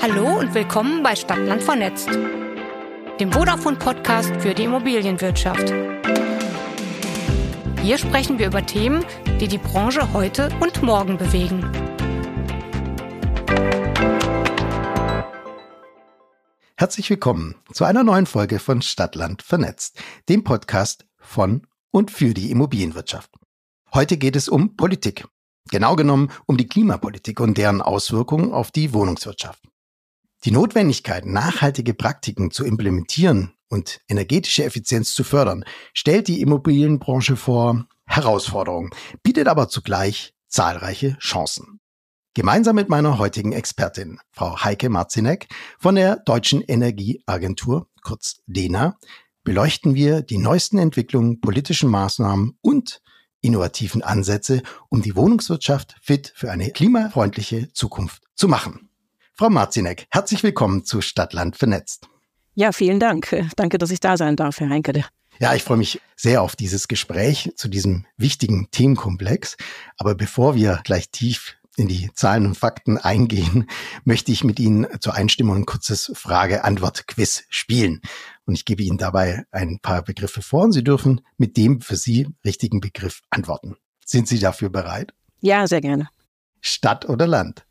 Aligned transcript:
Hallo 0.00 0.38
und 0.38 0.54
willkommen 0.54 1.02
bei 1.02 1.16
Stadtland 1.16 1.60
vernetzt, 1.60 2.08
dem 3.18 3.32
Vodafone-Podcast 3.32 4.30
für 4.38 4.54
die 4.54 4.62
Immobilienwirtschaft. 4.62 5.74
Hier 7.82 7.98
sprechen 7.98 8.38
wir 8.38 8.46
über 8.46 8.64
Themen, 8.64 9.04
die 9.40 9.48
die 9.48 9.58
Branche 9.58 10.12
heute 10.12 10.50
und 10.60 10.84
morgen 10.84 11.18
bewegen. 11.18 11.68
Herzlich 16.76 17.10
willkommen 17.10 17.56
zu 17.72 17.84
einer 17.84 18.04
neuen 18.04 18.26
Folge 18.26 18.60
von 18.60 18.82
Stadtland 18.82 19.42
vernetzt, 19.42 20.00
dem 20.28 20.44
Podcast 20.44 21.06
von 21.18 21.66
und 21.90 22.12
für 22.12 22.34
die 22.34 22.52
Immobilienwirtschaft. 22.52 23.32
Heute 23.92 24.16
geht 24.16 24.36
es 24.36 24.48
um 24.48 24.76
Politik. 24.76 25.26
Genau 25.72 25.96
genommen 25.96 26.30
um 26.46 26.56
die 26.56 26.68
Klimapolitik 26.68 27.40
und 27.40 27.58
deren 27.58 27.82
Auswirkungen 27.82 28.52
auf 28.52 28.70
die 28.70 28.94
Wohnungswirtschaft. 28.94 29.67
Die 30.44 30.52
Notwendigkeit, 30.52 31.26
nachhaltige 31.26 31.94
Praktiken 31.94 32.50
zu 32.50 32.64
implementieren 32.64 33.54
und 33.68 34.00
energetische 34.08 34.64
Effizienz 34.64 35.12
zu 35.14 35.24
fördern, 35.24 35.64
stellt 35.92 36.28
die 36.28 36.40
Immobilienbranche 36.40 37.36
vor 37.36 37.86
Herausforderungen, 38.06 38.90
bietet 39.22 39.48
aber 39.48 39.68
zugleich 39.68 40.34
zahlreiche 40.46 41.18
Chancen. 41.18 41.80
Gemeinsam 42.34 42.76
mit 42.76 42.88
meiner 42.88 43.18
heutigen 43.18 43.52
Expertin, 43.52 44.20
Frau 44.30 44.62
Heike 44.62 44.88
Marzinek 44.90 45.48
von 45.78 45.96
der 45.96 46.16
Deutschen 46.16 46.62
Energieagentur, 46.62 47.88
kurz 48.02 48.36
DENA, 48.46 48.96
beleuchten 49.42 49.96
wir 49.96 50.22
die 50.22 50.38
neuesten 50.38 50.78
Entwicklungen, 50.78 51.40
politischen 51.40 51.90
Maßnahmen 51.90 52.56
und 52.60 53.02
innovativen 53.40 54.02
Ansätze, 54.02 54.62
um 54.88 55.02
die 55.02 55.16
Wohnungswirtschaft 55.16 55.96
fit 56.00 56.32
für 56.36 56.50
eine 56.52 56.70
klimafreundliche 56.70 57.72
Zukunft 57.72 58.22
zu 58.36 58.46
machen. 58.46 58.87
Frau 59.38 59.50
Marzinek, 59.50 60.08
herzlich 60.10 60.42
willkommen 60.42 60.84
zu 60.84 61.00
Stadtland 61.00 61.56
vernetzt. 61.56 62.08
Ja, 62.56 62.72
vielen 62.72 62.98
Dank. 62.98 63.36
Danke, 63.54 63.78
dass 63.78 63.92
ich 63.92 64.00
da 64.00 64.16
sein 64.16 64.34
darf, 64.34 64.58
Herr 64.58 64.68
Heinke. 64.68 65.04
Ja, 65.38 65.54
ich 65.54 65.62
freue 65.62 65.76
mich 65.76 66.00
sehr 66.16 66.42
auf 66.42 66.56
dieses 66.56 66.88
Gespräch 66.88 67.52
zu 67.54 67.68
diesem 67.68 68.04
wichtigen 68.16 68.68
Themenkomplex. 68.72 69.56
Aber 69.96 70.16
bevor 70.16 70.56
wir 70.56 70.80
gleich 70.82 71.10
tief 71.10 71.54
in 71.76 71.86
die 71.86 72.10
Zahlen 72.14 72.46
und 72.46 72.56
Fakten 72.56 72.98
eingehen, 72.98 73.70
möchte 74.04 74.32
ich 74.32 74.42
mit 74.42 74.58
Ihnen 74.58 74.88
zur 74.98 75.14
Einstimmung 75.14 75.54
ein 75.54 75.66
kurzes 75.66 76.10
Frage-Antwort-Quiz 76.16 77.44
spielen. 77.48 78.00
Und 78.44 78.54
ich 78.56 78.64
gebe 78.64 78.82
Ihnen 78.82 78.98
dabei 78.98 79.44
ein 79.52 79.78
paar 79.80 80.02
Begriffe 80.02 80.42
vor 80.42 80.64
und 80.64 80.72
Sie 80.72 80.82
dürfen 80.82 81.20
mit 81.36 81.56
dem 81.56 81.80
für 81.80 81.94
Sie 81.94 82.26
richtigen 82.44 82.80
Begriff 82.80 83.20
antworten. 83.30 83.76
Sind 84.04 84.26
Sie 84.26 84.40
dafür 84.40 84.68
bereit? 84.68 85.14
Ja, 85.40 85.68
sehr 85.68 85.80
gerne. 85.80 86.08
Stadt 86.60 87.08
oder 87.08 87.28
Land? 87.28 87.67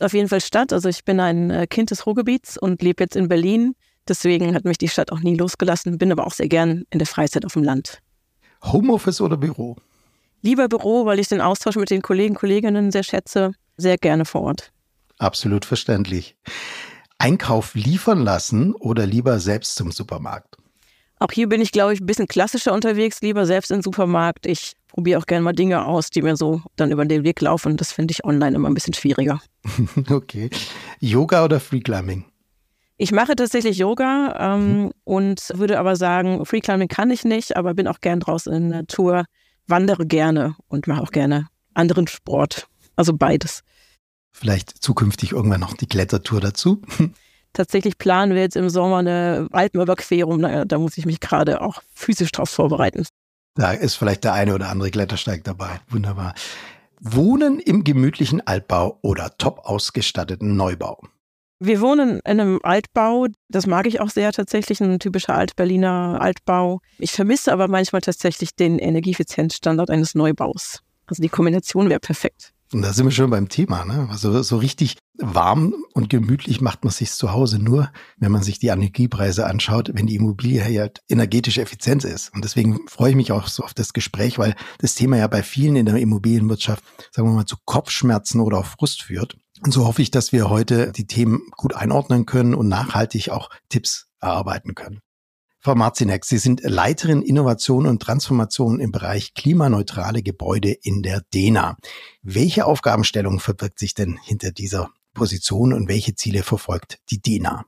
Auf 0.00 0.12
jeden 0.12 0.28
Fall 0.28 0.40
Stadt. 0.40 0.72
Also 0.72 0.88
ich 0.88 1.04
bin 1.04 1.20
ein 1.20 1.50
äh, 1.50 1.66
Kind 1.66 1.90
des 1.90 2.06
Ruhrgebiets 2.06 2.56
und 2.56 2.82
lebe 2.82 3.02
jetzt 3.02 3.16
in 3.16 3.28
Berlin. 3.28 3.74
Deswegen 4.06 4.54
hat 4.54 4.64
mich 4.64 4.78
die 4.78 4.88
Stadt 4.88 5.12
auch 5.12 5.20
nie 5.20 5.34
losgelassen, 5.34 5.98
bin 5.98 6.10
aber 6.10 6.26
auch 6.26 6.32
sehr 6.32 6.48
gern 6.48 6.84
in 6.90 6.98
der 6.98 7.06
Freizeit 7.06 7.44
auf 7.44 7.52
dem 7.52 7.62
Land. 7.62 8.00
Homeoffice 8.64 9.20
oder 9.20 9.36
Büro? 9.36 9.76
Lieber 10.40 10.68
Büro, 10.68 11.04
weil 11.04 11.18
ich 11.18 11.28
den 11.28 11.40
Austausch 11.40 11.76
mit 11.76 11.90
den 11.90 12.02
Kollegen, 12.02 12.34
Kolleginnen 12.34 12.90
sehr 12.90 13.02
schätze. 13.02 13.52
Sehr 13.76 13.98
gerne 13.98 14.24
vor 14.24 14.42
Ort. 14.42 14.72
Absolut 15.18 15.64
verständlich. 15.64 16.36
Einkauf 17.18 17.74
liefern 17.74 18.20
lassen 18.20 18.74
oder 18.74 19.04
lieber 19.04 19.40
selbst 19.40 19.74
zum 19.74 19.90
Supermarkt? 19.90 20.56
Auch 21.18 21.32
hier 21.32 21.48
bin 21.48 21.60
ich, 21.60 21.72
glaube 21.72 21.92
ich, 21.92 22.00
ein 22.00 22.06
bisschen 22.06 22.28
klassischer 22.28 22.72
unterwegs, 22.72 23.20
lieber 23.20 23.44
selbst 23.44 23.72
im 23.72 23.82
Supermarkt. 23.82 24.46
Ich 24.46 24.74
probiere 24.98 25.20
auch 25.20 25.26
gerne 25.26 25.44
mal 25.44 25.52
Dinge 25.52 25.86
aus, 25.86 26.10
die 26.10 26.22
mir 26.22 26.36
so 26.36 26.60
dann 26.74 26.90
über 26.90 27.04
den 27.04 27.22
Weg 27.22 27.40
laufen. 27.40 27.76
Das 27.76 27.92
finde 27.92 28.10
ich 28.10 28.24
online 28.24 28.56
immer 28.56 28.68
ein 28.68 28.74
bisschen 28.74 28.94
schwieriger. 28.94 29.40
okay. 30.10 30.50
Yoga 30.98 31.44
oder 31.44 31.60
Freeclimbing? 31.60 32.24
Ich 32.96 33.12
mache 33.12 33.36
tatsächlich 33.36 33.78
Yoga 33.78 34.34
ähm, 34.56 34.82
mhm. 34.82 34.90
und 35.04 35.52
würde 35.54 35.78
aber 35.78 35.94
sagen, 35.94 36.44
Freeclimbing 36.44 36.88
kann 36.88 37.12
ich 37.12 37.24
nicht, 37.24 37.56
aber 37.56 37.74
bin 37.74 37.86
auch 37.86 38.00
gern 38.00 38.18
draußen 38.18 38.52
in 38.52 38.70
der 38.70 38.80
Natur, 38.80 39.24
wandere 39.68 40.04
gerne 40.04 40.56
und 40.66 40.88
mache 40.88 41.00
auch 41.00 41.12
gerne 41.12 41.46
anderen 41.74 42.08
Sport. 42.08 42.66
Also 42.96 43.12
beides. 43.16 43.62
Vielleicht 44.32 44.82
zukünftig 44.82 45.30
irgendwann 45.30 45.60
noch 45.60 45.74
die 45.74 45.86
Klettertour 45.86 46.40
dazu. 46.40 46.82
Tatsächlich 47.52 47.98
planen 47.98 48.34
wir 48.34 48.42
jetzt 48.42 48.56
im 48.56 48.68
Sommer 48.68 48.96
eine 48.96 49.46
Alpenüberquerung. 49.52 50.66
Da 50.66 50.78
muss 50.78 50.98
ich 50.98 51.06
mich 51.06 51.20
gerade 51.20 51.60
auch 51.60 51.82
physisch 51.94 52.32
drauf 52.32 52.50
vorbereiten. 52.50 53.04
Da 53.58 53.72
ist 53.72 53.96
vielleicht 53.96 54.22
der 54.22 54.34
eine 54.34 54.54
oder 54.54 54.68
andere 54.68 54.88
Klettersteig 54.88 55.42
dabei. 55.42 55.80
Wunderbar. 55.88 56.34
Wohnen 57.00 57.58
im 57.58 57.82
gemütlichen 57.82 58.40
Altbau 58.46 59.00
oder 59.02 59.36
top 59.36 59.58
ausgestatteten 59.64 60.56
Neubau? 60.56 61.02
Wir 61.58 61.80
wohnen 61.80 62.20
in 62.20 62.40
einem 62.40 62.60
Altbau. 62.62 63.26
Das 63.48 63.66
mag 63.66 63.88
ich 63.88 64.00
auch 64.00 64.10
sehr 64.10 64.30
tatsächlich, 64.30 64.80
ein 64.80 65.00
typischer 65.00 65.34
Altberliner 65.34 66.18
Altbau. 66.20 66.80
Ich 66.98 67.10
vermisse 67.10 67.52
aber 67.52 67.66
manchmal 67.66 68.00
tatsächlich 68.00 68.54
den 68.54 68.78
Energieeffizienzstandard 68.78 69.90
eines 69.90 70.14
Neubaus. 70.14 70.84
Also 71.06 71.20
die 71.20 71.28
Kombination 71.28 71.88
wäre 71.88 71.98
perfekt. 71.98 72.52
Und 72.72 72.82
da 72.82 72.92
sind 72.92 73.06
wir 73.06 73.10
schon 73.10 73.30
beim 73.30 73.48
Thema. 73.48 73.84
Ne? 73.84 74.06
Also 74.08 74.40
so 74.44 74.58
richtig 74.58 74.98
warm 75.18 75.74
und 75.94 76.08
gemütlich 76.10 76.60
macht 76.60 76.84
man 76.84 76.92
sich 76.92 77.10
zu 77.12 77.32
Hause 77.32 77.58
nur, 77.58 77.90
wenn 78.18 78.32
man 78.32 78.42
sich 78.42 78.58
die 78.58 78.68
Energiepreise 78.68 79.46
anschaut, 79.46 79.90
wenn 79.92 80.06
die 80.06 80.14
Immobilie 80.14 80.62
halt 80.62 81.02
energetisch 81.08 81.58
effizient 81.58 82.04
ist. 82.04 82.32
Und 82.34 82.44
deswegen 82.44 82.86
freue 82.88 83.10
ich 83.10 83.16
mich 83.16 83.32
auch 83.32 83.48
so 83.48 83.64
auf 83.64 83.74
das 83.74 83.92
Gespräch, 83.92 84.38
weil 84.38 84.54
das 84.78 84.94
Thema 84.94 85.16
ja 85.16 85.26
bei 85.26 85.42
vielen 85.42 85.76
in 85.76 85.86
der 85.86 85.96
Immobilienwirtschaft, 85.96 86.84
sagen 87.10 87.28
wir 87.28 87.34
mal, 87.34 87.46
zu 87.46 87.56
Kopfschmerzen 87.64 88.40
oder 88.40 88.58
auch 88.58 88.66
Frust 88.66 89.02
führt. 89.02 89.36
Und 89.62 89.72
so 89.72 89.86
hoffe 89.86 90.02
ich, 90.02 90.10
dass 90.10 90.32
wir 90.32 90.50
heute 90.50 90.92
die 90.92 91.06
Themen 91.06 91.42
gut 91.56 91.74
einordnen 91.74 92.26
können 92.26 92.54
und 92.54 92.68
nachhaltig 92.68 93.30
auch 93.30 93.50
Tipps 93.68 94.06
erarbeiten 94.20 94.74
können. 94.74 95.00
Frau 95.60 95.74
Marzinek, 95.74 96.24
Sie 96.24 96.38
sind 96.38 96.62
Leiterin 96.62 97.20
Innovation 97.20 97.86
und 97.86 98.00
Transformation 98.00 98.78
im 98.78 98.92
Bereich 98.92 99.34
klimaneutrale 99.34 100.22
Gebäude 100.22 100.70
in 100.70 101.02
der 101.02 101.22
DENA. 101.34 101.76
Welche 102.22 102.64
Aufgabenstellung 102.64 103.40
verbirgt 103.40 103.80
sich 103.80 103.94
denn 103.94 104.16
hinter 104.22 104.52
dieser 104.52 104.90
Position 105.18 105.74
und 105.74 105.88
welche 105.88 106.14
Ziele 106.14 106.42
verfolgt 106.42 106.98
die 107.10 107.20
DENA? 107.20 107.66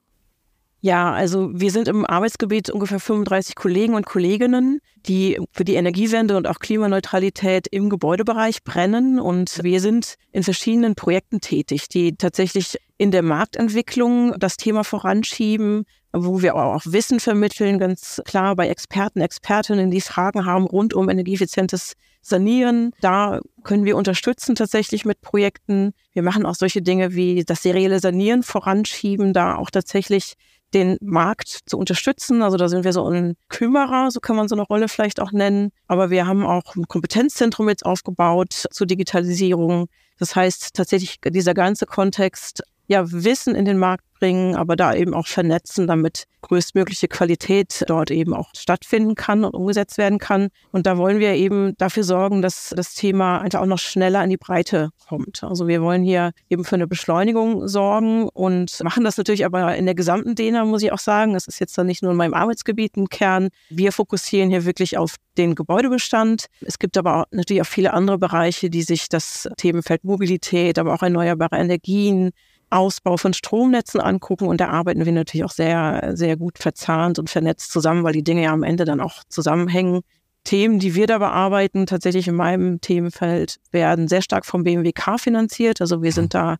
Ja, 0.82 1.12
also 1.12 1.50
wir 1.52 1.70
sind 1.70 1.88
im 1.88 2.06
Arbeitsgebiet 2.06 2.70
ungefähr 2.70 3.00
35 3.00 3.54
Kollegen 3.54 3.94
und 3.94 4.06
Kolleginnen, 4.06 4.80
die 5.04 5.38
für 5.52 5.64
die 5.64 5.74
Energiewende 5.74 6.38
und 6.38 6.46
auch 6.46 6.58
Klimaneutralität 6.58 7.66
im 7.66 7.90
Gebäudebereich 7.90 8.64
brennen. 8.64 9.20
Und 9.20 9.62
wir 9.62 9.80
sind 9.80 10.14
in 10.32 10.42
verschiedenen 10.42 10.94
Projekten 10.94 11.42
tätig, 11.42 11.90
die 11.90 12.16
tatsächlich 12.16 12.78
in 12.96 13.10
der 13.10 13.22
Marktentwicklung 13.22 14.38
das 14.38 14.56
Thema 14.56 14.82
voranschieben, 14.82 15.84
wo 16.14 16.40
wir 16.40 16.56
auch 16.56 16.82
Wissen 16.86 17.20
vermitteln, 17.20 17.78
ganz 17.78 18.22
klar 18.24 18.56
bei 18.56 18.68
Experten, 18.68 19.20
Expertinnen, 19.20 19.90
die 19.90 20.00
Fragen 20.00 20.46
haben 20.46 20.64
rund 20.64 20.94
um 20.94 21.10
energieeffizientes 21.10 21.92
Sanieren. 22.20 22.92
Da 23.00 23.40
können 23.62 23.84
wir 23.84 23.96
unterstützen 23.96 24.54
tatsächlich 24.54 25.04
mit 25.04 25.20
Projekten. 25.20 25.92
Wir 26.12 26.22
machen 26.22 26.46
auch 26.46 26.54
solche 26.54 26.82
Dinge 26.82 27.14
wie 27.14 27.44
das 27.44 27.62
serielle 27.62 28.00
Sanieren 28.00 28.42
voranschieben, 28.42 29.32
da 29.32 29.56
auch 29.56 29.70
tatsächlich 29.70 30.34
den 30.74 30.98
Markt 31.00 31.60
zu 31.66 31.78
unterstützen. 31.78 32.42
Also 32.42 32.56
da 32.56 32.68
sind 32.68 32.84
wir 32.84 32.92
so 32.92 33.08
ein 33.08 33.34
Kümmerer, 33.48 34.10
so 34.10 34.20
kann 34.20 34.36
man 34.36 34.48
so 34.48 34.54
eine 34.54 34.62
Rolle 34.62 34.88
vielleicht 34.88 35.20
auch 35.20 35.32
nennen. 35.32 35.70
Aber 35.86 36.10
wir 36.10 36.26
haben 36.26 36.44
auch 36.44 36.76
ein 36.76 36.86
Kompetenzzentrum 36.86 37.68
jetzt 37.68 37.84
aufgebaut 37.84 38.52
zur 38.70 38.86
Digitalisierung. 38.86 39.88
Das 40.18 40.36
heißt 40.36 40.74
tatsächlich 40.74 41.16
dieser 41.24 41.54
ganze 41.54 41.86
Kontext 41.86 42.62
ja, 42.90 43.04
Wissen 43.12 43.54
in 43.54 43.64
den 43.64 43.78
Markt 43.78 44.02
bringen, 44.18 44.56
aber 44.56 44.74
da 44.74 44.92
eben 44.94 45.14
auch 45.14 45.28
vernetzen, 45.28 45.86
damit 45.86 46.24
größtmögliche 46.42 47.06
Qualität 47.06 47.84
dort 47.86 48.10
eben 48.10 48.34
auch 48.34 48.50
stattfinden 48.56 49.14
kann 49.14 49.44
und 49.44 49.54
umgesetzt 49.54 49.96
werden 49.96 50.18
kann. 50.18 50.48
Und 50.72 50.86
da 50.86 50.98
wollen 50.98 51.20
wir 51.20 51.34
eben 51.34 51.76
dafür 51.78 52.02
sorgen, 52.02 52.42
dass 52.42 52.74
das 52.76 52.94
Thema 52.94 53.38
einfach 53.38 53.60
auch 53.60 53.66
noch 53.66 53.78
schneller 53.78 54.24
in 54.24 54.30
die 54.30 54.36
Breite 54.36 54.90
kommt. 55.08 55.44
Also 55.44 55.68
wir 55.68 55.82
wollen 55.82 56.02
hier 56.02 56.32
eben 56.48 56.64
für 56.64 56.74
eine 56.74 56.88
Beschleunigung 56.88 57.68
sorgen 57.68 58.28
und 58.28 58.82
machen 58.82 59.04
das 59.04 59.16
natürlich 59.16 59.44
aber 59.44 59.76
in 59.76 59.86
der 59.86 59.94
gesamten 59.94 60.34
DENA, 60.34 60.64
muss 60.64 60.82
ich 60.82 60.90
auch 60.90 60.98
sagen. 60.98 61.34
Das 61.34 61.46
ist 61.46 61.60
jetzt 61.60 61.78
dann 61.78 61.86
nicht 61.86 62.02
nur 62.02 62.10
in 62.10 62.18
meinem 62.18 62.34
Arbeitsgebiet 62.34 62.96
ein 62.96 63.08
Kern. 63.08 63.50
Wir 63.68 63.92
fokussieren 63.92 64.50
hier 64.50 64.64
wirklich 64.64 64.98
auf 64.98 65.14
den 65.38 65.54
Gebäudebestand. 65.54 66.46
Es 66.60 66.80
gibt 66.80 66.96
aber 66.96 67.20
auch 67.20 67.24
natürlich 67.30 67.62
auch 67.62 67.66
viele 67.66 67.92
andere 67.92 68.18
Bereiche, 68.18 68.68
die 68.68 68.82
sich 68.82 69.08
das 69.08 69.48
Themenfeld 69.58 70.02
Mobilität, 70.02 70.78
aber 70.78 70.92
auch 70.94 71.02
erneuerbare 71.02 71.56
Energien, 71.56 72.32
Ausbau 72.70 73.16
von 73.16 73.32
Stromnetzen 73.34 74.00
angucken 74.00 74.46
und 74.46 74.60
da 74.60 74.68
arbeiten 74.68 75.04
wir 75.04 75.12
natürlich 75.12 75.44
auch 75.44 75.52
sehr, 75.52 76.12
sehr 76.14 76.36
gut 76.36 76.58
verzahnt 76.58 77.18
und 77.18 77.28
vernetzt 77.28 77.72
zusammen, 77.72 78.04
weil 78.04 78.12
die 78.12 78.24
Dinge 78.24 78.44
ja 78.44 78.52
am 78.52 78.62
Ende 78.62 78.84
dann 78.84 79.00
auch 79.00 79.24
zusammenhängen. 79.28 80.00
Themen, 80.44 80.78
die 80.78 80.94
wir 80.94 81.06
da 81.06 81.18
bearbeiten, 81.18 81.86
tatsächlich 81.86 82.26
in 82.26 82.34
meinem 82.34 82.80
Themenfeld, 82.80 83.58
werden 83.72 84.08
sehr 84.08 84.22
stark 84.22 84.46
vom 84.46 84.64
BMWK 84.64 85.18
finanziert. 85.18 85.80
Also 85.80 86.02
wir 86.02 86.12
sind 86.12 86.32
da 86.32 86.56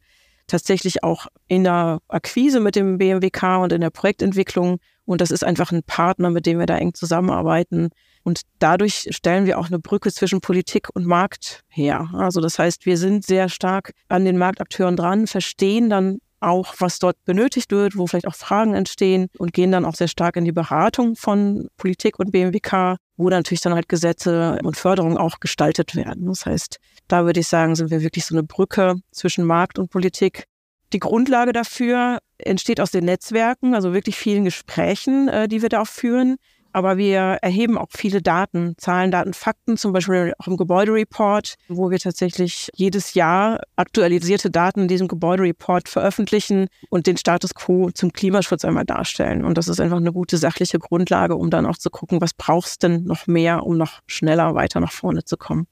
tatsächlich 0.47 1.03
auch 1.03 1.29
in 1.49 1.65
der 1.65 2.01
Akquise 2.09 2.61
mit 2.61 2.77
dem 2.77 2.99
BMWK 2.99 3.63
und 3.63 3.73
in 3.73 3.81
der 3.81 3.91
Projektentwicklung. 3.91 4.79
Und 5.07 5.21
das 5.21 5.31
ist 5.31 5.45
einfach 5.45 5.73
ein 5.73 5.83
Partner, 5.83 6.31
mit 6.31 6.45
dem 6.45 6.59
wir 6.59 6.67
da 6.67 6.77
eng 6.77 6.93
zusammenarbeiten. 6.93 7.91
Und 8.23 8.43
dadurch 8.59 9.09
stellen 9.11 9.47
wir 9.47 9.59
auch 9.59 9.69
eine 9.69 9.79
Brücke 9.79 10.13
zwischen 10.13 10.41
Politik 10.41 10.89
und 10.95 11.07
Markt 11.07 11.63
her. 11.69 12.11
Also 12.13 12.41
das 12.41 12.59
heißt, 12.59 12.87
wir 12.87 12.97
sind 12.97 13.25
sehr 13.25 13.49
stark 13.49 13.93
an 14.09 14.25
den 14.25 14.37
Marktakteuren 14.39 14.97
dran, 14.97 15.27
verstehen 15.27 15.89
dann 15.89 16.19
auch, 16.41 16.75
was 16.79 16.99
dort 16.99 17.23
benötigt 17.25 17.71
wird, 17.71 17.97
wo 17.97 18.07
vielleicht 18.07 18.27
auch 18.27 18.35
Fragen 18.35 18.75
entstehen 18.75 19.29
und 19.39 19.53
gehen 19.53 19.73
dann 19.73 19.85
auch 19.85 19.95
sehr 19.95 20.09
stark 20.09 20.37
in 20.37 20.45
die 20.45 20.53
Beratung 20.53 21.17
von 21.17 21.69
Politik 21.77 22.19
und 22.19 22.33
BMWK, 22.33 22.97
wo 23.17 23.29
natürlich 23.29 23.61
dann 23.61 23.75
halt 23.75 23.89
Gesetze 23.89 24.59
und 24.65 24.77
Förderung 24.77 25.19
auch 25.19 25.41
gestaltet 25.41 25.95
werden. 25.95 26.27
Das 26.27 26.47
heißt, 26.47 26.79
da 27.09 27.25
würde 27.25 27.41
ich 27.41 27.49
sagen, 27.49 27.75
sind 27.75 27.91
wir 27.91 28.03
wirklich 28.03 28.25
so 28.25 28.35
eine 28.35 28.43
Brücke 28.43 28.97
zwischen 29.11 29.45
Markt 29.45 29.79
und 29.79 29.91
Politik. 29.91 30.45
Die 30.93 30.99
Grundlage 30.99 31.53
dafür 31.53 32.19
entsteht 32.39 32.81
aus 32.81 32.91
den 32.91 33.05
Netzwerken, 33.05 33.75
also 33.75 33.93
wirklich 33.93 34.17
vielen 34.17 34.45
Gesprächen, 34.45 35.29
äh, 35.29 35.47
die 35.47 35.63
wir 35.63 35.69
da 35.69 35.83
auch 35.83 35.87
führen. 35.87 36.37
Aber 36.73 36.97
wir 36.97 37.21
erheben 37.43 37.79
auch 37.79 37.89
viele 37.91 38.23
Daten, 38.23 38.75
Zahlen, 38.79 39.11
Daten, 39.11 39.35
Fakten, 39.35 39.77
zum 39.77 39.93
Beispiel 39.93 40.35
auch 40.39 40.47
im 40.47 40.57
Gebäudereport, 40.57 41.55
wo 41.69 41.91
wir 41.91 41.99
tatsächlich 41.99 42.69
jedes 42.75 43.15
Jahr 43.15 43.61
aktualisierte 43.77 44.51
Daten 44.51 44.83
in 44.83 44.89
diesem 44.89 45.09
Gebäudereport 45.09 45.89
veröffentlichen 45.89 46.69
und 46.89 47.07
den 47.07 47.17
Status 47.17 47.55
quo 47.55 47.91
zum 47.91 48.13
Klimaschutz 48.13 48.65
einmal 48.65 48.85
darstellen. 48.85 49.45
Und 49.45 49.59
das 49.59 49.69
ist 49.69 49.81
einfach 49.81 49.97
eine 49.97 50.13
gute 50.13 50.37
sachliche 50.37 50.79
Grundlage, 50.79 51.37
um 51.37 51.51
dann 51.51 51.67
auch 51.67 51.79
zu 51.79 51.91
gucken, 51.91 52.21
was 52.21 52.35
brauchst 52.35 52.83
denn 52.83 53.05
noch 53.05 53.27
mehr, 53.27 53.67
um 53.67 53.77
noch 53.77 54.01
schneller 54.07 54.55
weiter 54.55 54.81
nach 54.81 54.93
vorne 54.93 55.25
zu 55.25 55.37
kommen. 55.37 55.67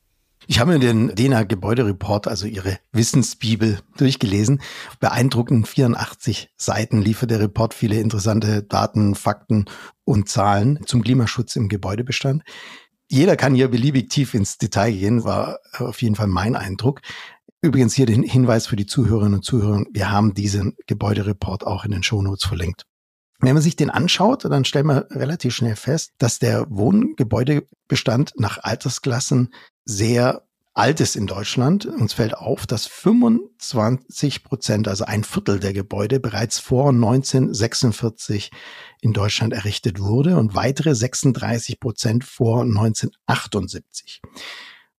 Ich 0.50 0.60
habe 0.60 0.72
mir 0.72 0.78
den 0.78 1.14
DENA 1.14 1.42
Gebäudereport, 1.42 2.26
also 2.26 2.46
ihre 2.46 2.78
Wissensbibel, 2.90 3.80
durchgelesen. 3.98 4.62
Beeindruckend 4.98 5.68
84 5.68 6.48
Seiten 6.56 7.02
liefert 7.02 7.30
der 7.30 7.40
Report 7.40 7.74
viele 7.74 8.00
interessante 8.00 8.62
Daten, 8.62 9.14
Fakten 9.14 9.66
und 10.04 10.30
Zahlen 10.30 10.80
zum 10.86 11.02
Klimaschutz 11.02 11.54
im 11.54 11.68
Gebäudebestand. 11.68 12.44
Jeder 13.10 13.36
kann 13.36 13.54
hier 13.54 13.68
beliebig 13.68 14.08
tief 14.08 14.32
ins 14.32 14.56
Detail 14.56 14.92
gehen, 14.92 15.22
war 15.22 15.58
auf 15.74 16.00
jeden 16.00 16.14
Fall 16.14 16.28
mein 16.28 16.56
Eindruck. 16.56 17.02
Übrigens 17.60 17.92
hier 17.92 18.06
den 18.06 18.22
Hinweis 18.22 18.66
für 18.66 18.76
die 18.76 18.86
Zuhörerinnen 18.86 19.34
und 19.34 19.44
Zuhörer, 19.44 19.84
wir 19.92 20.10
haben 20.10 20.32
diesen 20.32 20.78
Gebäudereport 20.86 21.66
auch 21.66 21.84
in 21.84 21.90
den 21.90 22.02
Shownotes 22.02 22.46
verlinkt. 22.46 22.86
Wenn 23.40 23.54
man 23.54 23.62
sich 23.62 23.76
den 23.76 23.90
anschaut, 23.90 24.44
dann 24.44 24.64
stellt 24.64 24.86
man 24.86 24.98
relativ 25.10 25.54
schnell 25.54 25.76
fest, 25.76 26.12
dass 26.18 26.40
der 26.40 26.66
Wohngebäudebestand 26.70 28.32
nach 28.36 28.58
Altersklassen 28.62 29.54
sehr 29.84 30.42
alt 30.74 31.00
ist 31.00 31.16
in 31.16 31.26
Deutschland. 31.26 31.86
Uns 31.86 32.12
fällt 32.12 32.34
auf, 32.34 32.66
dass 32.66 32.86
25 32.86 34.44
Prozent, 34.44 34.88
also 34.88 35.04
ein 35.04 35.24
Viertel 35.24 35.58
der 35.58 35.72
Gebäude 35.72 36.20
bereits 36.20 36.58
vor 36.58 36.90
1946 36.90 38.50
in 39.00 39.12
Deutschland 39.12 39.52
errichtet 39.52 40.00
wurde 40.00 40.36
und 40.36 40.54
weitere 40.54 40.94
36 40.94 41.80
Prozent 41.80 42.24
vor 42.24 42.62
1978. 42.62 44.20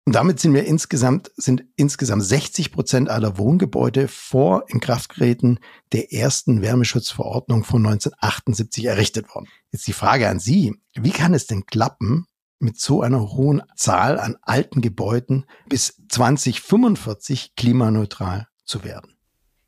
Und 0.05 0.15
damit 0.15 0.39
sind 0.39 0.53
wir 0.53 0.65
insgesamt, 0.65 1.31
sind 1.35 1.65
insgesamt 1.75 2.23
60 2.23 2.71
Prozent 2.71 3.09
aller 3.09 3.37
Wohngebäude 3.37 4.07
vor 4.07 4.65
Inkraftgeräten 4.67 5.59
der 5.91 6.11
ersten 6.13 6.61
Wärmeschutzverordnung 6.61 7.63
von 7.63 7.85
1978 7.85 8.85
errichtet 8.85 9.33
worden. 9.35 9.47
Jetzt 9.71 9.85
die 9.87 9.93
Frage 9.93 10.27
an 10.27 10.39
Sie. 10.39 10.73
Wie 10.95 11.11
kann 11.11 11.33
es 11.33 11.45
denn 11.45 11.65
klappen, 11.65 12.25
mit 12.59 12.79
so 12.79 13.01
einer 13.01 13.31
hohen 13.31 13.61
Zahl 13.75 14.19
an 14.19 14.35
alten 14.41 14.81
Gebäuden 14.81 15.45
bis 15.67 16.01
2045 16.09 17.55
klimaneutral 17.55 18.47
zu 18.65 18.83
werden? 18.83 19.18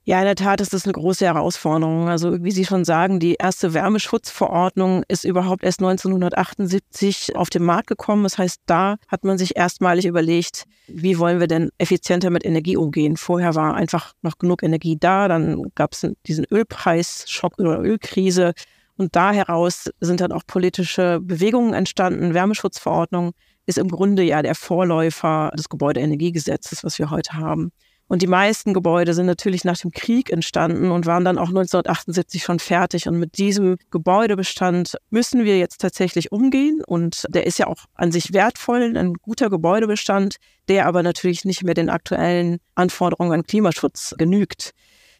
Ja, 0.04 0.18
in 0.18 0.26
der 0.26 0.36
Tat 0.36 0.62
ist 0.62 0.74
das 0.74 0.86
eine 0.86 0.94
große 0.94 1.26
Herausforderung. 1.26 2.10
Also 2.10 2.44
wie 2.44 2.50
Sie 2.50 2.66
schon 2.66 2.86
sagen, 2.86 3.20
die 3.20 3.36
erste 3.36 3.76
Wärmeschutzverordnung 3.76 5.04
ist 5.08 5.26
überhaupt 5.26 5.64
erst 5.64 5.80
1978 5.80 7.36
auf 7.36 7.52
den 7.52 7.64
Markt 7.64 7.86
gekommen. 7.86 8.24
Das 8.24 8.40
heißt, 8.40 8.62
da 8.66 8.96
hat 9.08 9.24
man 9.24 9.38
sich 9.38 9.56
erstmalig 9.56 10.08
überlegt, 10.08 10.66
wie 10.88 11.20
wollen 11.20 11.40
wir 11.40 11.46
denn 11.46 11.70
effizienter 11.78 12.32
mit 12.32 12.44
Energie 12.46 12.78
umgehen. 12.78 13.16
Vorher 13.16 13.54
war 13.54 13.76
einfach 13.76 14.14
noch 14.24 14.40
genug 14.40 14.64
Energie 14.64 14.98
da, 15.00 15.28
dann 15.28 15.72
gab 15.76 15.94
es 15.94 16.08
diesen 16.26 16.46
Ölpreisschock 16.50 17.60
oder 17.60 17.80
Ölkrise. 17.80 18.54
Und 18.98 19.16
da 19.16 19.32
heraus 19.32 19.92
sind 20.00 20.20
dann 20.20 20.32
auch 20.32 20.48
politische 20.48 21.20
Bewegungen 21.22 21.76
entstanden. 21.76 22.34
Wärmeschutzverordnung 22.34 23.34
ist 23.68 23.78
im 23.78 23.88
Grunde 23.88 24.24
ja 24.24 24.42
der 24.42 24.56
Vorläufer 24.56 25.52
des 25.56 25.70
Gebäudeenergiegesetzes, 25.70 26.84
was 26.84 26.98
wir 26.98 27.12
heute 27.12 27.34
haben. 27.34 27.72
Und 28.12 28.22
die 28.22 28.28
meisten 28.28 28.74
Gebäude 28.74 29.14
sind 29.14 29.26
natürlich 29.26 29.64
nach 29.64 29.78
dem 29.78 29.92
Krieg 29.92 30.32
entstanden 30.32 30.92
und 30.92 31.06
waren 31.06 31.24
dann 31.24 31.38
auch 31.38 31.48
1978 31.48 32.44
schon 32.44 32.60
fertig. 32.60 33.08
Und 33.08 33.18
mit 33.20 33.38
diesem 33.38 33.78
Gebäudebestand 33.90 34.98
müssen 35.12 35.46
wir 35.46 35.58
jetzt 35.58 35.80
tatsächlich 35.80 36.30
umgehen. 36.30 36.82
Und 36.86 37.24
der 37.30 37.48
ist 37.48 37.58
ja 37.58 37.68
auch 37.68 37.86
an 37.94 38.12
sich 38.12 38.34
wertvoll, 38.34 38.98
ein 38.98 39.14
guter 39.14 39.50
Gebäudebestand, 39.50 40.36
der 40.68 40.88
aber 40.88 41.04
natürlich 41.04 41.46
nicht 41.46 41.64
mehr 41.64 41.74
den 41.74 41.90
aktuellen 41.90 42.58
Anforderungen 42.76 43.32
an 43.32 43.44
Klimaschutz 43.44 44.14
genügt. 44.18 44.72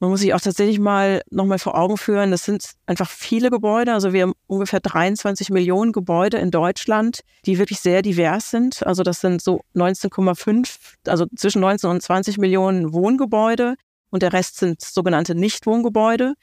Man 0.02 0.10
muss 0.10 0.22
sich 0.22 0.34
auch 0.34 0.42
tatsächlich 0.42 0.80
mal 0.80 1.22
nochmal 1.30 1.60
vor 1.60 1.78
Augen 1.78 1.96
führen, 1.96 2.32
das 2.32 2.44
sind 2.44 2.72
einfach 2.88 3.08
viele 3.08 3.52
Gebäude. 3.52 3.94
Also 3.94 4.14
wir 4.14 4.24
haben 4.24 4.34
ungefähr 4.48 4.80
23 4.80 5.52
Millionen 5.52 5.92
Gebäude 5.92 6.38
in 6.38 6.50
Deutschland, 6.50 7.20
die 7.46 7.60
wirklich 7.60 7.82
sehr 7.82 8.02
divers 8.02 8.50
sind. 8.50 8.84
Also 8.84 9.04
das 9.04 9.22
sind 9.22 9.44
so 9.44 9.62
19,5, 9.76 10.96
also 11.06 11.28
zwischen 11.36 11.62
19 11.62 11.88
und 11.88 12.02
20 12.02 12.40
Millionen 12.40 12.94
Wohngebäude 12.94 13.76
und 14.10 14.24
der 14.24 14.34
Rest 14.34 14.58
sind 14.58 14.82
sogenannte 14.82 15.36
Nichtwohngebäude. 15.36 16.34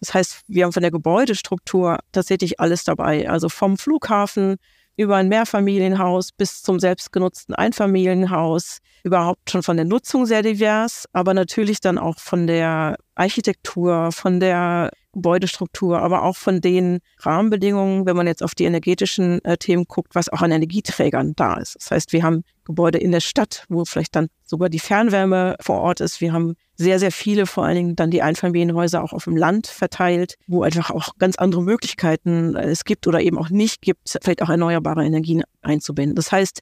Das 0.00 0.14
heißt, 0.14 0.40
wir 0.48 0.64
haben 0.64 0.72
von 0.72 0.82
der 0.82 0.90
Gebäudestruktur 0.90 1.98
tatsächlich 2.12 2.60
alles 2.60 2.84
dabei. 2.84 3.28
Also 3.28 3.50
vom 3.50 3.76
Flughafen 3.76 4.56
über 4.96 5.16
ein 5.16 5.28
Mehrfamilienhaus 5.28 6.32
bis 6.32 6.62
zum 6.62 6.78
selbstgenutzten 6.78 7.54
Einfamilienhaus, 7.54 8.78
überhaupt 9.04 9.50
schon 9.50 9.62
von 9.62 9.76
der 9.76 9.86
Nutzung 9.86 10.26
sehr 10.26 10.42
divers, 10.42 11.06
aber 11.12 11.34
natürlich 11.34 11.80
dann 11.80 11.98
auch 11.98 12.18
von 12.18 12.46
der 12.46 12.96
Architektur, 13.14 14.12
von 14.12 14.40
der 14.40 14.90
Gebäudestruktur, 15.12 16.00
aber 16.00 16.22
auch 16.22 16.36
von 16.36 16.60
den 16.60 17.00
Rahmenbedingungen, 17.18 18.06
wenn 18.06 18.16
man 18.16 18.26
jetzt 18.26 18.42
auf 18.42 18.54
die 18.54 18.64
energetischen 18.64 19.44
äh, 19.44 19.58
Themen 19.58 19.84
guckt, 19.86 20.14
was 20.14 20.30
auch 20.30 20.40
an 20.40 20.50
Energieträgern 20.50 21.34
da 21.36 21.54
ist. 21.54 21.76
Das 21.76 21.90
heißt, 21.90 22.12
wir 22.12 22.22
haben 22.22 22.44
Gebäude 22.64 22.98
in 22.98 23.12
der 23.12 23.20
Stadt, 23.20 23.66
wo 23.68 23.84
vielleicht 23.84 24.16
dann 24.16 24.28
sogar 24.44 24.70
die 24.70 24.78
Fernwärme 24.78 25.56
vor 25.60 25.80
Ort 25.80 26.00
ist. 26.00 26.20
Wir 26.20 26.32
haben 26.32 26.54
sehr, 26.82 26.98
sehr 26.98 27.12
viele, 27.12 27.46
vor 27.46 27.64
allen 27.64 27.76
Dingen 27.76 27.96
dann 27.96 28.10
die 28.10 28.22
Einfamilienhäuser 28.22 29.02
auch 29.02 29.12
auf 29.12 29.24
dem 29.24 29.36
Land 29.36 29.66
verteilt, 29.66 30.36
wo 30.46 30.62
einfach 30.62 30.90
auch 30.90 31.16
ganz 31.18 31.36
andere 31.36 31.62
Möglichkeiten 31.62 32.54
äh, 32.56 32.64
es 32.64 32.84
gibt 32.84 33.06
oder 33.06 33.20
eben 33.20 33.38
auch 33.38 33.50
nicht 33.50 33.80
gibt, 33.80 34.18
vielleicht 34.20 34.42
auch 34.42 34.50
erneuerbare 34.50 35.04
Energien 35.04 35.42
einzubinden. 35.62 36.14
Das 36.14 36.32
heißt, 36.32 36.60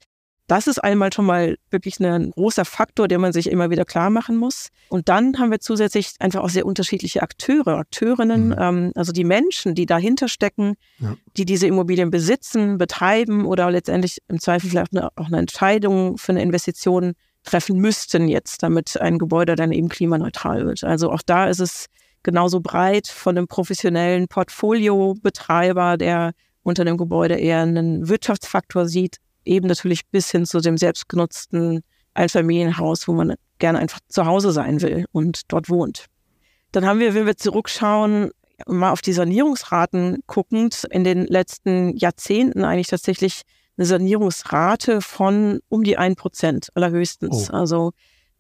das 0.51 0.67
ist 0.67 0.83
einmal 0.83 1.13
schon 1.13 1.27
mal 1.27 1.59
wirklich 1.71 2.01
ein 2.01 2.33
großer 2.33 2.65
Faktor, 2.65 3.07
den 3.07 3.21
man 3.21 3.33
sich 3.33 3.49
immer 3.49 3.71
wieder 3.71 3.85
klar 3.85 4.11
machen 4.11 4.37
muss. 4.37 4.71
Und 4.89 5.09
dann 5.09 5.39
haben 5.39 5.53
wir 5.53 5.61
zusätzlich 5.61 6.15
einfach 6.19 6.41
auch 6.41 6.49
sehr 6.49 6.67
unterschiedliche 6.67 7.23
Akteure, 7.23 7.79
Akteurinnen, 7.79 8.49
mhm. 8.49 8.57
ähm, 8.59 8.93
also 8.97 9.13
die 9.13 9.23
Menschen, 9.23 9.77
die 9.77 9.87
dahinter 9.87 10.27
stecken, 10.27 10.75
ja. 10.99 11.15
die 11.37 11.45
diese 11.45 11.69
Immobilien 11.69 12.11
besitzen, 12.11 12.79
betreiben 12.79 13.47
oder 13.47 13.71
letztendlich 13.71 14.19
im 14.27 14.41
Zweifel 14.41 14.71
vielleicht 14.71 14.91
auch 14.99 15.27
eine 15.27 15.39
Entscheidung 15.39 16.19
für 16.19 16.33
eine 16.33 16.43
Investition 16.43 17.13
treffen 17.45 17.79
müssten 17.79 18.29
jetzt, 18.29 18.63
damit 18.63 19.01
ein 19.01 19.19
Gebäude 19.19 19.57
dann 19.57 19.73
eben 19.73 19.89
klimaneutral 19.89 20.67
wird. 20.67 20.85
Also 20.85 21.11
auch 21.11 21.23
da 21.25 21.49
ist 21.49 21.61
es 21.61 21.87
genauso 22.23 22.61
breit 22.61 23.09
von 23.09 23.37
einem 23.37 23.49
professionellen 23.49 24.29
Portfoliobetreiber, 24.29 25.97
der 25.97 26.33
unter 26.63 26.85
dem 26.85 26.97
Gebäude 26.97 27.35
eher 27.37 27.61
einen 27.61 28.09
Wirtschaftsfaktor 28.09 28.87
sieht, 28.87 29.17
eben 29.45 29.69
natürlich 29.69 30.07
bis 30.09 30.31
hin 30.31 30.45
zu 30.45 30.61
dem 30.61 30.77
selbstgenutzten 30.77 31.81
Einfamilienhaus, 32.15 33.09
wo 33.09 33.13
man 33.13 33.35
gerne 33.59 33.79
einfach 33.79 34.01
zu 34.09 34.27
Hause 34.27 34.53
sein 34.53 34.83
will 34.83 35.07
und 35.13 35.43
dort 35.49 35.71
wohnt. 35.71 36.07
Dann 36.73 36.85
haben 36.87 37.01
wir, 37.01 37.15
wenn 37.15 37.27
wir 37.27 37.37
zurückschauen, 37.37 38.31
mal 38.67 38.93
auf 38.93 39.01
die 39.01 39.13
Sanierungsraten 39.13 40.23
guckend, 40.27 40.87
in 40.91 41.05
den 41.05 41.27
letzten 41.27 41.97
Jahrzehnten 41.97 42.65
eigentlich 42.65 42.89
tatsächlich 42.89 43.43
eine 43.81 43.87
Sanierungsrate 43.87 45.01
von 45.01 45.61
um 45.71 45.83
die 45.83 45.97
ein 45.97 46.15
Prozent 46.15 46.69
allerhöchstens. 46.75 47.51
Oh. 47.51 47.57
Also 47.57 47.93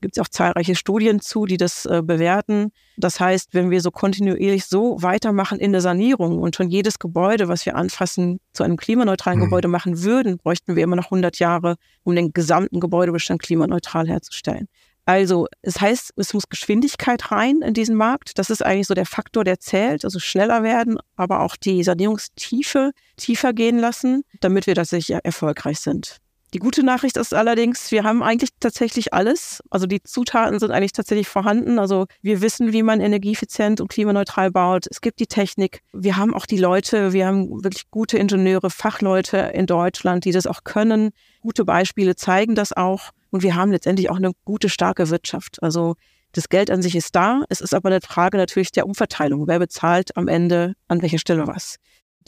gibt 0.02 0.16
es 0.16 0.23
auch 0.23 0.28
zahlreiche 0.28 0.75
Studien 0.75 1.20
zu, 1.20 1.47
die 1.47 1.56
das 1.56 1.87
äh, 1.87 2.02
bewerten. 2.04 2.73
Das 2.97 3.20
heißt, 3.20 3.52
wenn 3.52 3.70
wir 3.70 3.80
so 3.80 3.90
kontinuierlich 3.90 4.66
so 4.66 5.02
weitermachen 5.02 5.59
in 5.59 5.73
der 5.73 5.80
Sanierung 5.80 6.38
und 6.38 6.56
schon 6.56 6.68
jedes 6.68 6.99
Gebäude, 6.99 7.49
was 7.49 7.64
wir 7.66 7.75
anfassen, 7.75 8.38
zu 8.52 8.62
einem 8.62 8.76
klimaneutralen 8.76 9.38
mhm. 9.40 9.44
Gebäude 9.44 9.68
machen 9.68 10.02
würden, 10.02 10.37
bräuchten 10.38 10.76
wir 10.76 10.82
immer 10.82 10.97
noch 10.97 11.06
100 11.06 11.38
Jahre, 11.38 11.76
um 12.02 12.14
den 12.14 12.32
gesamten 12.32 12.80
Gebäudebestand 12.80 13.42
klimaneutral 13.42 14.09
herzustellen. 14.09 14.68
Also, 15.07 15.47
es 15.62 15.80
heißt, 15.80 16.12
es 16.16 16.35
muss 16.35 16.49
Geschwindigkeit 16.49 17.33
rein 17.33 17.62
in 17.62 17.75
diesen 17.75 17.97
Markt. 17.97 18.38
Das 18.38 18.50
ist 18.50 18.64
eigentlich 18.64 18.87
so 18.87 18.95
der 18.95 19.07
Faktor, 19.07 19.45
der 19.45 19.59
zählt. 19.59 20.04
Also 20.04 20.19
schneller 20.21 20.62
werden, 20.62 20.99
aber 21.16 21.40
auch 21.40 21.57
die 21.57 21.83
Sanierungstiefe 21.83 22.92
tiefer 23.16 23.52
gehen 23.52 23.78
lassen, 23.78 24.23
damit 24.40 24.66
wir 24.66 24.75
tatsächlich 24.75 25.19
erfolgreich 25.25 25.80
sind. 25.80 26.19
Die 26.52 26.59
gute 26.59 26.83
Nachricht 26.83 27.16
ist 27.16 27.33
allerdings, 27.33 27.92
wir 27.92 28.02
haben 28.02 28.25
eigentlich 28.25 28.50
tatsächlich 28.59 29.14
alles. 29.14 29.62
Also 29.71 29.87
die 29.87 30.02
Zutaten 30.02 30.59
sind 30.59 30.73
eigentlich 30.73 30.92
tatsächlich 30.92 31.28
vorhanden. 31.28 31.78
Also 31.78 32.07
wir 32.23 32.40
wissen, 32.40 32.73
wie 32.73 32.83
man 32.83 33.00
energieeffizient 33.00 33.80
und 33.80 33.87
klimaneutral 33.88 34.50
baut. 34.50 34.87
Es 34.90 35.00
gibt 35.00 35.21
die 35.21 35.28
Technik. 35.28 35.83
Wir 35.92 36.16
haben 36.16 36.35
auch 36.35 36.47
die 36.47 36.59
Leute. 36.59 37.12
Wir 37.12 37.26
haben 37.26 37.62
wirklich 37.62 37.88
gute 37.92 38.19
Ingenieure, 38.19 38.69
Fachleute 38.69 39.37
in 39.54 39.66
Deutschland, 39.66 40.25
die 40.25 40.33
das 40.33 40.49
auch 40.49 40.64
können. 40.64 41.11
Gute 41.40 41.64
Beispiele 41.64 42.16
zeigen 42.16 42.57
das 42.57 42.73
auch. 42.73 43.11
Und 43.30 43.45
wir 43.45 43.54
haben 43.54 43.71
letztendlich 43.71 44.11
auch 44.11 44.16
eine 44.16 44.33
gute, 44.45 44.69
starke 44.69 45.09
Wirtschaft. 45.09 45.62
Also 45.62 45.95
Das 46.33 46.49
Geld 46.49 46.71
an 46.71 46.83
sich 46.83 46.95
ist 46.95 47.16
da. 47.16 47.42
Es 47.49 47.61
ist 47.61 47.75
aber 47.75 47.88
eine 47.88 48.00
Frage 48.00 48.37
natürlich 48.37 48.71
der 48.71 48.87
Umverteilung. 48.87 49.49
Wer 49.49 49.59
bezahlt 49.59 50.16
am 50.16 50.28
Ende 50.28 50.75
an 50.87 51.02
welcher 51.02 51.19
Stelle 51.19 51.47
was? 51.47 51.76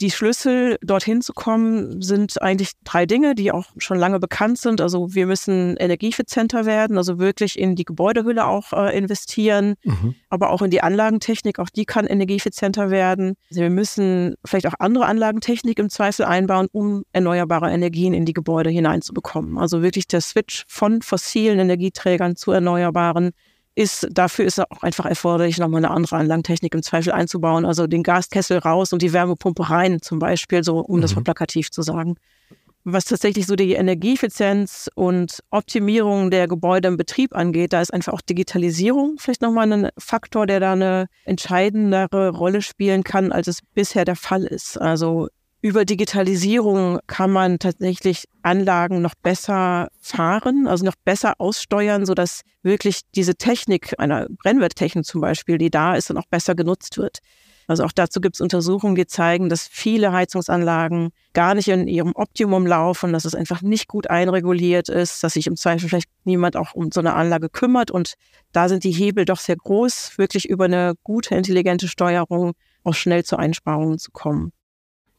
Die 0.03 0.11
Schlüssel, 0.11 0.77
dorthin 0.81 1.21
zu 1.21 1.31
kommen, 1.31 2.01
sind 2.01 2.41
eigentlich 2.41 2.73
drei 2.83 3.05
Dinge, 3.05 3.35
die 3.35 3.53
auch 3.53 3.67
schon 3.77 3.97
lange 3.97 4.19
bekannt 4.19 4.57
sind. 4.57 4.81
Also 4.81 5.15
wir 5.15 5.25
müssen 5.25 5.77
energieeffizienter 5.77 6.65
werden, 6.65 6.97
also 6.97 7.19
wirklich 7.19 7.57
in 7.57 7.77
die 7.77 7.85
Gebäudehülle 7.85 8.45
auch 8.45 8.73
äh, 8.73 8.97
investieren, 8.97 9.75
mhm. 9.85 10.15
aber 10.29 10.49
auch 10.49 10.61
in 10.61 10.71
die 10.71 10.81
Anlagentechnik, 10.83 11.57
auch 11.57 11.69
die 11.69 11.85
kann 11.85 12.05
energieeffizienter 12.05 12.91
werden. 12.91 13.35
Also 13.49 13.61
wir 13.61 13.69
müssen 13.69 14.35
vielleicht 14.43 14.67
auch 14.67 14.73
andere 14.77 15.05
Anlagentechnik 15.05 15.79
im 15.79 15.89
Zweifel 15.89 16.25
einbauen, 16.25 16.67
um 16.73 17.05
erneuerbare 17.13 17.71
Energien 17.71 18.13
in 18.13 18.25
die 18.25 18.33
Gebäude 18.33 18.71
hineinzubekommen. 18.71 19.57
Also 19.57 19.81
wirklich 19.81 20.09
der 20.09 20.19
Switch 20.19 20.65
von 20.67 21.01
fossilen 21.01 21.59
Energieträgern 21.59 22.35
zu 22.35 22.51
erneuerbaren 22.51 23.31
ist, 23.75 24.07
dafür 24.11 24.45
ist 24.45 24.59
auch 24.59 24.83
einfach 24.83 25.05
erforderlich, 25.05 25.57
nochmal 25.57 25.83
eine 25.83 25.93
andere 25.93 26.17
Anlagentechnik 26.17 26.73
im 26.75 26.83
Zweifel 26.83 27.11
einzubauen. 27.11 27.65
Also 27.65 27.87
den 27.87 28.03
Gaskessel 28.03 28.59
raus 28.59 28.93
und 28.93 29.01
die 29.01 29.13
Wärmepumpe 29.13 29.69
rein, 29.69 30.01
zum 30.01 30.19
Beispiel, 30.19 30.63
so 30.63 30.79
um 30.79 30.97
mhm. 30.97 31.01
das 31.01 31.15
mal 31.15 31.23
plakativ 31.23 31.71
zu 31.71 31.81
sagen. 31.81 32.15
Was 32.85 33.05
tatsächlich 33.05 33.47
so 33.47 33.55
die 33.55 33.73
Energieeffizienz 33.73 34.89
und 34.93 35.41
Optimierung 35.51 36.31
der 36.31 36.49
Gebäude 36.49 36.89
im 36.89 36.97
Betrieb 36.97 37.33
angeht, 37.33 37.71
da 37.71 37.81
ist 37.81 37.93
einfach 37.93 38.11
auch 38.11 38.21
Digitalisierung 38.21 39.15
vielleicht 39.19 39.41
nochmal 39.41 39.71
ein 39.71 39.89
Faktor, 39.97 40.45
der 40.47 40.59
da 40.59 40.73
eine 40.73 41.07
entscheidendere 41.23 42.31
Rolle 42.31 42.61
spielen 42.61 43.05
kann, 43.05 43.31
als 43.31 43.47
es 43.47 43.59
bisher 43.73 44.03
der 44.03 44.17
Fall 44.17 44.43
ist. 44.43 44.77
Also 44.77 45.29
über 45.63 45.85
Digitalisierung 45.85 46.99
kann 47.07 47.31
man 47.31 47.57
tatsächlich 47.57 48.25
Anlagen 48.41 49.01
noch 49.01 49.15
besser 49.15 49.87
fahren, 50.01 50.67
also 50.67 50.83
noch 50.83 50.97
besser 51.05 51.35
aussteuern, 51.37 52.05
sodass 52.05 52.41
wirklich 52.63 53.03
diese 53.15 53.35
Technik, 53.35 53.93
einer 53.97 54.27
Brennwerttechnik 54.43 55.05
zum 55.05 55.21
Beispiel, 55.21 55.57
die 55.57 55.71
da 55.71 55.95
ist, 55.95 56.09
dann 56.09 56.17
auch 56.17 56.27
besser 56.29 56.53
genutzt 56.53 56.97
wird. 56.97 57.19
Also 57.65 57.85
auch 57.85 57.93
dazu 57.93 58.19
gibt 58.19 58.35
es 58.35 58.41
Untersuchungen, 58.41 58.95
die 58.95 59.07
zeigen, 59.07 59.47
dass 59.47 59.65
viele 59.65 60.11
Heizungsanlagen 60.11 61.11
gar 61.31 61.55
nicht 61.55 61.69
in 61.69 61.87
ihrem 61.87 62.11
Optimum 62.13 62.67
laufen, 62.67 63.13
dass 63.13 63.23
es 63.23 63.33
einfach 63.33 63.61
nicht 63.61 63.87
gut 63.87 64.09
einreguliert 64.09 64.89
ist, 64.89 65.23
dass 65.23 65.35
sich 65.35 65.47
im 65.47 65.55
Zweifel 65.55 65.87
vielleicht 65.87 66.09
niemand 66.25 66.57
auch 66.57 66.73
um 66.73 66.91
so 66.91 66.99
eine 66.99 67.13
Anlage 67.13 67.47
kümmert. 67.47 67.89
Und 67.89 68.15
da 68.51 68.67
sind 68.67 68.83
die 68.83 68.91
Hebel 68.91 69.23
doch 69.23 69.39
sehr 69.39 69.55
groß, 69.55 70.17
wirklich 70.17 70.49
über 70.49 70.65
eine 70.65 70.95
gute, 71.03 71.35
intelligente 71.35 71.87
Steuerung 71.87 72.51
auch 72.83 72.95
schnell 72.95 73.23
zu 73.23 73.37
Einsparungen 73.37 73.97
zu 73.97 74.11
kommen. 74.11 74.51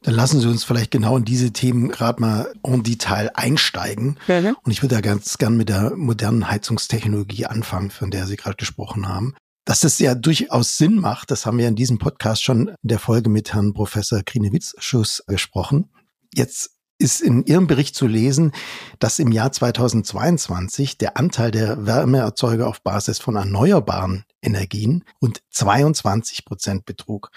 Dann 0.05 0.13
lassen 0.13 0.39
Sie 0.39 0.47
uns 0.47 0.63
vielleicht 0.63 0.91
genau 0.91 1.17
in 1.17 1.25
diese 1.25 1.51
Themen 1.51 1.89
gerade 1.89 2.21
mal 2.21 2.53
en 2.61 2.83
Detail 2.83 3.31
einsteigen. 3.33 4.19
Ja, 4.27 4.53
Und 4.61 4.71
ich 4.71 4.83
würde 4.83 4.93
da 4.93 5.01
ganz 5.01 5.39
gern 5.39 5.57
mit 5.57 5.67
der 5.67 5.95
modernen 5.95 6.47
Heizungstechnologie 6.47 7.47
anfangen, 7.47 7.89
von 7.89 8.11
der 8.11 8.27
Sie 8.27 8.35
gerade 8.35 8.55
gesprochen 8.55 9.07
haben. 9.07 9.33
Dass 9.65 9.79
das 9.79 9.97
ja 9.97 10.13
durchaus 10.13 10.77
Sinn 10.77 10.99
macht, 10.99 11.31
das 11.31 11.47
haben 11.47 11.57
wir 11.57 11.67
in 11.67 11.75
diesem 11.75 11.97
Podcast 11.97 12.43
schon 12.43 12.67
in 12.67 12.75
der 12.83 12.99
Folge 12.99 13.31
mit 13.31 13.55
Herrn 13.55 13.73
Professor 13.73 14.21
Krinewitz-Schuss 14.21 15.23
gesprochen. 15.25 15.89
Jetzt 16.35 16.69
ist 16.99 17.21
in 17.21 17.43
Ihrem 17.43 17.65
Bericht 17.65 17.95
zu 17.95 18.05
lesen, 18.05 18.51
dass 18.99 19.17
im 19.17 19.31
Jahr 19.31 19.51
2022 19.51 20.99
der 20.99 21.17
Anteil 21.17 21.49
der 21.49 21.87
Wärmeerzeuger 21.87 22.67
auf 22.67 22.83
Basis 22.83 23.17
von 23.17 23.37
erneuerbaren 23.37 24.23
Energien 24.43 25.03
rund 25.19 25.41
22 25.49 26.45
Prozent 26.45 26.85
betrug. 26.85 27.31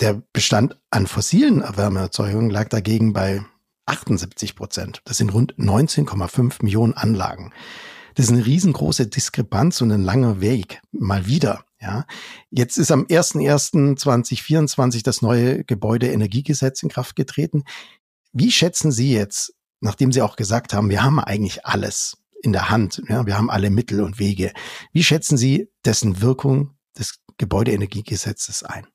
Der 0.00 0.22
Bestand 0.32 0.78
an 0.90 1.06
fossilen 1.06 1.60
Wärmeerzeugungen 1.60 2.50
lag 2.50 2.68
dagegen 2.68 3.12
bei 3.12 3.44
78 3.86 4.54
Prozent. 4.54 5.02
Das 5.04 5.16
sind 5.16 5.32
rund 5.34 5.56
19,5 5.56 6.62
Millionen 6.62 6.94
Anlagen. 6.94 7.52
Das 8.14 8.26
ist 8.26 8.32
eine 8.32 8.46
riesengroße 8.46 9.08
Diskrepanz 9.08 9.80
und 9.80 9.90
ein 9.92 10.02
langer 10.02 10.40
Weg. 10.40 10.80
Mal 10.92 11.26
wieder. 11.26 11.64
Ja. 11.80 12.04
Jetzt 12.50 12.76
ist 12.76 12.90
am 12.90 13.04
01.01.2024 13.04 15.02
das 15.04 15.22
neue 15.22 15.64
Gebäudeenergiegesetz 15.64 16.82
in 16.82 16.88
Kraft 16.88 17.16
getreten. 17.16 17.64
Wie 18.32 18.50
schätzen 18.52 18.92
Sie 18.92 19.12
jetzt, 19.12 19.54
nachdem 19.80 20.12
Sie 20.12 20.22
auch 20.22 20.36
gesagt 20.36 20.74
haben, 20.74 20.90
wir 20.90 21.02
haben 21.02 21.18
eigentlich 21.20 21.64
alles 21.66 22.18
in 22.42 22.52
der 22.52 22.70
Hand, 22.70 23.02
ja, 23.08 23.26
wir 23.26 23.36
haben 23.36 23.50
alle 23.50 23.70
Mittel 23.70 24.00
und 24.00 24.18
Wege. 24.18 24.52
Wie 24.92 25.02
schätzen 25.02 25.36
Sie 25.36 25.70
dessen 25.84 26.20
Wirkung 26.20 26.76
des 26.96 27.20
Gebäudeenergiegesetzes 27.36 28.62
ein? 28.62 28.86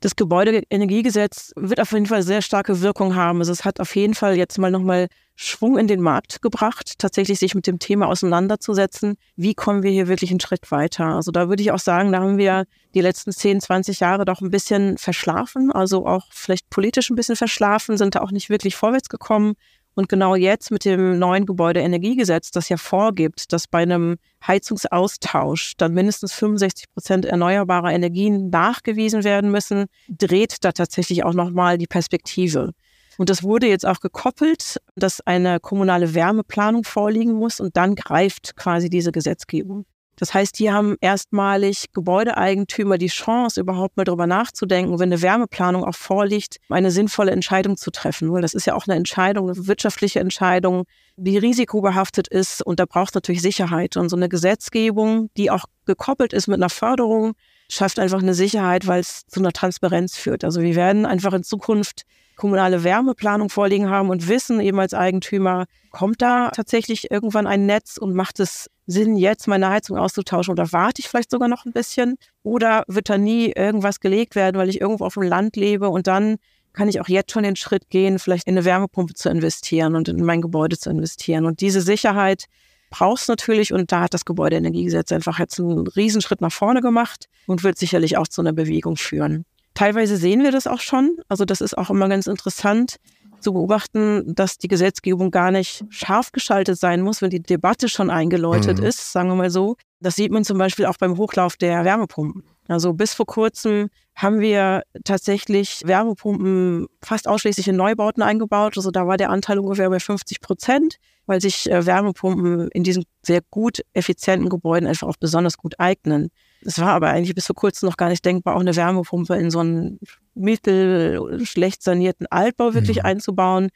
Das 0.00 0.14
Gebäudeenergiegesetz 0.14 1.52
wird 1.56 1.80
auf 1.80 1.92
jeden 1.92 2.06
Fall 2.06 2.22
sehr 2.22 2.40
starke 2.40 2.80
Wirkung 2.80 3.16
haben. 3.16 3.40
Also 3.40 3.50
es 3.50 3.64
hat 3.64 3.80
auf 3.80 3.96
jeden 3.96 4.14
Fall 4.14 4.36
jetzt 4.36 4.58
mal 4.58 4.70
nochmal 4.70 5.08
Schwung 5.34 5.78
in 5.78 5.86
den 5.86 6.00
Markt 6.00 6.42
gebracht, 6.42 6.94
tatsächlich 6.98 7.38
sich 7.38 7.54
mit 7.54 7.66
dem 7.66 7.78
Thema 7.78 8.08
auseinanderzusetzen. 8.08 9.16
Wie 9.36 9.54
kommen 9.54 9.84
wir 9.84 9.90
hier 9.90 10.08
wirklich 10.08 10.30
einen 10.30 10.40
Schritt 10.40 10.70
weiter? 10.72 11.06
Also 11.06 11.30
da 11.30 11.48
würde 11.48 11.62
ich 11.62 11.70
auch 11.70 11.78
sagen, 11.78 12.10
da 12.10 12.20
haben 12.20 12.38
wir 12.38 12.64
die 12.94 13.00
letzten 13.00 13.30
10, 13.32 13.60
20 13.60 14.00
Jahre 14.00 14.24
doch 14.24 14.40
ein 14.40 14.50
bisschen 14.50 14.98
verschlafen, 14.98 15.70
also 15.70 16.06
auch 16.06 16.26
vielleicht 16.30 16.70
politisch 16.70 17.10
ein 17.10 17.16
bisschen 17.16 17.36
verschlafen, 17.36 17.96
sind 17.96 18.16
da 18.16 18.20
auch 18.20 18.32
nicht 18.32 18.50
wirklich 18.50 18.74
vorwärts 18.74 19.08
gekommen. 19.08 19.54
Und 19.98 20.08
genau 20.08 20.36
jetzt 20.36 20.70
mit 20.70 20.84
dem 20.84 21.18
neuen 21.18 21.44
Gebäudeenergiegesetz, 21.44 22.52
das 22.52 22.68
ja 22.68 22.76
vorgibt, 22.76 23.52
dass 23.52 23.66
bei 23.66 23.78
einem 23.78 24.18
Heizungsaustausch 24.46 25.72
dann 25.76 25.92
mindestens 25.92 26.34
65 26.34 26.84
Prozent 26.94 27.24
erneuerbarer 27.24 27.90
Energien 27.90 28.48
nachgewiesen 28.48 29.24
werden 29.24 29.50
müssen, 29.50 29.86
dreht 30.08 30.58
da 30.62 30.70
tatsächlich 30.70 31.24
auch 31.24 31.34
nochmal 31.34 31.78
die 31.78 31.88
Perspektive. 31.88 32.74
Und 33.16 33.28
das 33.28 33.42
wurde 33.42 33.66
jetzt 33.66 33.84
auch 33.84 33.98
gekoppelt, 33.98 34.76
dass 34.94 35.20
eine 35.26 35.58
kommunale 35.58 36.14
Wärmeplanung 36.14 36.84
vorliegen 36.84 37.32
muss 37.32 37.58
und 37.58 37.76
dann 37.76 37.96
greift 37.96 38.54
quasi 38.54 38.88
diese 38.88 39.10
Gesetzgebung. 39.10 39.84
Das 40.18 40.34
heißt, 40.34 40.56
hier 40.56 40.72
haben 40.72 40.96
erstmalig 41.00 41.92
Gebäudeeigentümer 41.92 42.98
die 42.98 43.06
Chance, 43.06 43.60
überhaupt 43.60 43.96
mal 43.96 44.04
darüber 44.04 44.26
nachzudenken, 44.26 44.98
wenn 44.98 45.12
eine 45.12 45.22
Wärmeplanung 45.22 45.84
auch 45.84 45.94
vorliegt, 45.94 46.56
eine 46.68 46.90
sinnvolle 46.90 47.30
Entscheidung 47.30 47.76
zu 47.76 47.92
treffen. 47.92 48.32
Weil 48.32 48.42
das 48.42 48.52
ist 48.52 48.66
ja 48.66 48.74
auch 48.74 48.86
eine 48.88 48.96
Entscheidung, 48.96 49.48
eine 49.48 49.66
wirtschaftliche 49.68 50.18
Entscheidung, 50.18 50.84
die 51.16 51.38
risikobehaftet 51.38 52.26
ist. 52.28 52.62
Und 52.62 52.80
da 52.80 52.84
braucht 52.84 53.10
es 53.10 53.14
natürlich 53.14 53.42
Sicherheit. 53.42 53.96
Und 53.96 54.08
so 54.08 54.16
eine 54.16 54.28
Gesetzgebung, 54.28 55.30
die 55.36 55.50
auch 55.52 55.64
gekoppelt 55.86 56.32
ist 56.32 56.48
mit 56.48 56.56
einer 56.56 56.70
Förderung, 56.70 57.34
schafft 57.68 57.98
einfach 57.98 58.20
eine 58.20 58.34
Sicherheit, 58.34 58.86
weil 58.86 59.00
es 59.00 59.26
zu 59.26 59.40
einer 59.40 59.52
Transparenz 59.52 60.16
führt. 60.16 60.44
Also 60.44 60.60
wir 60.62 60.74
werden 60.74 61.06
einfach 61.06 61.32
in 61.32 61.42
Zukunft 61.42 62.04
kommunale 62.36 62.84
Wärmeplanung 62.84 63.50
vorliegen 63.50 63.90
haben 63.90 64.10
und 64.10 64.28
wissen 64.28 64.60
eben 64.60 64.78
als 64.78 64.94
Eigentümer, 64.94 65.66
kommt 65.90 66.22
da 66.22 66.50
tatsächlich 66.50 67.10
irgendwann 67.10 67.46
ein 67.46 67.66
Netz 67.66 67.98
und 67.98 68.14
macht 68.14 68.40
es 68.40 68.70
Sinn, 68.86 69.16
jetzt 69.16 69.48
meine 69.48 69.68
Heizung 69.68 69.98
auszutauschen 69.98 70.52
oder 70.52 70.72
warte 70.72 71.00
ich 71.00 71.08
vielleicht 71.08 71.30
sogar 71.30 71.48
noch 71.48 71.66
ein 71.66 71.72
bisschen? 71.72 72.16
Oder 72.42 72.84
wird 72.86 73.10
da 73.10 73.18
nie 73.18 73.52
irgendwas 73.54 74.00
gelegt 74.00 74.34
werden, 74.34 74.56
weil 74.56 74.70
ich 74.70 74.80
irgendwo 74.80 75.04
auf 75.04 75.14
dem 75.14 75.24
Land 75.24 75.56
lebe 75.56 75.90
und 75.90 76.06
dann 76.06 76.36
kann 76.72 76.88
ich 76.88 77.00
auch 77.00 77.08
jetzt 77.08 77.32
schon 77.32 77.42
den 77.42 77.56
Schritt 77.56 77.90
gehen, 77.90 78.18
vielleicht 78.18 78.46
in 78.46 78.54
eine 78.54 78.64
Wärmepumpe 78.64 79.14
zu 79.14 79.28
investieren 79.28 79.96
und 79.96 80.08
in 80.08 80.24
mein 80.24 80.40
Gebäude 80.40 80.78
zu 80.78 80.90
investieren. 80.90 81.44
Und 81.44 81.60
diese 81.60 81.80
Sicherheit 81.80 82.44
brauchst 82.90 83.28
natürlich 83.28 83.72
und 83.72 83.92
da 83.92 84.02
hat 84.02 84.14
das 84.14 84.24
Gebäudeenergiegesetz 84.24 85.12
einfach 85.12 85.38
jetzt 85.38 85.58
einen 85.58 85.86
Riesenschritt 85.86 86.40
nach 86.40 86.52
vorne 86.52 86.80
gemacht 86.80 87.28
und 87.46 87.64
wird 87.64 87.78
sicherlich 87.78 88.16
auch 88.16 88.28
zu 88.28 88.40
einer 88.40 88.52
Bewegung 88.52 88.96
führen. 88.96 89.44
Teilweise 89.74 90.16
sehen 90.16 90.42
wir 90.42 90.50
das 90.50 90.66
auch 90.66 90.80
schon. 90.80 91.18
Also 91.28 91.44
das 91.44 91.60
ist 91.60 91.76
auch 91.76 91.90
immer 91.90 92.08
ganz 92.08 92.26
interessant 92.26 92.96
zu 93.40 93.52
beobachten, 93.52 94.34
dass 94.34 94.58
die 94.58 94.68
Gesetzgebung 94.68 95.30
gar 95.30 95.50
nicht 95.50 95.84
scharf 95.90 96.32
geschaltet 96.32 96.78
sein 96.78 97.00
muss, 97.00 97.22
wenn 97.22 97.30
die 97.30 97.42
Debatte 97.42 97.88
schon 97.88 98.10
eingeläutet 98.10 98.78
mhm. 98.78 98.84
ist, 98.84 99.12
sagen 99.12 99.28
wir 99.28 99.36
mal 99.36 99.50
so. 99.50 99.76
Das 100.00 100.16
sieht 100.16 100.32
man 100.32 100.44
zum 100.44 100.58
Beispiel 100.58 100.86
auch 100.86 100.96
beim 100.96 101.16
Hochlauf 101.16 101.56
der 101.56 101.84
Wärmepumpen. 101.84 102.42
Also 102.68 102.92
bis 102.92 103.14
vor 103.14 103.26
kurzem 103.26 103.88
haben 104.14 104.40
wir 104.40 104.82
tatsächlich 105.04 105.80
Wärmepumpen 105.84 106.86
fast 107.02 107.26
ausschließlich 107.26 107.68
in 107.68 107.76
Neubauten 107.76 108.22
eingebaut. 108.22 108.76
Also 108.76 108.90
da 108.90 109.06
war 109.06 109.16
der 109.16 109.30
Anteil 109.30 109.58
ungefähr 109.58 109.88
bei 109.88 109.98
50 109.98 110.40
Prozent, 110.40 110.96
weil 111.26 111.40
sich 111.40 111.70
äh, 111.70 111.86
Wärmepumpen 111.86 112.68
in 112.72 112.84
diesen 112.84 113.04
sehr 113.22 113.40
gut 113.50 113.80
effizienten 113.94 114.50
Gebäuden 114.50 114.86
einfach 114.86 115.08
auch 115.08 115.16
besonders 115.18 115.56
gut 115.56 115.80
eignen. 115.80 116.28
Es 116.60 116.78
war 116.78 116.88
aber 116.88 117.08
eigentlich 117.08 117.34
bis 117.34 117.46
vor 117.46 117.56
kurzem 117.56 117.88
noch 117.88 117.96
gar 117.96 118.10
nicht 118.10 118.24
denkbar, 118.24 118.56
auch 118.56 118.60
eine 118.60 118.76
Wärmepumpe 118.76 119.34
in 119.36 119.50
so 119.50 119.60
einen 119.60 119.98
mittel 120.34 121.44
schlecht 121.46 121.82
sanierten 121.82 122.26
Altbau 122.26 122.74
wirklich 122.74 122.98
mhm. 122.98 123.06
einzubauen. 123.06 123.68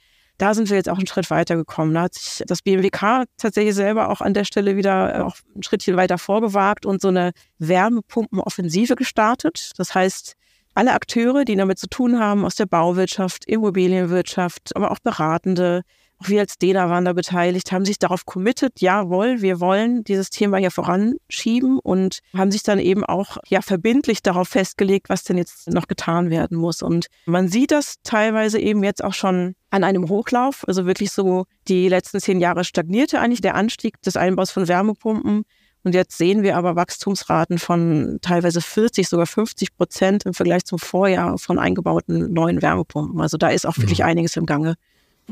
Da 0.43 0.55
sind 0.55 0.71
wir 0.71 0.77
jetzt 0.77 0.89
auch 0.89 0.99
einen 0.99 1.07
Schritt 1.07 1.31
weiter 1.31 1.55
gekommen. 1.55 1.95
Da 1.95 2.03
hat 2.03 2.15
sich 2.15 2.43
das 2.49 2.63
BMWK 2.63 3.27
tatsächlich 3.39 3.77
selber 3.77 4.11
auch 4.11 4.21
an 4.21 4.35
der 4.35 4.43
Stelle 4.43 4.75
wieder 4.75 5.15
äh, 5.15 5.21
auch 5.21 5.37
ein 5.55 5.63
Schrittchen 5.63 5.97
weiter 5.97 6.19
vorgewagt 6.19 6.85
und 6.85 7.01
so 7.01 7.07
eine 7.07 7.31
Wärmepumpenoffensive 7.59 8.97
gestartet. 8.97 9.71
Das 9.77 9.95
heißt, 9.95 10.35
alle 10.75 10.95
Akteure, 10.95 11.45
die 11.45 11.55
damit 11.55 11.79
zu 11.79 11.87
tun 11.87 12.19
haben, 12.19 12.45
aus 12.45 12.57
der 12.57 12.67
Bauwirtschaft, 12.67 13.45
Immobilienwirtschaft, 13.45 14.75
aber 14.75 14.91
auch 14.91 14.99
Beratende, 14.99 15.83
auch 16.23 16.29
wir 16.29 16.41
als 16.41 16.59
DENA 16.59 16.89
waren 16.89 17.05
da 17.05 17.13
beteiligt, 17.13 17.73
haben 17.73 17.85
sich 17.85 17.99
darauf 17.99 18.25
committed, 18.27 18.81
jawohl, 18.81 19.43
wir 19.43 19.61
wollen 19.61 20.05
dieses 20.05 20.31
Thema 20.31 20.59
hier 20.59 20.71
voranschieben 20.71 21.79
und 21.79 22.21
haben 22.37 22.51
sich 22.51 22.63
dann 22.63 22.79
eben 22.79 23.05
auch 23.05 23.39
ja 23.49 23.61
verbindlich 23.63 24.23
darauf 24.23 24.49
festgelegt, 24.49 25.09
was 25.09 25.25
denn 25.25 25.37
jetzt 25.37 25.69
noch 25.71 25.89
getan 25.89 26.31
werden 26.31 26.57
muss. 26.57 26.83
Und 26.83 27.07
man 27.27 27.49
sieht 27.49 27.73
das 27.73 27.97
teilweise 28.05 28.59
eben 28.59 28.85
jetzt 28.85 29.03
auch 29.03 29.15
schon 29.15 29.55
an 29.71 29.85
einem 29.85 30.09
Hochlauf, 30.09 30.65
also 30.69 30.87
wirklich 30.87 31.11
so 31.13 31.45
die 31.69 31.89
letzten 31.89 32.21
zehn 32.21 32.41
Jahre 32.41 32.65
stagnierte 32.65 33.19
eigentlich 33.21 33.41
der 33.41 33.55
Anstieg 33.55 34.01
des 34.03 34.17
Einbaus 34.17 34.51
von 34.51 34.69
Wärmepumpen. 34.69 35.45
Und 35.85 35.95
jetzt 35.97 36.17
sehen 36.17 36.45
wir 36.45 36.57
aber 36.57 36.77
Wachstumsraten 36.77 37.59
von 37.59 38.19
teilweise 38.23 38.61
40, 38.61 39.09
sogar 39.09 39.27
50 39.27 39.77
Prozent 39.77 40.25
im 40.27 40.35
Vergleich 40.35 40.65
zum 40.65 40.79
Vorjahr 40.79 41.39
von 41.39 41.59
eingebauten 41.59 42.33
neuen 42.33 42.63
Wärmepumpen. 42.63 43.21
Also 43.21 43.37
da 43.37 43.49
ist 43.49 43.67
auch 43.67 43.77
wirklich 43.79 43.99
mhm. 43.99 44.05
einiges 44.05 44.37
im 44.37 44.47
Gange. 44.47 44.77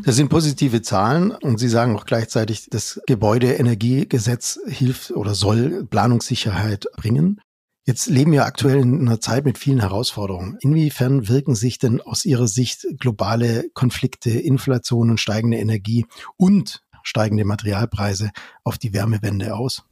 Das 0.03 0.17
sind 0.17 0.29
positive 0.29 0.83
Zahlen 0.83 1.31
und 1.31 1.59
Sie 1.59 1.69
sagen 1.69 1.97
auch 1.97 2.07
gleichzeitig, 2.07 2.69
das 2.71 3.01
Gebäudeenergiegesetz 3.07 4.59
hilft 4.67 5.11
oder 5.11 5.35
soll 5.35 5.87
Planungssicherheit 5.87 6.87
bringen. 6.97 7.41
Jetzt 7.87 8.07
leben 8.07 8.33
wir 8.33 8.45
aktuell 8.45 8.81
in 8.81 9.01
einer 9.01 9.21
Zeit 9.21 9.45
mit 9.45 9.59
vielen 9.59 9.81
Herausforderungen. 9.81 10.59
Inwiefern 10.61 11.29
wirken 11.29 11.55
sich 11.55 11.79
denn 11.79 12.01
aus 12.01 12.25
Ihrer 12.25 12.47
Sicht 12.47 12.87
globale 12.99 13.69
Konflikte, 13.75 14.31
Inflation 14.31 15.11
und 15.11 15.19
steigende 15.19 15.59
Energie 15.59 16.07
und 16.37 16.83
steigende 17.03 17.45
Materialpreise 17.45 18.31
auf 18.65 18.79
die 18.79 18.93
Wärmewende 18.93 19.55
aus? 19.55 19.85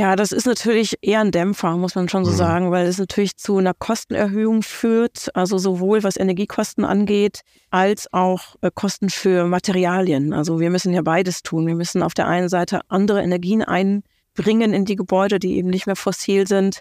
Ja, 0.00 0.16
das 0.16 0.32
ist 0.32 0.46
natürlich 0.46 0.96
eher 1.02 1.20
ein 1.20 1.30
Dämpfer, 1.30 1.76
muss 1.76 1.94
man 1.94 2.08
schon 2.08 2.24
so 2.24 2.30
mhm. 2.30 2.36
sagen, 2.36 2.70
weil 2.70 2.86
es 2.86 2.96
natürlich 2.96 3.36
zu 3.36 3.58
einer 3.58 3.74
Kostenerhöhung 3.74 4.62
führt, 4.62 5.28
also 5.34 5.58
sowohl 5.58 6.02
was 6.02 6.16
Energiekosten 6.16 6.86
angeht, 6.86 7.42
als 7.68 8.10
auch 8.10 8.56
äh, 8.62 8.70
Kosten 8.74 9.10
für 9.10 9.44
Materialien. 9.44 10.32
Also 10.32 10.58
wir 10.58 10.70
müssen 10.70 10.94
ja 10.94 11.02
beides 11.02 11.42
tun. 11.42 11.66
Wir 11.66 11.74
müssen 11.74 12.02
auf 12.02 12.14
der 12.14 12.28
einen 12.28 12.48
Seite 12.48 12.80
andere 12.88 13.20
Energien 13.20 13.62
einbringen 13.62 14.72
in 14.72 14.86
die 14.86 14.96
Gebäude, 14.96 15.38
die 15.38 15.58
eben 15.58 15.68
nicht 15.68 15.84
mehr 15.84 15.96
fossil 15.96 16.46
sind. 16.46 16.80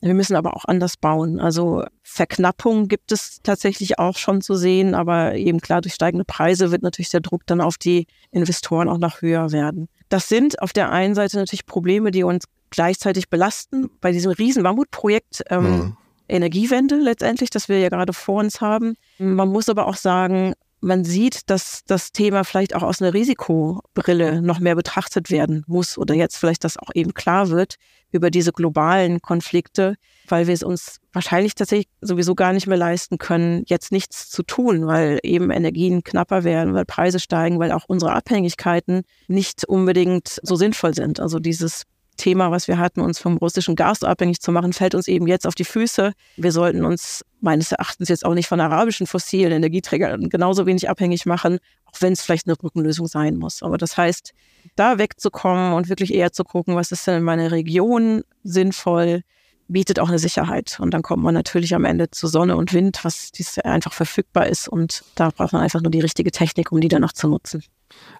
Wir 0.00 0.14
müssen 0.14 0.34
aber 0.34 0.56
auch 0.56 0.64
anders 0.64 0.96
bauen. 0.96 1.38
Also 1.38 1.84
Verknappung 2.02 2.88
gibt 2.88 3.12
es 3.12 3.38
tatsächlich 3.44 4.00
auch 4.00 4.18
schon 4.18 4.40
zu 4.40 4.56
sehen, 4.56 4.96
aber 4.96 5.36
eben 5.36 5.60
klar, 5.60 5.82
durch 5.82 5.94
steigende 5.94 6.24
Preise 6.24 6.72
wird 6.72 6.82
natürlich 6.82 7.10
der 7.10 7.20
Druck 7.20 7.46
dann 7.46 7.60
auf 7.60 7.78
die 7.78 8.08
Investoren 8.32 8.88
auch 8.88 8.98
noch 8.98 9.22
höher 9.22 9.52
werden. 9.52 9.88
Das 10.08 10.28
sind 10.28 10.60
auf 10.62 10.72
der 10.72 10.90
einen 10.90 11.14
Seite 11.14 11.36
natürlich 11.36 11.66
Probleme, 11.66 12.10
die 12.10 12.24
uns 12.24 12.44
gleichzeitig 12.70 13.28
belasten 13.28 13.90
bei 14.00 14.12
diesem 14.12 14.32
riesen 14.32 14.62
Mammutprojekt 14.62 15.42
ähm, 15.50 15.64
mhm. 15.64 15.96
Energiewende 16.28 16.96
letztendlich, 16.96 17.50
das 17.50 17.68
wir 17.68 17.78
ja 17.78 17.88
gerade 17.88 18.12
vor 18.12 18.40
uns 18.40 18.60
haben. 18.60 18.96
Man 19.18 19.48
muss 19.48 19.68
aber 19.68 19.86
auch 19.86 19.96
sagen, 19.96 20.54
man 20.80 21.04
sieht, 21.04 21.50
dass 21.50 21.84
das 21.86 22.12
Thema 22.12 22.44
vielleicht 22.44 22.74
auch 22.74 22.82
aus 22.82 23.00
einer 23.00 23.14
Risikobrille 23.14 24.42
noch 24.42 24.60
mehr 24.60 24.74
betrachtet 24.74 25.30
werden 25.30 25.64
muss 25.66 25.98
oder 25.98 26.14
jetzt 26.14 26.36
vielleicht 26.36 26.64
das 26.64 26.76
auch 26.76 26.90
eben 26.94 27.14
klar 27.14 27.50
wird 27.50 27.76
über 28.12 28.30
diese 28.30 28.52
globalen 28.52 29.20
Konflikte, 29.20 29.96
weil 30.28 30.46
wir 30.46 30.54
es 30.54 30.62
uns 30.62 31.00
wahrscheinlich 31.12 31.54
tatsächlich 31.54 31.88
sowieso 32.00 32.34
gar 32.34 32.52
nicht 32.52 32.66
mehr 32.66 32.76
leisten 32.76 33.18
können, 33.18 33.64
jetzt 33.66 33.90
nichts 33.90 34.30
zu 34.30 34.42
tun, 34.42 34.86
weil 34.86 35.18
eben 35.22 35.50
Energien 35.50 36.04
knapper 36.04 36.44
werden, 36.44 36.74
weil 36.74 36.84
Preise 36.84 37.18
steigen, 37.18 37.58
weil 37.58 37.72
auch 37.72 37.84
unsere 37.88 38.12
Abhängigkeiten 38.12 39.02
nicht 39.28 39.64
unbedingt 39.64 40.40
so 40.42 40.56
sinnvoll 40.56 40.94
sind. 40.94 41.20
Also 41.20 41.38
dieses 41.38 41.82
Thema, 42.16 42.50
was 42.50 42.68
wir 42.68 42.78
hatten, 42.78 43.00
uns 43.00 43.18
vom 43.18 43.36
russischen 43.36 43.76
Gas 43.76 44.02
abhängig 44.02 44.40
zu 44.40 44.52
machen, 44.52 44.72
fällt 44.72 44.94
uns 44.94 45.08
eben 45.08 45.26
jetzt 45.26 45.46
auf 45.46 45.54
die 45.54 45.64
Füße. 45.64 46.12
Wir 46.36 46.52
sollten 46.52 46.84
uns 46.84 47.24
meines 47.40 47.72
Erachtens 47.72 48.08
jetzt 48.08 48.24
auch 48.24 48.34
nicht 48.34 48.48
von 48.48 48.60
arabischen 48.60 49.06
fossilen 49.06 49.52
Energieträgern 49.52 50.28
genauso 50.28 50.66
wenig 50.66 50.88
abhängig 50.88 51.26
machen, 51.26 51.58
auch 51.84 52.00
wenn 52.00 52.12
es 52.12 52.22
vielleicht 52.22 52.46
eine 52.46 52.56
Brückenlösung 52.56 53.06
sein 53.06 53.36
muss. 53.36 53.62
Aber 53.62 53.78
das 53.78 53.96
heißt, 53.96 54.32
da 54.74 54.98
wegzukommen 54.98 55.72
und 55.74 55.88
wirklich 55.88 56.12
eher 56.12 56.32
zu 56.32 56.44
gucken, 56.44 56.74
was 56.74 56.92
ist 56.92 57.06
denn 57.06 57.18
in 57.18 57.22
meiner 57.22 57.52
Region 57.52 58.22
sinnvoll, 58.42 59.22
bietet 59.68 59.98
auch 59.98 60.08
eine 60.08 60.18
Sicherheit. 60.18 60.78
Und 60.80 60.92
dann 60.92 61.02
kommt 61.02 61.22
man 61.22 61.34
natürlich 61.34 61.74
am 61.74 61.84
Ende 61.84 62.10
zu 62.10 62.26
Sonne 62.26 62.56
und 62.56 62.72
Wind, 62.72 63.00
was 63.02 63.32
dies 63.32 63.58
einfach 63.58 63.92
verfügbar 63.92 64.46
ist. 64.46 64.68
Und 64.68 65.04
da 65.14 65.30
braucht 65.30 65.52
man 65.52 65.62
einfach 65.62 65.80
nur 65.80 65.90
die 65.90 66.00
richtige 66.00 66.30
Technik, 66.30 66.72
um 66.72 66.80
die 66.80 66.88
dann 66.88 67.04
auch 67.04 67.12
zu 67.12 67.28
nutzen. 67.28 67.62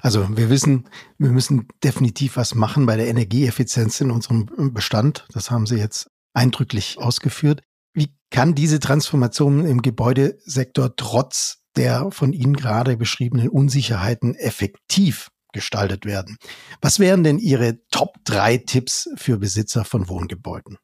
Also 0.00 0.36
wir 0.36 0.50
wissen, 0.50 0.88
wir 1.18 1.30
müssen 1.30 1.68
definitiv 1.82 2.36
was 2.36 2.54
machen 2.54 2.86
bei 2.86 2.96
der 2.96 3.08
Energieeffizienz 3.08 4.00
in 4.00 4.10
unserem 4.10 4.46
Bestand. 4.72 5.26
Das 5.32 5.50
haben 5.50 5.66
Sie 5.66 5.76
jetzt 5.76 6.08
eindrücklich 6.34 6.98
ausgeführt. 6.98 7.62
Wie 7.92 8.14
kann 8.30 8.54
diese 8.54 8.78
Transformation 8.78 9.66
im 9.66 9.82
Gebäudesektor 9.82 10.94
trotz 10.96 11.62
der 11.76 12.10
von 12.10 12.32
Ihnen 12.32 12.54
gerade 12.54 12.96
beschriebenen 12.96 13.48
Unsicherheiten 13.48 14.34
effektiv 14.34 15.30
gestaltet 15.52 16.04
werden? 16.04 16.36
Was 16.80 16.98
wären 16.98 17.24
denn 17.24 17.38
Ihre 17.38 17.78
Top 17.90 18.16
drei 18.24 18.58
Tipps 18.58 19.08
für 19.16 19.38
Besitzer 19.38 19.84
von 19.84 20.08
Wohngebäuden? 20.08 20.78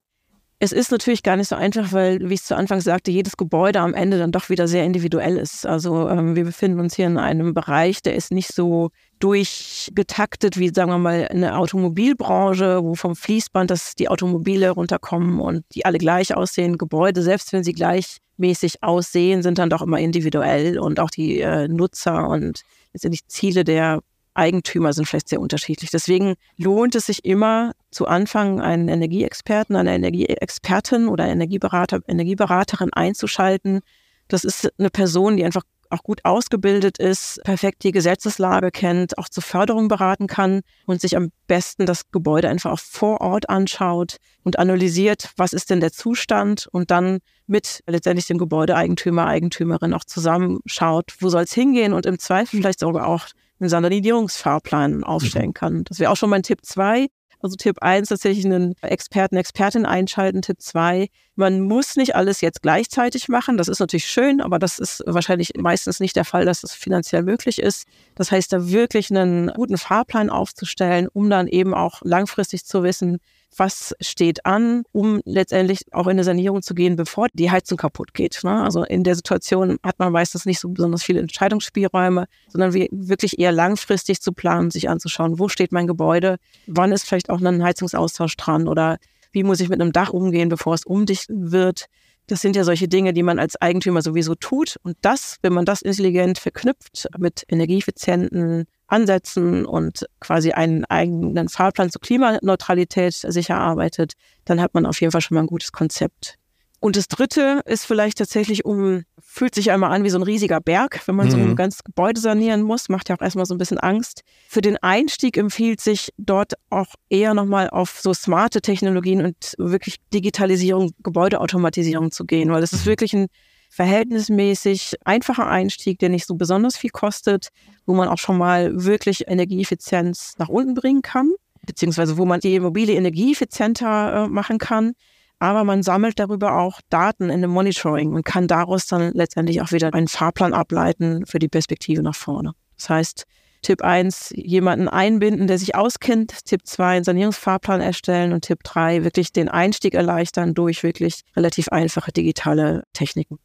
Es 0.62 0.70
ist 0.70 0.92
natürlich 0.92 1.24
gar 1.24 1.36
nicht 1.36 1.48
so 1.48 1.56
einfach, 1.56 1.92
weil, 1.92 2.20
wie 2.30 2.34
ich 2.34 2.44
zu 2.44 2.54
Anfang 2.54 2.80
sagte, 2.80 3.10
jedes 3.10 3.36
Gebäude 3.36 3.80
am 3.80 3.94
Ende 3.94 4.16
dann 4.16 4.30
doch 4.30 4.48
wieder 4.48 4.68
sehr 4.68 4.84
individuell 4.84 5.36
ist. 5.36 5.66
Also 5.66 6.08
ähm, 6.08 6.36
wir 6.36 6.44
befinden 6.44 6.78
uns 6.78 6.94
hier 6.94 7.08
in 7.08 7.18
einem 7.18 7.52
Bereich, 7.52 8.00
der 8.00 8.14
ist 8.14 8.30
nicht 8.30 8.54
so 8.54 8.90
durchgetaktet 9.18 10.60
wie, 10.60 10.68
sagen 10.72 10.92
wir 10.92 10.98
mal, 10.98 11.26
eine 11.26 11.58
Automobilbranche, 11.58 12.78
wo 12.84 12.94
vom 12.94 13.16
Fließband 13.16 13.72
dass 13.72 13.96
die 13.96 14.08
Automobile 14.08 14.70
runterkommen 14.70 15.40
und 15.40 15.64
die 15.74 15.84
alle 15.84 15.98
gleich 15.98 16.32
aussehen. 16.36 16.78
Gebäude, 16.78 17.22
selbst 17.22 17.52
wenn 17.52 17.64
sie 17.64 17.72
gleichmäßig 17.72 18.84
aussehen, 18.84 19.42
sind 19.42 19.58
dann 19.58 19.68
doch 19.68 19.82
immer 19.82 19.98
individuell 19.98 20.78
und 20.78 21.00
auch 21.00 21.10
die 21.10 21.40
äh, 21.40 21.66
Nutzer 21.66 22.28
und 22.28 22.62
letztendlich 22.92 23.26
Ziele 23.26 23.64
der 23.64 23.98
Eigentümer 24.34 24.92
sind 24.92 25.06
vielleicht 25.06 25.28
sehr 25.28 25.40
unterschiedlich. 25.40 25.90
Deswegen 25.90 26.34
lohnt 26.56 26.94
es 26.94 27.06
sich 27.06 27.24
immer 27.24 27.72
zu 27.90 28.06
Anfang 28.06 28.60
einen 28.60 28.88
Energieexperten, 28.88 29.76
eine 29.76 29.94
Energieexpertin 29.94 31.08
oder 31.08 31.26
Energieberater, 31.26 32.00
Energieberaterin 32.06 32.92
einzuschalten. 32.92 33.80
Das 34.28 34.44
ist 34.44 34.72
eine 34.78 34.90
Person, 34.90 35.36
die 35.36 35.44
einfach 35.44 35.62
auch 35.92 36.02
gut 36.02 36.24
ausgebildet 36.24 36.98
ist, 36.98 37.40
perfekt 37.44 37.84
die 37.84 37.92
Gesetzeslage 37.92 38.70
kennt, 38.70 39.18
auch 39.18 39.28
zur 39.28 39.42
Förderung 39.42 39.88
beraten 39.88 40.26
kann 40.26 40.62
und 40.86 41.00
sich 41.00 41.16
am 41.16 41.30
besten 41.46 41.86
das 41.86 42.10
Gebäude 42.10 42.48
einfach 42.48 42.72
auch 42.72 42.78
vor 42.78 43.20
Ort 43.20 43.50
anschaut 43.50 44.16
und 44.42 44.58
analysiert, 44.58 45.30
was 45.36 45.52
ist 45.52 45.70
denn 45.70 45.80
der 45.80 45.92
Zustand 45.92 46.66
und 46.72 46.90
dann 46.90 47.18
mit 47.46 47.80
letztendlich 47.86 48.26
dem 48.26 48.38
Gebäudeeigentümer, 48.38 49.26
Eigentümerin 49.26 49.92
auch 49.92 50.04
zusammenschaut, 50.04 51.12
wo 51.20 51.28
soll 51.28 51.42
es 51.42 51.52
hingehen 51.52 51.92
und 51.92 52.06
im 52.06 52.18
Zweifel 52.18 52.60
vielleicht 52.60 52.80
sogar 52.80 53.06
auch 53.06 53.26
einen 53.62 53.70
Sanierungsfahrplan 53.70 55.04
aufstellen 55.04 55.48
mhm. 55.48 55.54
kann. 55.54 55.84
Das 55.84 55.98
wäre 55.98 56.10
auch 56.10 56.16
schon 56.16 56.30
mein 56.30 56.42
Tipp 56.42 56.60
zwei. 56.62 57.08
Also 57.40 57.56
Tipp 57.56 57.78
eins 57.80 58.08
tatsächlich 58.08 58.44
einen 58.44 58.74
Experten, 58.82 59.36
Expertin 59.36 59.84
einschalten. 59.84 60.42
Tipp 60.42 60.60
zwei 60.60 61.08
man 61.34 61.60
muss 61.60 61.96
nicht 61.96 62.14
alles 62.14 62.40
jetzt 62.40 62.62
gleichzeitig 62.62 63.28
machen. 63.28 63.56
Das 63.56 63.68
ist 63.68 63.80
natürlich 63.80 64.06
schön, 64.06 64.40
aber 64.40 64.58
das 64.58 64.78
ist 64.78 65.02
wahrscheinlich 65.06 65.52
meistens 65.56 65.98
nicht 65.98 66.14
der 66.14 66.24
Fall, 66.24 66.44
dass 66.44 66.60
das 66.60 66.74
finanziell 66.74 67.22
möglich 67.22 67.58
ist. 67.58 67.86
Das 68.14 68.30
heißt, 68.30 68.52
da 68.52 68.68
wirklich 68.68 69.10
einen 69.10 69.48
guten 69.48 69.78
Fahrplan 69.78 70.28
aufzustellen, 70.28 71.08
um 71.12 71.30
dann 71.30 71.48
eben 71.48 71.74
auch 71.74 72.02
langfristig 72.02 72.66
zu 72.66 72.82
wissen, 72.82 73.18
was 73.56 73.94
steht 74.00 74.46
an, 74.46 74.84
um 74.92 75.20
letztendlich 75.24 75.82
auch 75.92 76.06
in 76.06 76.12
eine 76.12 76.24
Sanierung 76.24 76.62
zu 76.62 76.74
gehen, 76.74 76.96
bevor 76.96 77.26
die 77.32 77.50
Heizung 77.50 77.78
kaputt 77.78 78.14
geht. 78.14 78.40
Ne? 78.44 78.62
Also 78.62 78.84
in 78.84 79.04
der 79.04 79.14
Situation 79.14 79.78
hat 79.82 79.98
man 79.98 80.12
meistens 80.12 80.46
nicht 80.46 80.60
so 80.60 80.68
besonders 80.68 81.02
viele 81.02 81.20
Entscheidungsspielräume, 81.20 82.26
sondern 82.48 82.74
wirklich 82.74 83.38
eher 83.38 83.52
langfristig 83.52 84.20
zu 84.20 84.32
planen, 84.32 84.70
sich 84.70 84.88
anzuschauen, 84.88 85.38
wo 85.38 85.48
steht 85.48 85.72
mein 85.72 85.86
Gebäude, 85.86 86.36
wann 86.66 86.92
ist 86.92 87.06
vielleicht 87.06 87.30
auch 87.30 87.40
ein 87.40 87.62
Heizungsaustausch 87.62 88.36
dran 88.36 88.68
oder 88.68 88.98
wie 89.32 89.44
muss 89.44 89.60
ich 89.60 89.68
mit 89.68 89.80
einem 89.80 89.92
Dach 89.92 90.10
umgehen, 90.10 90.48
bevor 90.48 90.74
es 90.74 90.84
undicht 90.84 91.26
wird. 91.28 91.86
Das 92.32 92.40
sind 92.40 92.56
ja 92.56 92.64
solche 92.64 92.88
Dinge, 92.88 93.12
die 93.12 93.22
man 93.22 93.38
als 93.38 93.60
Eigentümer 93.60 94.00
sowieso 94.00 94.34
tut. 94.34 94.78
Und 94.84 94.96
das, 95.02 95.36
wenn 95.42 95.52
man 95.52 95.66
das 95.66 95.82
intelligent 95.82 96.38
verknüpft 96.38 97.06
mit 97.18 97.44
energieeffizienten 97.46 98.64
Ansätzen 98.86 99.66
und 99.66 100.06
quasi 100.18 100.52
einen 100.52 100.86
eigenen 100.86 101.50
Fahrplan 101.50 101.90
zur 101.90 102.00
Klimaneutralität 102.00 103.12
sicher 103.12 103.58
arbeitet, 103.58 104.14
dann 104.46 104.62
hat 104.62 104.72
man 104.72 104.86
auf 104.86 104.98
jeden 105.02 105.10
Fall 105.10 105.20
schon 105.20 105.34
mal 105.34 105.42
ein 105.42 105.46
gutes 105.46 105.72
Konzept. 105.72 106.38
Und 106.82 106.96
das 106.96 107.06
dritte 107.06 107.60
ist 107.64 107.86
vielleicht 107.86 108.18
tatsächlich 108.18 108.64
um, 108.64 109.04
fühlt 109.20 109.54
sich 109.54 109.70
einmal 109.70 109.92
an 109.92 110.02
wie 110.02 110.10
so 110.10 110.18
ein 110.18 110.24
riesiger 110.24 110.60
Berg, 110.60 111.00
wenn 111.06 111.14
man 111.14 111.26
mhm. 111.26 111.30
so 111.30 111.36
ein 111.36 111.54
ganzes 111.54 111.84
Gebäude 111.84 112.20
sanieren 112.20 112.62
muss, 112.62 112.88
macht 112.88 113.08
ja 113.08 113.14
auch 113.14 113.22
erstmal 113.22 113.46
so 113.46 113.54
ein 113.54 113.58
bisschen 113.58 113.78
Angst. 113.78 114.22
Für 114.48 114.62
den 114.62 114.78
Einstieg 114.78 115.36
empfiehlt 115.36 115.80
sich 115.80 116.12
dort 116.18 116.54
auch 116.70 116.88
eher 117.08 117.34
nochmal 117.34 117.70
auf 117.70 118.00
so 118.00 118.12
smarte 118.12 118.60
Technologien 118.60 119.24
und 119.24 119.54
wirklich 119.58 119.98
Digitalisierung, 120.12 120.90
Gebäudeautomatisierung 121.04 122.10
zu 122.10 122.24
gehen, 122.24 122.50
weil 122.50 122.60
das 122.60 122.72
ist 122.72 122.84
mhm. 122.84 122.90
wirklich 122.90 123.12
ein 123.12 123.26
verhältnismäßig 123.70 124.96
einfacher 125.04 125.46
Einstieg, 125.46 126.00
der 126.00 126.08
nicht 126.08 126.26
so 126.26 126.34
besonders 126.34 126.76
viel 126.76 126.90
kostet, 126.90 127.50
wo 127.86 127.94
man 127.94 128.08
auch 128.08 128.18
schon 128.18 128.36
mal 128.36 128.84
wirklich 128.84 129.28
Energieeffizienz 129.28 130.34
nach 130.38 130.48
unten 130.48 130.74
bringen 130.74 131.02
kann, 131.02 131.30
beziehungsweise 131.64 132.18
wo 132.18 132.24
man 132.24 132.40
die 132.40 132.56
Immobilie 132.56 132.96
energieeffizienter 132.96 134.24
äh, 134.24 134.28
machen 134.28 134.58
kann 134.58 134.94
aber 135.42 135.64
man 135.64 135.82
sammelt 135.82 136.20
darüber 136.20 136.56
auch 136.60 136.80
Daten 136.88 137.28
in 137.28 137.42
dem 137.42 137.50
Monitoring 137.50 138.14
und 138.14 138.24
kann 138.24 138.46
daraus 138.46 138.86
dann 138.86 139.12
letztendlich 139.12 139.60
auch 139.60 139.72
wieder 139.72 139.92
einen 139.92 140.06
Fahrplan 140.06 140.54
ableiten 140.54 141.26
für 141.26 141.40
die 141.40 141.48
Perspektive 141.48 142.00
nach 142.00 142.14
vorne. 142.14 142.52
Das 142.76 142.88
heißt, 142.88 143.24
Tipp 143.62 143.82
1, 143.82 144.32
jemanden 144.36 144.86
einbinden, 144.86 145.48
der 145.48 145.58
sich 145.58 145.74
auskennt. 145.74 146.44
Tipp 146.44 146.60
2, 146.64 146.86
einen 146.86 147.04
Sanierungsfahrplan 147.04 147.80
erstellen. 147.80 148.32
Und 148.32 148.44
Tipp 148.44 148.60
3, 148.62 149.02
wirklich 149.02 149.32
den 149.32 149.48
Einstieg 149.48 149.94
erleichtern 149.94 150.54
durch 150.54 150.84
wirklich 150.84 151.22
relativ 151.36 151.70
einfache 151.70 152.12
digitale 152.12 152.84
Techniken. 152.92 153.40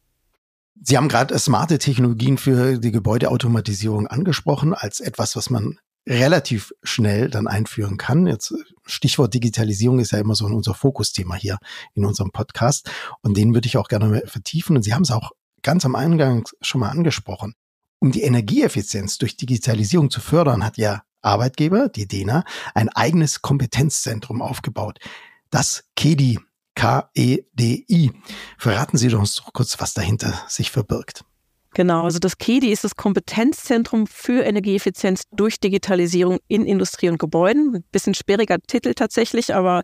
Sie 0.80 0.98
haben 0.98 1.10
gerade 1.10 1.38
smarte 1.40 1.80
Technologien 1.80 2.38
für 2.38 2.78
die 2.78 2.92
Gebäudeautomatisierung 2.92 4.06
angesprochen 4.06 4.76
als 4.76 5.00
etwas, 5.00 5.36
was 5.36 5.50
man 5.50 5.80
relativ 6.08 6.74
schnell 6.84 7.30
dann 7.30 7.48
einführen 7.48 7.98
kann. 7.98 8.26
Jetzt 8.28 8.54
Stichwort 8.86 9.34
Digitalisierung 9.34 10.00
ist 10.00 10.12
ja 10.12 10.20
immer 10.20 10.36
so 10.36 10.46
unser 10.46 10.74
Fokusthema 10.74 11.36
hier 11.36 11.58
in 11.94 12.06
unserem 12.06 12.32
Podcast 12.32 12.90
und 13.22 13.36
den 13.36 13.54
würde 13.54 13.68
ich 13.68 13.78
auch 13.78 13.90
gerne 13.90 14.24
vertiefen 14.26 14.78
und 14.78 14.84
Sie 14.84 14.94
haben 14.94 15.04
es 15.04 15.12
auch 15.12 15.32
ganz 15.62 15.86
am 15.86 15.96
Eingang 15.96 16.48
schon 16.62 16.82
mal 16.82 16.90
angesprochen. 16.90 17.54
Um 18.00 18.12
die 18.12 18.22
Energieeffizienz 18.22 19.18
durch 19.18 19.36
Digitalisierung 19.36 20.10
zu 20.10 20.22
fördern, 20.22 20.64
hat 20.64 20.78
ja 20.78 21.04
Arbeitgeber, 21.22 21.90
die 21.90 22.08
DENA, 22.08 22.46
ein 22.74 22.90
eigenes 22.90 23.42
Kompetenzzentrum 23.42 24.42
aufgebaut. 24.42 25.00
Das 25.50 25.84
KEDI, 25.96 26.40
K-E-D-I. 26.76 28.12
Verraten 28.58 28.98
Sie 28.98 29.14
uns 29.14 29.36
doch 29.36 29.52
kurz, 29.52 29.80
was 29.80 29.94
dahinter 29.94 30.34
sich 30.48 30.72
verbirgt. 30.72 31.26
Genau, 31.74 32.04
also 32.04 32.20
das 32.20 32.38
KEDI 32.38 32.72
ist 32.72 32.84
das 32.84 32.96
Kompetenzzentrum 32.96 34.08
für 34.08 34.44
Energieeffizienz 34.44 35.24
durch 35.32 35.60
Digitalisierung 35.60 36.40
in 36.48 36.66
Industrie 36.66 37.10
und 37.10 37.20
Gebäuden. 37.20 37.76
Ein 37.76 37.84
bisschen 37.92 38.14
sperriger 38.14 38.58
Titel 38.60 38.94
tatsächlich, 38.94 39.54
aber 39.54 39.84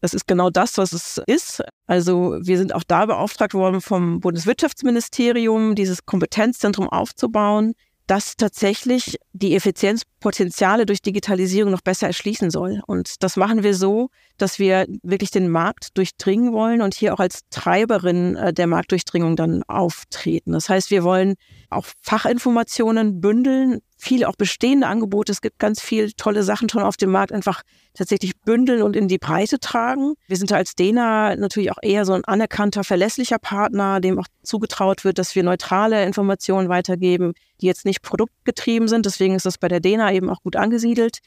das 0.00 0.14
ist 0.14 0.26
genau 0.26 0.50
das, 0.50 0.78
was 0.78 0.92
es 0.92 1.20
ist. 1.26 1.62
Also 1.86 2.38
wir 2.40 2.58
sind 2.58 2.74
auch 2.74 2.84
da 2.84 3.06
beauftragt 3.06 3.54
worden 3.54 3.80
vom 3.80 4.20
Bundeswirtschaftsministerium, 4.20 5.74
dieses 5.74 6.04
Kompetenzzentrum 6.06 6.88
aufzubauen 6.88 7.74
das 8.10 8.36
tatsächlich 8.36 9.18
die 9.32 9.54
Effizienzpotenziale 9.54 10.84
durch 10.84 11.00
Digitalisierung 11.00 11.70
noch 11.70 11.80
besser 11.80 12.08
erschließen 12.08 12.50
soll. 12.50 12.80
Und 12.88 13.22
das 13.22 13.36
machen 13.36 13.62
wir 13.62 13.72
so, 13.72 14.08
dass 14.36 14.58
wir 14.58 14.86
wirklich 15.04 15.30
den 15.30 15.48
Markt 15.48 15.96
durchdringen 15.96 16.52
wollen 16.52 16.82
und 16.82 16.94
hier 16.94 17.14
auch 17.14 17.20
als 17.20 17.42
Treiberin 17.50 18.34
äh, 18.34 18.52
der 18.52 18.66
Marktdurchdringung 18.66 19.36
dann 19.36 19.62
auftreten. 19.62 20.50
Das 20.50 20.68
heißt, 20.68 20.90
wir 20.90 21.04
wollen 21.04 21.36
auch 21.68 21.86
Fachinformationen 22.02 23.20
bündeln, 23.20 23.78
viele 24.00 24.28
auch 24.28 24.36
bestehende 24.36 24.86
Angebote. 24.86 25.32
Es 25.32 25.40
gibt 25.40 25.58
ganz 25.58 25.80
viele 25.80 26.12
tolle 26.14 26.42
Sachen 26.42 26.68
schon 26.68 26.82
auf 26.82 26.96
dem 26.96 27.10
Markt, 27.10 27.32
einfach 27.32 27.62
tatsächlich 27.94 28.40
bündeln 28.40 28.82
und 28.82 28.96
in 28.96 29.08
die 29.08 29.18
Breite 29.18 29.58
tragen. 29.58 30.14
Wir 30.26 30.36
sind 30.36 30.50
da 30.50 30.56
als 30.56 30.74
DENA 30.74 31.36
natürlich 31.36 31.70
auch 31.70 31.78
eher 31.82 32.04
so 32.04 32.12
ein 32.12 32.24
anerkannter, 32.24 32.84
verlässlicher 32.84 33.38
Partner, 33.38 34.00
dem 34.00 34.18
auch 34.18 34.26
zugetraut 34.42 35.04
wird, 35.04 35.18
dass 35.18 35.34
wir 35.34 35.42
neutrale 35.42 36.04
Informationen 36.04 36.68
weitergeben, 36.68 37.32
die 37.60 37.66
jetzt 37.66 37.84
nicht 37.84 38.02
produktgetrieben 38.02 38.88
sind. 38.88 39.06
Deswegen 39.06 39.34
ist 39.34 39.46
das 39.46 39.58
bei 39.58 39.68
der 39.68 39.80
DENA 39.80 40.12
eben 40.12 40.30
auch 40.30 40.42
gut 40.42 40.56
angesiedelt. 40.56 41.18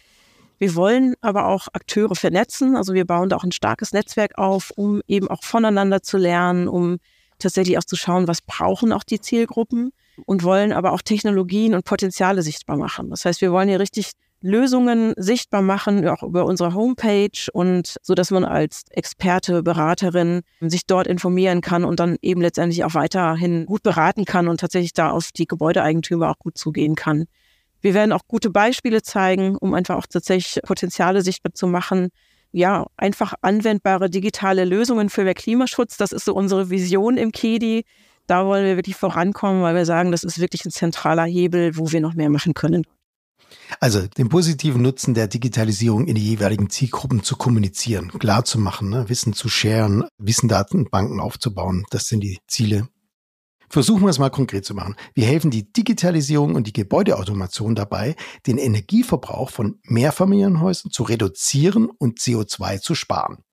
Wir 0.57 0.75
wollen 0.75 1.15
aber 1.21 1.47
auch 1.47 1.67
Akteure 1.73 2.15
vernetzen. 2.15 2.75
Also 2.75 2.93
wir 2.93 3.05
bauen 3.05 3.29
da 3.29 3.35
auch 3.35 3.43
ein 3.43 3.51
starkes 3.51 3.91
Netzwerk 3.91 4.37
auf, 4.37 4.71
um 4.75 5.01
eben 5.07 5.27
auch 5.27 5.43
voneinander 5.43 6.01
zu 6.01 6.17
lernen, 6.17 6.67
um 6.67 6.99
tatsächlich 7.39 7.77
auch 7.77 7.83
zu 7.83 7.95
schauen, 7.95 8.27
was 8.27 8.41
brauchen 8.41 8.93
auch 8.93 9.03
die 9.03 9.19
Zielgruppen 9.19 9.91
und 10.25 10.43
wollen 10.43 10.71
aber 10.71 10.93
auch 10.93 11.01
Technologien 11.01 11.73
und 11.73 11.85
Potenziale 11.85 12.41
sichtbar 12.41 12.77
machen. 12.77 13.09
Das 13.09 13.25
heißt, 13.25 13.41
wir 13.41 13.51
wollen 13.51 13.69
hier 13.69 13.79
richtig 13.79 14.11
Lösungen 14.43 15.13
sichtbar 15.15 15.61
machen, 15.61 16.05
auch 16.07 16.21
über 16.21 16.45
unsere 16.45 16.73
Homepage 16.73 17.49
und 17.53 17.95
so, 18.01 18.13
dass 18.13 18.29
man 18.29 18.43
als 18.43 18.83
Experte, 18.89 19.63
Beraterin 19.63 20.41
sich 20.59 20.85
dort 20.85 21.07
informieren 21.07 21.61
kann 21.61 21.85
und 21.85 22.01
dann 22.01 22.17
eben 22.21 22.41
letztendlich 22.41 22.83
auch 22.83 22.93
weiterhin 22.93 23.65
gut 23.65 23.83
beraten 23.83 24.25
kann 24.25 24.49
und 24.49 24.59
tatsächlich 24.59 24.91
da 24.91 25.11
auf 25.11 25.31
die 25.31 25.47
Gebäudeeigentümer 25.47 26.29
auch 26.29 26.39
gut 26.39 26.57
zugehen 26.57 26.95
kann. 26.95 27.25
Wir 27.79 27.93
werden 27.93 28.11
auch 28.11 28.27
gute 28.27 28.49
Beispiele 28.49 29.01
zeigen, 29.01 29.55
um 29.55 29.73
einfach 29.73 29.95
auch 29.95 30.07
tatsächlich 30.07 30.61
Potenziale 30.63 31.21
sichtbar 31.21 31.53
zu 31.53 31.67
machen. 31.67 32.09
Ja, 32.51 32.85
einfach 32.97 33.33
anwendbare 33.41 34.09
digitale 34.09 34.65
Lösungen 34.65 35.09
für 35.09 35.23
mehr 35.23 35.33
Klimaschutz. 35.33 35.95
Das 35.95 36.11
ist 36.11 36.25
so 36.25 36.35
unsere 36.35 36.69
Vision 36.69 37.15
im 37.17 37.31
KEDI 37.31 37.85
da 38.27 38.45
wollen 38.45 38.65
wir 38.65 38.75
wirklich 38.75 38.95
vorankommen, 38.95 39.61
weil 39.61 39.75
wir 39.75 39.85
sagen, 39.85 40.11
das 40.11 40.23
ist 40.23 40.39
wirklich 40.39 40.65
ein 40.65 40.71
zentraler 40.71 41.25
Hebel, 41.25 41.77
wo 41.77 41.91
wir 41.91 42.01
noch 42.01 42.13
mehr 42.13 42.29
machen 42.29 42.53
können. 42.53 42.83
Also 43.79 44.07
den 44.07 44.29
positiven 44.29 44.81
Nutzen 44.81 45.13
der 45.13 45.27
Digitalisierung 45.27 46.07
in 46.07 46.15
die 46.15 46.29
jeweiligen 46.29 46.69
Zielgruppen 46.69 47.23
zu 47.23 47.35
kommunizieren, 47.35 48.11
klar 48.19 48.45
zu 48.45 48.59
machen, 48.59 48.89
ne? 48.89 49.09
Wissen 49.09 49.33
zu 49.33 49.49
scheren, 49.49 50.05
Wissendatenbanken 50.17 51.19
aufzubauen. 51.19 51.85
Das 51.89 52.07
sind 52.07 52.21
die 52.21 52.39
Ziele. 52.47 52.87
Versuchen 53.69 54.03
wir 54.03 54.09
es 54.09 54.19
mal 54.19 54.29
konkret 54.29 54.65
zu 54.65 54.75
machen. 54.75 54.95
Wir 55.15 55.25
helfen 55.25 55.49
die 55.49 55.71
Digitalisierung 55.71 56.53
und 56.53 56.67
die 56.67 56.73
Gebäudeautomation 56.73 57.73
dabei, 57.73 58.15
den 58.45 58.59
Energieverbrauch 58.59 59.49
von 59.49 59.79
Mehrfamilienhäusern 59.83 60.91
zu 60.91 61.01
reduzieren 61.01 61.89
und 61.89 62.19
CO2 62.19 62.79
zu 62.79 62.93
sparen. 62.93 63.43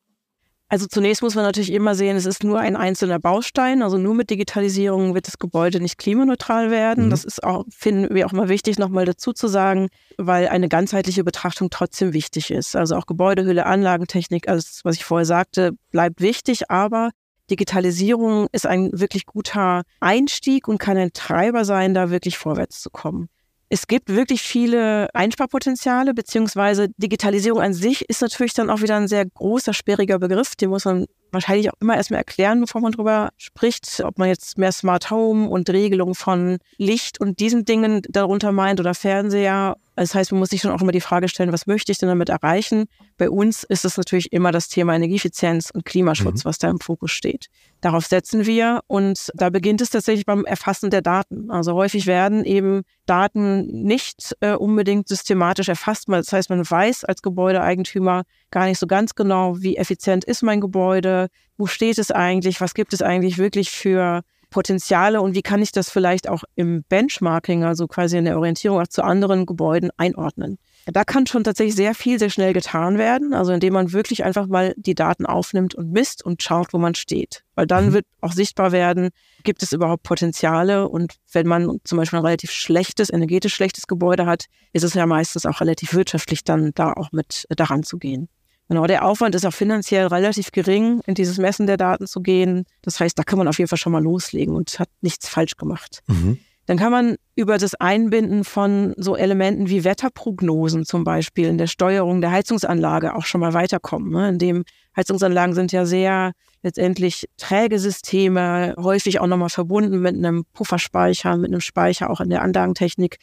Also 0.70 0.86
zunächst 0.86 1.20
muss 1.20 1.34
man 1.34 1.44
natürlich 1.44 1.72
immer 1.72 1.96
sehen, 1.96 2.16
es 2.16 2.26
ist 2.26 2.44
nur 2.44 2.60
ein 2.60 2.76
einzelner 2.76 3.18
Baustein. 3.18 3.82
Also 3.82 3.98
nur 3.98 4.14
mit 4.14 4.30
Digitalisierung 4.30 5.14
wird 5.14 5.26
das 5.26 5.40
Gebäude 5.40 5.80
nicht 5.80 5.98
klimaneutral 5.98 6.70
werden. 6.70 7.06
Mhm. 7.06 7.10
Das 7.10 7.24
ist 7.24 7.42
auch, 7.42 7.64
finden 7.70 8.14
wir 8.14 8.24
auch 8.24 8.32
mal 8.32 8.48
wichtig, 8.48 8.78
nochmal 8.78 9.04
dazu 9.04 9.32
zu 9.32 9.48
sagen, 9.48 9.88
weil 10.16 10.46
eine 10.46 10.68
ganzheitliche 10.68 11.24
Betrachtung 11.24 11.70
trotzdem 11.70 12.12
wichtig 12.12 12.52
ist. 12.52 12.76
Also 12.76 12.94
auch 12.94 13.06
Gebäudehülle, 13.06 13.66
Anlagentechnik, 13.66 14.48
alles, 14.48 14.82
was 14.84 14.94
ich 14.94 15.04
vorher 15.04 15.26
sagte, 15.26 15.72
bleibt 15.90 16.20
wichtig, 16.20 16.70
aber 16.70 17.10
Digitalisierung 17.50 18.46
ist 18.52 18.64
ein 18.64 18.90
wirklich 18.92 19.26
guter 19.26 19.82
Einstieg 19.98 20.68
und 20.68 20.78
kann 20.78 20.96
ein 20.96 21.12
Treiber 21.12 21.64
sein, 21.64 21.94
da 21.94 22.10
wirklich 22.10 22.38
vorwärts 22.38 22.80
zu 22.80 22.90
kommen. 22.90 23.28
Es 23.72 23.86
gibt 23.86 24.08
wirklich 24.08 24.42
viele 24.42 25.08
Einsparpotenziale, 25.14 26.12
beziehungsweise 26.12 26.88
Digitalisierung 26.96 27.62
an 27.62 27.72
sich 27.72 28.08
ist 28.08 28.20
natürlich 28.20 28.52
dann 28.52 28.68
auch 28.68 28.82
wieder 28.82 28.96
ein 28.96 29.06
sehr 29.06 29.24
großer, 29.24 29.72
sperriger 29.72 30.18
Begriff. 30.18 30.56
Den 30.56 30.70
muss 30.70 30.84
man 30.84 31.06
wahrscheinlich 31.32 31.70
auch 31.70 31.80
immer 31.80 31.96
erstmal 31.96 32.18
erklären, 32.18 32.60
bevor 32.60 32.80
man 32.80 32.92
drüber 32.92 33.30
spricht, 33.36 34.02
ob 34.04 34.18
man 34.18 34.28
jetzt 34.28 34.58
mehr 34.58 34.72
Smart 34.72 35.10
Home 35.10 35.48
und 35.48 35.70
Regelung 35.70 36.14
von 36.14 36.58
Licht 36.76 37.20
und 37.20 37.40
diesen 37.40 37.64
Dingen 37.64 38.02
darunter 38.08 38.52
meint 38.52 38.80
oder 38.80 38.94
Fernseher 38.94 39.76
das 40.00 40.14
heißt, 40.14 40.32
man 40.32 40.38
muss 40.38 40.48
sich 40.48 40.62
schon 40.62 40.70
auch 40.70 40.80
immer 40.80 40.92
die 40.92 41.00
Frage 41.02 41.28
stellen, 41.28 41.52
was 41.52 41.66
möchte 41.66 41.92
ich 41.92 41.98
denn 41.98 42.08
damit 42.08 42.30
erreichen? 42.30 42.86
Bei 43.18 43.28
uns 43.28 43.64
ist 43.64 43.84
es 43.84 43.98
natürlich 43.98 44.32
immer 44.32 44.50
das 44.50 44.68
Thema 44.68 44.94
Energieeffizienz 44.94 45.70
und 45.70 45.84
Klimaschutz, 45.84 46.42
mhm. 46.42 46.48
was 46.48 46.58
da 46.58 46.70
im 46.70 46.80
Fokus 46.80 47.10
steht. 47.10 47.48
Darauf 47.82 48.06
setzen 48.06 48.46
wir 48.46 48.80
und 48.86 49.30
da 49.34 49.50
beginnt 49.50 49.82
es 49.82 49.90
tatsächlich 49.90 50.24
beim 50.24 50.46
Erfassen 50.46 50.88
der 50.88 51.02
Daten. 51.02 51.50
Also 51.50 51.74
häufig 51.74 52.06
werden 52.06 52.46
eben 52.46 52.82
Daten 53.04 53.66
nicht 53.84 54.34
äh, 54.40 54.52
unbedingt 54.52 55.06
systematisch 55.06 55.68
erfasst. 55.68 56.06
Das 56.08 56.32
heißt, 56.32 56.48
man 56.48 56.68
weiß 56.68 57.04
als 57.04 57.20
Gebäudeeigentümer 57.20 58.22
gar 58.50 58.66
nicht 58.66 58.78
so 58.78 58.86
ganz 58.86 59.14
genau, 59.14 59.60
wie 59.60 59.76
effizient 59.76 60.24
ist 60.24 60.42
mein 60.42 60.60
Gebäude, 60.60 61.28
wo 61.56 61.66
steht 61.66 61.98
es 61.98 62.10
eigentlich, 62.10 62.60
was 62.60 62.74
gibt 62.74 62.92
es 62.92 63.02
eigentlich 63.02 63.38
wirklich 63.38 63.70
für 63.70 64.22
Potenziale 64.50 65.22
und 65.22 65.34
wie 65.34 65.42
kann 65.42 65.62
ich 65.62 65.72
das 65.72 65.90
vielleicht 65.90 66.28
auch 66.28 66.42
im 66.56 66.82
Benchmarking, 66.88 67.64
also 67.64 67.86
quasi 67.86 68.18
in 68.18 68.24
der 68.24 68.36
Orientierung 68.36 68.80
auch 68.80 68.88
zu 68.88 69.02
anderen 69.02 69.46
Gebäuden 69.46 69.90
einordnen. 69.96 70.58
Da 70.86 71.04
kann 71.04 71.26
schon 71.26 71.44
tatsächlich 71.44 71.76
sehr 71.76 71.94
viel 71.94 72.18
sehr 72.18 72.30
schnell 72.30 72.52
getan 72.52 72.98
werden, 72.98 73.32
also 73.32 73.52
indem 73.52 73.74
man 73.74 73.92
wirklich 73.92 74.24
einfach 74.24 74.46
mal 74.46 74.74
die 74.76 74.94
Daten 74.94 75.24
aufnimmt 75.24 75.74
und 75.74 75.92
misst 75.92 76.24
und 76.24 76.42
schaut, 76.42 76.72
wo 76.72 76.78
man 76.78 76.94
steht. 76.94 77.44
Weil 77.54 77.66
dann 77.66 77.86
mhm. 77.86 77.92
wird 77.92 78.06
auch 78.20 78.32
sichtbar 78.32 78.72
werden, 78.72 79.10
gibt 79.44 79.62
es 79.62 79.72
überhaupt 79.72 80.02
Potenziale 80.02 80.88
und 80.88 81.14
wenn 81.32 81.46
man 81.46 81.78
zum 81.84 81.98
Beispiel 81.98 82.18
ein 82.18 82.24
relativ 82.24 82.50
schlechtes, 82.50 83.10
energetisch 83.10 83.54
schlechtes 83.54 83.86
Gebäude 83.86 84.26
hat, 84.26 84.46
ist 84.72 84.82
es 84.82 84.94
ja 84.94 85.06
meistens 85.06 85.46
auch 85.46 85.60
relativ 85.60 85.94
wirtschaftlich 85.94 86.44
dann 86.44 86.72
da 86.74 86.92
auch 86.92 87.12
mit 87.12 87.46
daran 87.50 87.82
zu 87.82 87.98
gehen. 87.98 88.28
Genau, 88.70 88.86
der 88.86 89.04
Aufwand 89.04 89.34
ist 89.34 89.44
auch 89.44 89.52
finanziell 89.52 90.06
relativ 90.06 90.52
gering, 90.52 91.00
in 91.04 91.14
dieses 91.14 91.38
Messen 91.38 91.66
der 91.66 91.76
Daten 91.76 92.06
zu 92.06 92.20
gehen. 92.20 92.66
Das 92.82 93.00
heißt, 93.00 93.18
da 93.18 93.24
kann 93.24 93.36
man 93.36 93.48
auf 93.48 93.58
jeden 93.58 93.66
Fall 93.68 93.78
schon 93.78 93.90
mal 93.90 94.00
loslegen 94.00 94.54
und 94.54 94.78
hat 94.78 94.88
nichts 95.00 95.28
falsch 95.28 95.56
gemacht. 95.56 95.98
Mhm. 96.06 96.38
Dann 96.66 96.78
kann 96.78 96.92
man 96.92 97.16
über 97.34 97.58
das 97.58 97.74
Einbinden 97.74 98.44
von 98.44 98.94
so 98.96 99.16
Elementen 99.16 99.68
wie 99.68 99.82
Wetterprognosen 99.82 100.86
zum 100.86 101.02
Beispiel 101.02 101.48
in 101.48 101.58
der 101.58 101.66
Steuerung 101.66 102.20
der 102.20 102.30
Heizungsanlage 102.30 103.16
auch 103.16 103.24
schon 103.24 103.40
mal 103.40 103.54
weiterkommen. 103.54 104.12
Ne? 104.12 104.28
Indem 104.28 104.62
Heizungsanlagen 104.96 105.56
sind 105.56 105.72
ja 105.72 105.84
sehr 105.84 106.30
letztendlich 106.62 107.28
träge 107.38 107.80
Systeme, 107.80 108.76
häufig 108.78 109.18
auch 109.18 109.26
nochmal 109.26 109.50
verbunden 109.50 109.98
mit 109.98 110.14
einem 110.14 110.44
Pufferspeicher, 110.52 111.36
mit 111.38 111.50
einem 111.50 111.60
Speicher 111.60 112.08
auch 112.08 112.20
in 112.20 112.30
der 112.30 112.42
Anlagentechnik 112.42 113.18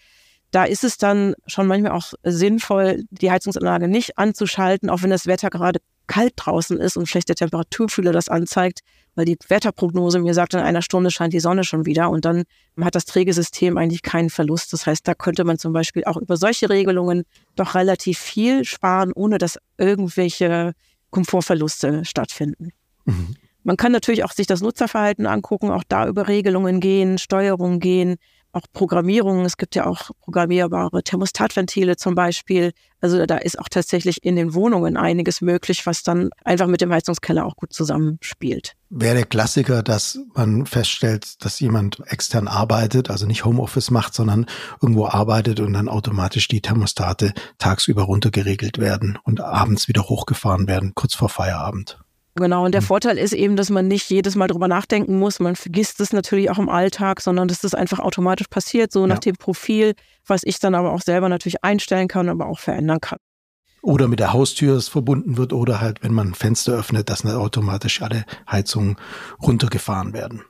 da 0.58 0.64
ist 0.64 0.84
es 0.84 0.98
dann 0.98 1.36
schon 1.46 1.68
manchmal 1.68 1.92
auch 1.92 2.14
sinnvoll, 2.24 3.04
die 3.12 3.30
Heizungsanlage 3.30 3.88
nicht 3.88 4.18
anzuschalten, 4.18 4.90
auch 4.90 5.04
wenn 5.04 5.12
das 5.12 5.28
Wetter 5.28 5.52
gerade 5.52 5.80
kalt 6.08 6.34
draußen 6.36 6.80
ist 6.80 6.98
und 6.98 7.08
schlechte 7.08 7.36
Temperaturfühler 7.36 8.12
das 8.12 8.28
anzeigt, 8.28 8.80
weil 9.14 9.26
die 9.26 9.38
Wetterprognose 9.50 10.18
mir 10.18 10.34
sagt, 10.34 10.56
in 10.56 10.60
einer 10.62 10.82
Stunde 10.82 11.12
scheint 11.12 11.34
die 11.34 11.42
Sonne 11.42 11.64
schon 11.64 11.86
wieder 11.86 12.10
und 12.10 12.26
dann 12.26 12.46
hat 12.82 12.96
das 12.96 13.06
Trägesystem 13.06 13.78
eigentlich 13.78 14.02
keinen 14.02 14.32
Verlust. 14.32 14.74
Das 14.74 14.88
heißt, 14.88 15.08
da 15.08 15.14
könnte 15.14 15.44
man 15.44 15.60
zum 15.60 15.74
Beispiel 15.74 16.06
auch 16.06 16.18
über 16.18 16.38
solche 16.38 16.72
Regelungen 16.72 17.26
doch 17.56 17.76
relativ 17.76 18.18
viel 18.18 18.66
sparen, 18.66 19.12
ohne 19.14 19.38
dass 19.38 19.60
irgendwelche 19.78 20.74
Komfortverluste 21.12 22.04
stattfinden. 22.04 22.70
Mhm. 23.06 23.36
Man 23.64 23.78
kann 23.78 23.92
natürlich 23.92 24.24
auch 24.24 24.32
sich 24.32 24.48
das 24.48 24.62
Nutzerverhalten 24.62 25.28
angucken, 25.28 25.70
auch 25.70 25.84
da 25.88 26.08
über 26.08 26.28
Regelungen 26.28 26.80
gehen, 26.80 27.20
Steuerung 27.20 27.80
gehen, 27.80 28.16
auch 28.58 28.66
Programmierung. 28.74 29.46
Es 29.46 29.58
gibt 29.58 29.76
ja 29.76 29.86
auch 29.86 30.12
programmierbare 30.22 31.04
Thermostatventile 31.04 31.96
zum 31.96 32.16
Beispiel. 32.16 32.74
Also 33.00 33.26
da 33.26 33.38
ist 33.38 33.60
auch 33.60 33.70
tatsächlich 33.70 34.24
in 34.24 34.36
den 34.36 34.54
Wohnungen 34.54 34.98
einiges 34.98 35.42
möglich, 35.42 35.86
was 35.86 36.04
dann 36.04 36.30
einfach 36.44 36.68
mit 36.68 36.82
dem 36.82 36.92
Heizungskeller 36.92 37.46
auch 37.46 37.56
gut 37.56 37.72
zusammenspielt. 37.72 38.74
Wäre 38.90 39.16
der 39.16 39.26
Klassiker, 39.26 39.84
dass 39.84 40.20
man 40.34 40.66
feststellt, 40.66 41.44
dass 41.46 41.60
jemand 41.60 42.02
extern 42.08 42.48
arbeitet, 42.48 43.10
also 43.10 43.26
nicht 43.26 43.46
Homeoffice 43.46 43.92
macht, 43.92 44.14
sondern 44.14 44.46
irgendwo 44.82 45.08
arbeitet 45.08 45.60
und 45.60 45.74
dann 45.74 45.90
automatisch 45.90 46.48
die 46.48 46.62
Thermostate 46.62 47.34
tagsüber 47.60 48.04
runtergeregelt 48.04 48.80
werden 48.80 49.20
und 49.24 49.42
abends 49.42 49.88
wieder 49.88 50.04
hochgefahren 50.04 50.68
werden, 50.68 50.94
kurz 50.96 51.14
vor 51.14 51.30
Feierabend. 51.30 52.00
Genau, 52.38 52.66
und 52.66 52.74
der 52.74 52.82
mhm. 52.82 52.86
Vorteil 52.86 53.18
ist 53.18 53.34
eben, 53.34 53.56
dass 53.56 53.70
man 53.70 53.88
nicht 53.88 54.10
jedes 54.10 54.36
Mal 54.36 54.48
drüber 54.48 54.68
nachdenken 54.68 55.18
muss. 55.18 55.40
Man 55.40 55.56
vergisst 55.56 56.00
es 56.00 56.14
natürlich 56.14 56.52
auch 56.52 56.60
im 56.60 56.70
Alltag, 56.70 57.20
sondern 57.22 57.48
dass 57.48 57.62
das 57.62 57.74
einfach 57.74 58.00
automatisch 58.00 58.48
passiert, 58.48 58.92
so 58.92 59.08
nach 59.08 59.20
dem 59.20 59.36
Profil, 59.36 59.96
was 60.26 60.42
ich 60.44 60.60
dann 60.60 60.76
aber 60.76 60.94
auch 60.94 61.02
selber 61.02 61.30
natürlich 61.30 61.64
einstellen 61.64 62.08
kann, 62.08 62.30
aber 62.30 62.46
auch 62.46 62.60
verändern 62.60 63.02
kann. 63.02 63.18
Oder 63.82 64.08
mit 64.08 64.20
der 64.20 64.34
Haustür 64.34 64.76
es 64.76 64.88
verbunden 64.88 65.38
wird 65.38 65.54
oder 65.54 65.82
halt, 65.82 66.04
wenn 66.04 66.14
man 66.14 66.30
ein 66.30 66.34
Fenster 66.36 66.74
öffnet, 66.74 67.10
dass 67.10 67.22
dann 67.22 67.36
automatisch 67.36 68.02
alle 68.02 68.26
Heizungen 68.50 68.98
runtergefahren 69.42 70.14
werden. 70.14 70.44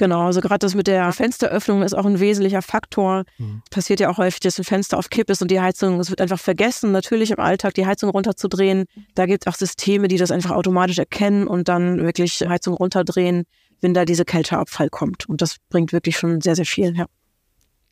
Genau, 0.00 0.22
also 0.22 0.40
gerade 0.40 0.60
das 0.60 0.74
mit 0.74 0.86
der 0.86 1.12
Fensteröffnung 1.12 1.82
ist 1.82 1.92
auch 1.92 2.06
ein 2.06 2.20
wesentlicher 2.20 2.62
Faktor. 2.62 3.24
Mhm. 3.36 3.60
Passiert 3.70 4.00
ja 4.00 4.08
auch 4.08 4.16
häufig, 4.16 4.40
dass 4.40 4.56
ein 4.56 4.64
Fenster 4.64 4.96
auf 4.96 5.10
Kipp 5.10 5.28
ist 5.28 5.42
und 5.42 5.50
die 5.50 5.60
Heizung, 5.60 6.00
es 6.00 6.08
wird 6.08 6.22
einfach 6.22 6.40
vergessen, 6.40 6.90
natürlich 6.90 7.32
im 7.32 7.38
Alltag 7.38 7.74
die 7.74 7.84
Heizung 7.84 8.08
runterzudrehen. 8.08 8.86
Da 9.14 9.26
gibt 9.26 9.44
es 9.44 9.52
auch 9.52 9.58
Systeme, 9.58 10.08
die 10.08 10.16
das 10.16 10.30
einfach 10.30 10.52
automatisch 10.52 10.96
erkennen 10.96 11.46
und 11.46 11.68
dann 11.68 12.02
wirklich 12.02 12.40
Heizung 12.48 12.72
runterdrehen, 12.72 13.44
wenn 13.82 13.92
da 13.92 14.06
diese 14.06 14.24
Kälteabfall 14.24 14.88
kommt. 14.88 15.28
Und 15.28 15.42
das 15.42 15.56
bringt 15.68 15.92
wirklich 15.92 16.16
schon 16.16 16.40
sehr, 16.40 16.56
sehr 16.56 16.64
viel 16.64 16.96
her. 16.96 17.04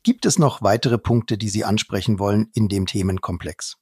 Gibt 0.01 0.25
es 0.25 0.39
noch 0.39 0.63
weitere 0.63 0.97
Punkte, 0.97 1.37
die 1.37 1.49
Sie 1.49 1.63
ansprechen 1.63 2.17
wollen 2.17 2.47
in 2.55 2.69
dem 2.69 2.87
Themenkomplex? 2.87 3.77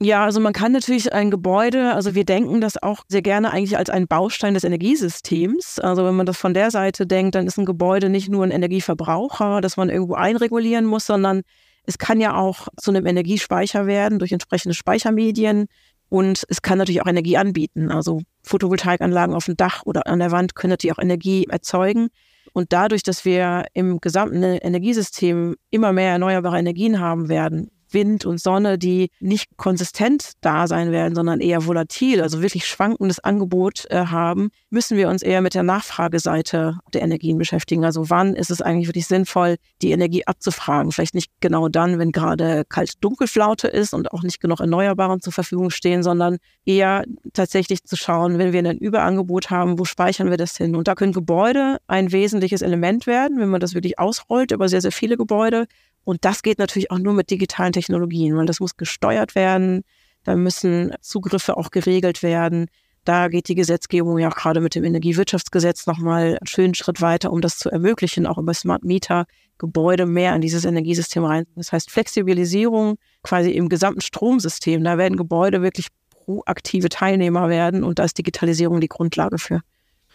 Ja, 0.00 0.24
also 0.24 0.38
man 0.38 0.52
kann 0.52 0.70
natürlich 0.70 1.12
ein 1.12 1.28
Gebäude, 1.28 1.92
also 1.92 2.14
wir 2.14 2.24
denken 2.24 2.60
das 2.60 2.80
auch 2.80 3.02
sehr 3.08 3.22
gerne 3.22 3.50
eigentlich 3.50 3.76
als 3.76 3.90
einen 3.90 4.06
Baustein 4.06 4.54
des 4.54 4.62
Energiesystems. 4.62 5.80
Also 5.80 6.04
wenn 6.04 6.14
man 6.14 6.24
das 6.24 6.36
von 6.36 6.54
der 6.54 6.70
Seite 6.70 7.04
denkt, 7.04 7.34
dann 7.34 7.48
ist 7.48 7.58
ein 7.58 7.66
Gebäude 7.66 8.08
nicht 8.08 8.28
nur 8.28 8.44
ein 8.44 8.52
Energieverbraucher, 8.52 9.60
das 9.60 9.76
man 9.76 9.90
irgendwo 9.90 10.14
einregulieren 10.14 10.84
muss, 10.84 11.04
sondern 11.04 11.42
es 11.82 11.98
kann 11.98 12.20
ja 12.20 12.36
auch 12.36 12.68
zu 12.76 12.92
einem 12.92 13.06
Energiespeicher 13.06 13.86
werden 13.86 14.20
durch 14.20 14.30
entsprechende 14.30 14.74
Speichermedien 14.74 15.66
und 16.08 16.44
es 16.48 16.62
kann 16.62 16.78
natürlich 16.78 17.02
auch 17.02 17.08
Energie 17.08 17.36
anbieten. 17.36 17.90
Also 17.90 18.20
Photovoltaikanlagen 18.44 19.34
auf 19.34 19.46
dem 19.46 19.56
Dach 19.56 19.82
oder 19.84 20.06
an 20.06 20.20
der 20.20 20.30
Wand 20.30 20.54
können 20.54 20.70
natürlich 20.70 20.96
auch 20.96 21.02
Energie 21.02 21.46
erzeugen. 21.48 22.08
Und 22.52 22.72
dadurch, 22.72 23.02
dass 23.02 23.24
wir 23.24 23.66
im 23.74 24.00
gesamten 24.00 24.42
Energiesystem 24.42 25.56
immer 25.70 25.92
mehr 25.92 26.12
erneuerbare 26.12 26.58
Energien 26.58 27.00
haben 27.00 27.28
werden, 27.28 27.70
Wind 27.90 28.24
und 28.24 28.40
Sonne, 28.40 28.78
die 28.78 29.10
nicht 29.20 29.56
konsistent 29.56 30.32
da 30.40 30.66
sein 30.66 30.92
werden, 30.92 31.14
sondern 31.14 31.40
eher 31.40 31.66
volatil, 31.66 32.22
also 32.22 32.42
wirklich 32.42 32.66
schwankendes 32.66 33.18
Angebot 33.20 33.86
äh, 33.90 34.06
haben, 34.06 34.50
müssen 34.70 34.96
wir 34.96 35.08
uns 35.08 35.22
eher 35.22 35.40
mit 35.40 35.54
der 35.54 35.62
Nachfrageseite 35.62 36.78
der 36.92 37.02
Energien 37.02 37.38
beschäftigen. 37.38 37.84
Also 37.84 38.10
wann 38.10 38.34
ist 38.34 38.50
es 38.50 38.62
eigentlich 38.62 38.88
wirklich 38.88 39.06
sinnvoll, 39.06 39.56
die 39.82 39.90
Energie 39.90 40.26
abzufragen? 40.26 40.92
Vielleicht 40.92 41.14
nicht 41.14 41.30
genau 41.40 41.68
dann, 41.68 41.98
wenn 41.98 42.12
gerade 42.12 42.64
kalt-dunkelflaute 42.68 43.68
ist 43.68 43.94
und 43.94 44.12
auch 44.12 44.22
nicht 44.22 44.40
genug 44.40 44.60
Erneuerbaren 44.60 45.20
zur 45.20 45.32
Verfügung 45.32 45.70
stehen, 45.70 46.02
sondern 46.02 46.38
eher 46.64 47.04
tatsächlich 47.32 47.84
zu 47.84 47.96
schauen, 47.96 48.38
wenn 48.38 48.52
wir 48.52 48.58
ein 48.58 48.78
Überangebot 48.78 49.50
haben, 49.50 49.78
wo 49.78 49.84
speichern 49.84 50.30
wir 50.30 50.36
das 50.36 50.56
hin? 50.56 50.74
Und 50.74 50.88
da 50.88 50.94
können 50.94 51.12
Gebäude 51.12 51.78
ein 51.86 52.12
wesentliches 52.12 52.62
Element 52.62 53.06
werden, 53.06 53.38
wenn 53.38 53.48
man 53.48 53.60
das 53.60 53.74
wirklich 53.74 53.98
ausrollt 53.98 54.52
über 54.52 54.68
sehr, 54.68 54.80
sehr 54.80 54.92
viele 54.92 55.16
Gebäude. 55.16 55.66
Und 56.08 56.24
das 56.24 56.42
geht 56.42 56.58
natürlich 56.58 56.90
auch 56.90 56.98
nur 56.98 57.12
mit 57.12 57.30
digitalen 57.30 57.74
Technologien, 57.74 58.34
weil 58.34 58.46
das 58.46 58.60
muss 58.60 58.78
gesteuert 58.78 59.34
werden, 59.34 59.84
da 60.24 60.36
müssen 60.36 60.94
Zugriffe 61.02 61.58
auch 61.58 61.70
geregelt 61.70 62.22
werden. 62.22 62.70
Da 63.04 63.28
geht 63.28 63.48
die 63.48 63.54
Gesetzgebung 63.54 64.16
ja 64.16 64.30
auch 64.30 64.34
gerade 64.34 64.62
mit 64.62 64.74
dem 64.74 64.84
Energiewirtschaftsgesetz 64.84 65.86
nochmal 65.86 66.38
einen 66.40 66.46
schönen 66.46 66.72
Schritt 66.72 67.02
weiter, 67.02 67.30
um 67.30 67.42
das 67.42 67.58
zu 67.58 67.68
ermöglichen, 67.68 68.26
auch 68.26 68.38
über 68.38 68.54
Smart 68.54 68.84
Meter 68.84 69.26
Gebäude 69.58 70.06
mehr 70.06 70.34
in 70.34 70.40
dieses 70.40 70.64
Energiesystem 70.64 71.26
rein. 71.26 71.44
Das 71.56 71.72
heißt 71.72 71.90
Flexibilisierung 71.90 72.96
quasi 73.22 73.50
im 73.50 73.68
gesamten 73.68 74.00
Stromsystem. 74.00 74.82
Da 74.84 74.96
werden 74.96 75.18
Gebäude 75.18 75.60
wirklich 75.60 75.88
proaktive 76.08 76.88
Teilnehmer 76.88 77.50
werden 77.50 77.84
und 77.84 77.98
da 77.98 78.04
ist 78.04 78.16
Digitalisierung 78.16 78.80
die 78.80 78.88
Grundlage 78.88 79.36
für. 79.36 79.60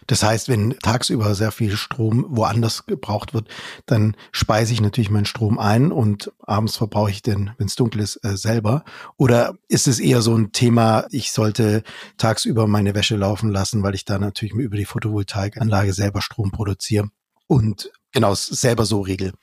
Das 0.08 0.24
heißt, 0.24 0.50
wenn 0.50 0.78
tagsüber 0.80 1.36
sehr 1.36 1.52
viel 1.52 1.76
Strom 1.76 2.26
woanders 2.30 2.86
gebraucht 2.86 3.34
wird, 3.34 3.48
dann 3.86 4.16
speise 4.32 4.74
ich 4.74 4.82
natürlich 4.82 5.10
meinen 5.10 5.26
Strom 5.26 5.60
ein 5.60 5.92
und 5.92 6.32
abends 6.40 6.78
verbrauche 6.78 7.12
ich 7.12 7.22
den, 7.22 7.52
wenn 7.58 7.68
es 7.68 7.76
dunkel 7.76 8.02
ist, 8.02 8.24
äh, 8.24 8.38
selber. 8.38 8.84
Oder 9.18 9.56
ist 9.68 9.88
es 9.88 10.00
eher 10.00 10.22
so 10.22 10.36
ein 10.36 10.52
Thema, 10.52 11.06
ich 11.12 11.32
sollte 11.32 11.84
tagsüber 12.18 12.68
meine 12.68 12.96
Wäsche 12.96 13.16
laufen 13.16 13.50
lassen, 13.50 13.84
weil 13.84 13.96
ich 13.96 14.06
da 14.06 14.20
natürlich 14.20 14.54
über 14.54 14.78
die 14.78 14.86
Photovoltaikanlage 14.86 15.94
selber 15.94 16.22
Strom 16.22 16.52
produziere 16.52 17.10
und 17.48 17.92
genau 18.12 18.34
selber 18.36 18.86
so 18.86 19.02
regel? 19.02 19.34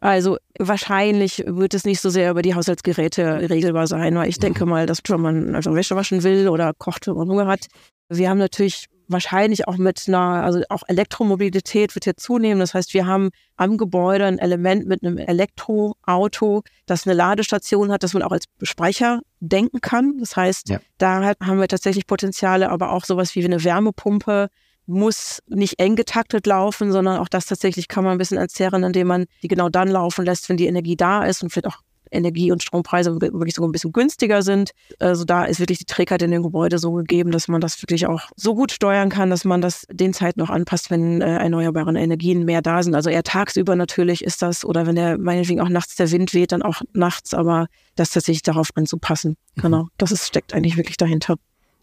Also 0.00 0.36
wahrscheinlich 0.58 1.42
wird 1.46 1.74
es 1.74 1.84
nicht 1.84 2.00
so 2.00 2.10
sehr 2.10 2.30
über 2.30 2.42
die 2.42 2.54
Haushaltsgeräte 2.54 3.48
regelbar 3.48 3.86
sein, 3.86 4.14
weil 4.14 4.28
ich 4.28 4.38
denke 4.38 4.64
mhm. 4.64 4.70
mal, 4.70 4.86
dass 4.86 5.00
wenn 5.08 5.20
man 5.20 5.54
also 5.54 5.74
Wäsche 5.74 5.96
waschen 5.96 6.22
will 6.22 6.48
oder 6.48 6.72
kocht, 6.74 7.06
wenn 7.06 7.14
man 7.14 7.28
Hunger 7.28 7.46
hat, 7.46 7.66
wir 8.08 8.28
haben 8.28 8.38
natürlich 8.38 8.86
wahrscheinlich 9.08 9.68
auch 9.68 9.76
mit 9.76 10.04
einer, 10.08 10.44
also 10.44 10.62
auch 10.68 10.82
Elektromobilität 10.86 11.94
wird 11.94 12.04
hier 12.04 12.16
zunehmen. 12.16 12.60
Das 12.60 12.74
heißt, 12.74 12.94
wir 12.94 13.06
haben 13.06 13.30
am 13.56 13.78
Gebäude 13.78 14.24
ein 14.24 14.38
Element 14.38 14.86
mit 14.86 15.02
einem 15.02 15.18
Elektroauto, 15.18 16.62
das 16.86 17.06
eine 17.06 17.14
Ladestation 17.14 17.92
hat, 17.92 18.02
das 18.02 18.14
man 18.14 18.22
auch 18.22 18.32
als 18.32 18.46
Speicher 18.62 19.20
denken 19.40 19.80
kann. 19.80 20.18
Das 20.18 20.36
heißt, 20.36 20.68
ja. 20.68 20.80
da 20.98 21.34
haben 21.40 21.60
wir 21.60 21.68
tatsächlich 21.68 22.06
Potenziale, 22.06 22.70
aber 22.70 22.92
auch 22.92 23.04
sowas 23.04 23.34
wie 23.34 23.44
eine 23.44 23.62
Wärmepumpe 23.62 24.48
muss 24.86 25.42
nicht 25.48 25.80
eng 25.80 25.96
getaktet 25.96 26.46
laufen, 26.46 26.92
sondern 26.92 27.18
auch 27.18 27.28
das 27.28 27.46
tatsächlich 27.46 27.88
kann 27.88 28.04
man 28.04 28.12
ein 28.12 28.18
bisschen 28.18 28.38
entzerren, 28.38 28.84
indem 28.84 29.08
man 29.08 29.26
die 29.42 29.48
genau 29.48 29.68
dann 29.68 29.88
laufen 29.88 30.24
lässt, 30.24 30.48
wenn 30.48 30.56
die 30.56 30.66
Energie 30.66 30.96
da 30.96 31.24
ist 31.24 31.42
und 31.42 31.50
vielleicht 31.50 31.66
auch 31.66 31.80
Energie- 32.10 32.52
und 32.52 32.62
Strompreise 32.62 33.20
wirklich 33.20 33.54
sogar 33.54 33.68
ein 33.68 33.72
bisschen 33.72 33.92
günstiger 33.92 34.42
sind. 34.42 34.72
Also 34.98 35.24
da 35.24 35.44
ist 35.44 35.60
wirklich 35.60 35.78
die 35.78 35.84
Trägheit 35.84 36.22
in 36.22 36.30
dem 36.30 36.42
Gebäude 36.42 36.78
so 36.78 36.92
gegeben, 36.92 37.30
dass 37.30 37.48
man 37.48 37.60
das 37.60 37.80
wirklich 37.82 38.06
auch 38.06 38.22
so 38.36 38.54
gut 38.54 38.72
steuern 38.72 39.08
kann, 39.08 39.30
dass 39.30 39.44
man 39.44 39.60
das 39.60 39.86
den 39.90 40.12
Zeiten 40.12 40.40
noch 40.40 40.50
anpasst, 40.50 40.90
wenn 40.90 41.20
äh, 41.20 41.36
erneuerbare 41.38 41.98
Energien 41.98 42.44
mehr 42.44 42.62
da 42.62 42.82
sind. 42.82 42.94
Also 42.94 43.10
eher 43.10 43.22
tagsüber 43.22 43.76
natürlich 43.76 44.24
ist 44.24 44.42
das, 44.42 44.64
oder 44.64 44.86
wenn 44.86 44.96
der 44.96 45.18
meinetwegen 45.18 45.60
auch 45.60 45.68
nachts 45.68 45.96
der 45.96 46.10
Wind 46.10 46.34
weht, 46.34 46.52
dann 46.52 46.62
auch 46.62 46.82
nachts, 46.92 47.34
aber 47.34 47.66
das 47.94 48.10
tatsächlich 48.10 48.42
darauf 48.42 48.70
anzupassen. 48.74 49.36
Mhm. 49.56 49.62
Genau, 49.62 49.88
das 49.98 50.12
ist, 50.12 50.26
steckt 50.26 50.54
eigentlich 50.54 50.76
wirklich 50.76 50.96
dahinter. 50.96 51.36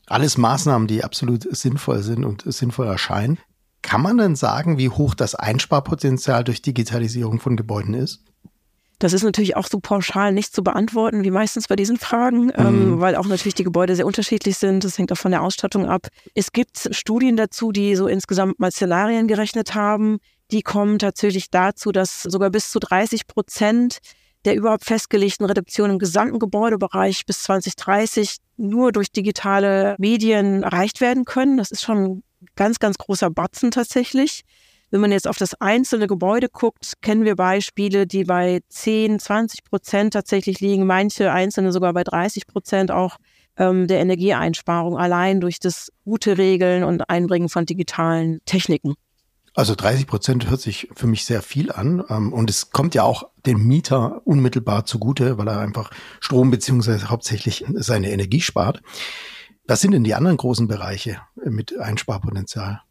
Alles 0.07 0.37
Maßnahmen, 0.37 0.87
die 0.87 1.03
absolut 1.03 1.47
sinnvoll 1.55 2.03
sind 2.03 2.25
und 2.25 2.43
sinnvoll 2.45 2.87
erscheinen. 2.87 3.39
Kann 3.81 4.01
man 4.01 4.17
denn 4.17 4.35
sagen, 4.35 4.77
wie 4.77 4.89
hoch 4.89 5.13
das 5.13 5.35
Einsparpotenzial 5.35 6.43
durch 6.43 6.61
Digitalisierung 6.61 7.39
von 7.39 7.55
Gebäuden 7.55 7.93
ist? 7.93 8.23
Das 8.99 9.13
ist 9.13 9.23
natürlich 9.23 9.55
auch 9.55 9.67
so 9.67 9.79
pauschal 9.79 10.31
nicht 10.31 10.53
zu 10.53 10.63
beantworten, 10.63 11.23
wie 11.23 11.31
meistens 11.31 11.67
bei 11.67 11.75
diesen 11.75 11.97
Fragen, 11.97 12.51
ähm, 12.55 12.65
mhm. 12.65 12.93
ähm, 12.93 13.01
weil 13.01 13.15
auch 13.15 13.25
natürlich 13.25 13.55
die 13.55 13.63
Gebäude 13.63 13.95
sehr 13.95 14.05
unterschiedlich 14.05 14.57
sind. 14.57 14.83
Das 14.83 14.97
hängt 14.97 15.11
auch 15.11 15.17
von 15.17 15.31
der 15.31 15.41
Ausstattung 15.41 15.87
ab. 15.87 16.07
Es 16.35 16.51
gibt 16.51 16.89
Studien 16.91 17.35
dazu, 17.35 17.71
die 17.71 17.95
so 17.95 18.07
insgesamt 18.07 18.59
mal 18.59 18.71
Szenarien 18.71 19.27
gerechnet 19.27 19.75
haben. 19.75 20.19
Die 20.51 20.61
kommen 20.61 20.99
tatsächlich 20.99 21.49
dazu, 21.49 21.91
dass 21.91 22.23
sogar 22.23 22.49
bis 22.49 22.69
zu 22.71 22.79
30 22.79 23.27
Prozent 23.27 23.99
der 24.45 24.55
überhaupt 24.55 24.83
festgelegten 24.83 25.45
Reduktion 25.45 25.89
im 25.89 25.99
gesamten 25.99 26.39
Gebäudebereich 26.39 27.25
bis 27.25 27.43
2030 27.43 28.37
nur 28.57 28.91
durch 28.91 29.11
digitale 29.11 29.95
Medien 29.99 30.63
erreicht 30.63 31.01
werden 31.01 31.25
können. 31.25 31.57
Das 31.57 31.71
ist 31.71 31.81
schon 31.81 32.03
ein 32.03 32.23
ganz, 32.55 32.79
ganz 32.79 32.97
großer 32.97 33.29
Batzen 33.29 33.71
tatsächlich. 33.71 34.43
Wenn 34.93 35.01
man 35.01 35.11
jetzt 35.11 35.27
auf 35.27 35.37
das 35.37 35.59
einzelne 35.59 36.05
Gebäude 36.05 36.49
guckt, 36.49 37.01
kennen 37.01 37.25
wir 37.25 37.35
Beispiele, 37.35 38.05
die 38.05 38.25
bei 38.25 38.61
10, 38.69 39.17
20 39.17 39.63
Prozent 39.63 40.13
tatsächlich 40.13 40.59
liegen, 40.59 40.85
manche 40.85 41.31
einzelne 41.31 41.71
sogar 41.71 41.93
bei 41.93 42.03
30 42.03 42.45
Prozent 42.45 42.91
auch 42.91 43.17
ähm, 43.57 43.87
der 43.87 44.01
Energieeinsparung 44.01 44.95
allein 44.95 45.41
durch 45.41 45.57
das 45.59 45.91
gute 46.05 46.37
Regeln 46.37 46.83
und 46.83 47.09
Einbringen 47.09 47.49
von 47.49 47.65
digitalen 47.65 48.41
Techniken. 48.45 48.93
Also 49.55 49.73
30 49.73 50.05
Prozent 50.05 50.47
hört 50.47 50.61
sich 50.61 50.87
für 50.93 51.07
mich 51.07 51.25
sehr 51.25 51.41
viel 51.41 51.71
an. 51.71 52.03
Ähm, 52.07 52.31
und 52.31 52.51
es 52.51 52.69
kommt 52.69 52.93
ja 52.93 53.01
auch 53.01 53.31
dem 53.47 53.65
Mieter 53.65 54.21
unmittelbar 54.27 54.85
zugute, 54.85 55.39
weil 55.39 55.47
er 55.47 55.57
einfach 55.57 55.89
Strom 56.19 56.51
beziehungsweise 56.51 57.09
hauptsächlich 57.09 57.65
seine 57.77 58.11
Energie 58.11 58.41
spart. 58.41 58.83
Was 59.65 59.81
sind 59.81 59.93
denn 59.93 60.03
die 60.03 60.13
anderen 60.13 60.37
großen 60.37 60.67
Bereiche 60.67 61.19
mit 61.43 61.79
Einsparpotenzial? 61.79 62.83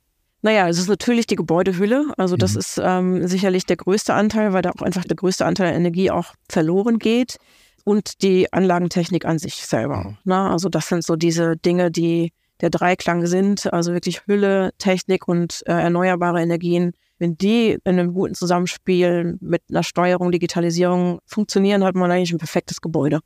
Naja, 0.42 0.68
es 0.68 0.78
ist 0.78 0.88
natürlich 0.88 1.26
die 1.26 1.36
Gebäudehülle. 1.36 2.12
Also 2.16 2.36
das 2.36 2.54
mhm. 2.54 2.58
ist 2.58 2.80
ähm, 2.82 3.26
sicherlich 3.26 3.64
der 3.64 3.76
größte 3.76 4.14
Anteil, 4.14 4.52
weil 4.52 4.62
da 4.62 4.70
auch 4.70 4.82
einfach 4.82 5.04
der 5.04 5.16
größte 5.16 5.46
Anteil 5.46 5.68
der 5.68 5.76
Energie 5.76 6.10
auch 6.10 6.34
verloren 6.48 6.98
geht. 6.98 7.38
Und 7.84 8.22
die 8.22 8.52
Anlagentechnik 8.52 9.24
an 9.24 9.38
sich 9.38 9.54
selber. 9.54 10.04
Mhm. 10.04 10.18
Na, 10.24 10.52
also 10.52 10.68
das 10.68 10.88
sind 10.88 11.04
so 11.04 11.16
diese 11.16 11.56
Dinge, 11.56 11.90
die 11.90 12.32
der 12.60 12.70
Dreiklang 12.70 13.26
sind. 13.26 13.72
Also 13.72 13.92
wirklich 13.92 14.26
Hülle, 14.26 14.70
Technik 14.78 15.26
und 15.26 15.62
äh, 15.66 15.72
erneuerbare 15.72 16.40
Energien 16.40 16.92
wenn 17.22 17.38
die 17.38 17.70
in 17.70 17.80
einem 17.84 18.14
guten 18.14 18.34
Zusammenspiel 18.34 19.38
mit 19.40 19.62
einer 19.70 19.84
Steuerung, 19.84 20.32
Digitalisierung 20.32 21.20
funktionieren, 21.24 21.84
hat 21.84 21.94
man 21.94 22.10
eigentlich 22.10 22.32
ein 22.32 22.38
perfektes 22.38 22.80
Gebäude. 22.80 23.20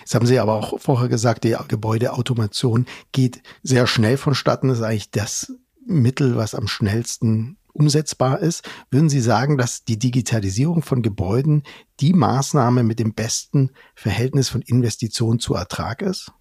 Jetzt 0.00 0.16
haben 0.16 0.26
Sie 0.26 0.40
aber 0.40 0.54
auch 0.54 0.80
vorher 0.80 1.08
gesagt, 1.08 1.44
die 1.44 1.56
Gebäudeautomation 1.68 2.86
geht 3.12 3.42
sehr 3.62 3.86
schnell 3.86 4.16
vonstatten. 4.16 4.66
Das 4.66 4.78
ist 4.78 4.84
eigentlich 4.84 5.12
das 5.12 5.54
Mittel, 5.86 6.36
was 6.36 6.54
am 6.54 6.68
schnellsten 6.68 7.56
umsetzbar 7.72 8.40
ist. 8.40 8.68
Würden 8.90 9.08
Sie 9.08 9.20
sagen, 9.20 9.58
dass 9.58 9.84
die 9.84 9.98
Digitalisierung 9.98 10.82
von 10.82 11.02
Gebäuden 11.02 11.62
die 12.00 12.12
Maßnahme 12.12 12.82
mit 12.82 12.98
dem 12.98 13.14
besten 13.14 13.70
Verhältnis 13.94 14.48
von 14.48 14.62
Investition 14.62 15.38
zu 15.38 15.54
Ertrag 15.54 16.02
ist? 16.02 16.32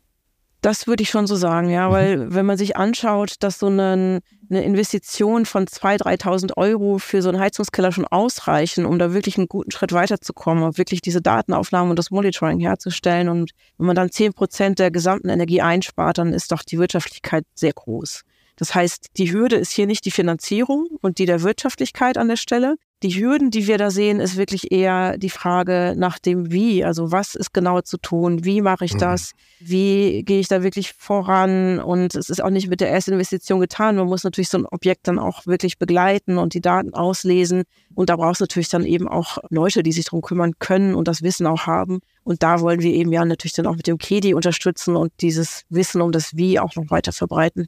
Das 0.62 0.88
würde 0.88 1.04
ich 1.04 1.12
schon 1.12 1.28
so 1.28 1.36
sagen, 1.36 1.70
ja, 1.70 1.90
mhm. 1.90 1.94
weil 1.94 2.34
wenn 2.34 2.46
man 2.48 2.58
sich 2.58 2.76
anschaut, 2.76 3.36
dass 3.42 3.60
so 3.60 3.68
eine, 3.68 4.22
eine 4.50 4.64
Investition 4.64 5.46
von 5.46 5.68
2.000, 5.68 6.24
3.000 6.24 6.58
Euro 6.58 6.98
für 6.98 7.22
so 7.22 7.30
einen 7.30 7.40
Heizungskeller 7.40 7.92
schon 7.92 8.08
ausreichen, 8.08 8.86
um 8.86 8.98
da 8.98 9.14
wirklich 9.14 9.38
einen 9.38 9.48
guten 9.48 9.70
Schritt 9.70 9.94
weiterzukommen, 9.94 10.76
wirklich 10.76 11.02
diese 11.02 11.22
Datenaufnahmen 11.22 11.92
und 11.92 12.00
das 12.00 12.10
Monitoring 12.10 12.60
herzustellen. 12.60 13.30
Und 13.30 13.52
wenn 13.78 13.86
man 13.86 13.96
dann 13.96 14.10
10 14.10 14.34
Prozent 14.34 14.80
der 14.80 14.90
gesamten 14.90 15.30
Energie 15.30 15.62
einspart, 15.62 16.18
dann 16.18 16.34
ist 16.34 16.52
doch 16.52 16.64
die 16.64 16.80
Wirtschaftlichkeit 16.80 17.46
sehr 17.54 17.74
groß. 17.74 18.24
Das 18.58 18.74
heißt, 18.74 19.08
die 19.18 19.32
Hürde 19.34 19.58
ist 19.58 19.72
hier 19.72 19.86
nicht 19.86 20.06
die 20.06 20.12
Finanzierung 20.12 20.88
und 21.02 21.20
die 21.20 21.26
der 21.26 21.42
Wirtschaftlichkeit 21.42 22.18
an 22.18 22.30
der 22.30 22.38
Stelle. 22.38 22.76
Die 23.04 23.22
Hürden, 23.22 23.52
die 23.52 23.68
wir 23.68 23.78
da 23.78 23.92
sehen, 23.92 24.22
ist 24.22 24.38
wirklich 24.38 24.72
eher 24.72 25.18
die 25.18 25.30
Frage 25.30 25.94
nach 25.98 26.18
dem 26.18 26.52
Wie. 26.52 26.84
Also 26.84 27.12
was 27.12 27.36
ist 27.36 27.54
genau 27.54 27.82
zu 27.82 27.98
tun? 27.98 28.46
Wie 28.46 28.62
mache 28.62 28.86
ich 28.86 28.94
mhm. 28.94 29.00
das? 29.00 29.32
Wie 29.60 30.24
gehe 30.24 30.40
ich 30.40 30.48
da 30.48 30.64
wirklich 30.64 30.94
voran? 30.94 31.80
Und 31.80 32.16
es 32.16 32.30
ist 32.30 32.42
auch 32.42 32.50
nicht 32.50 32.70
mit 32.70 32.80
der 32.80 32.90
ersten 32.90 33.12
Investition 33.12 33.60
getan. 33.60 33.98
Man 33.98 34.08
muss 34.08 34.24
natürlich 34.24 34.50
so 34.50 34.58
ein 34.58 34.66
Objekt 34.66 35.10
dann 35.10 35.20
auch 35.20 35.46
wirklich 35.46 35.78
begleiten 35.78 36.38
und 36.38 36.54
die 36.54 36.62
Daten 36.62 36.94
auslesen. 36.94 37.64
Und 37.94 38.10
da 38.10 38.16
braucht 38.16 38.36
es 38.36 38.40
natürlich 38.40 38.70
dann 38.70 38.86
eben 38.86 39.10
auch 39.10 39.40
Leute, 39.50 39.84
die 39.84 39.92
sich 39.92 40.06
darum 40.06 40.22
kümmern 40.22 40.54
können 40.60 40.96
und 40.96 41.10
das 41.10 41.22
Wissen 41.22 41.48
auch 41.48 41.68
haben. 41.68 42.00
Und 42.24 42.44
da 42.44 42.62
wollen 42.62 42.80
wir 42.80 42.94
eben 42.94 43.12
ja 43.12 43.26
natürlich 43.26 43.54
dann 43.54 43.68
auch 43.68 43.76
mit 43.76 43.88
dem 43.88 43.98
KEDI 43.98 44.34
unterstützen 44.34 44.96
und 44.96 45.12
dieses 45.20 45.64
Wissen 45.70 46.02
um 46.02 46.14
das 46.14 46.38
Wie 46.38 46.60
auch 46.60 46.76
noch 46.76 46.90
weiter 46.90 47.12
verbreiten. 47.12 47.68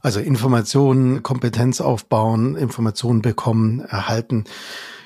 Also 0.00 0.20
Informationen, 0.20 1.22
Kompetenz 1.22 1.80
aufbauen, 1.80 2.56
Informationen 2.56 3.22
bekommen, 3.22 3.80
erhalten. 3.80 4.44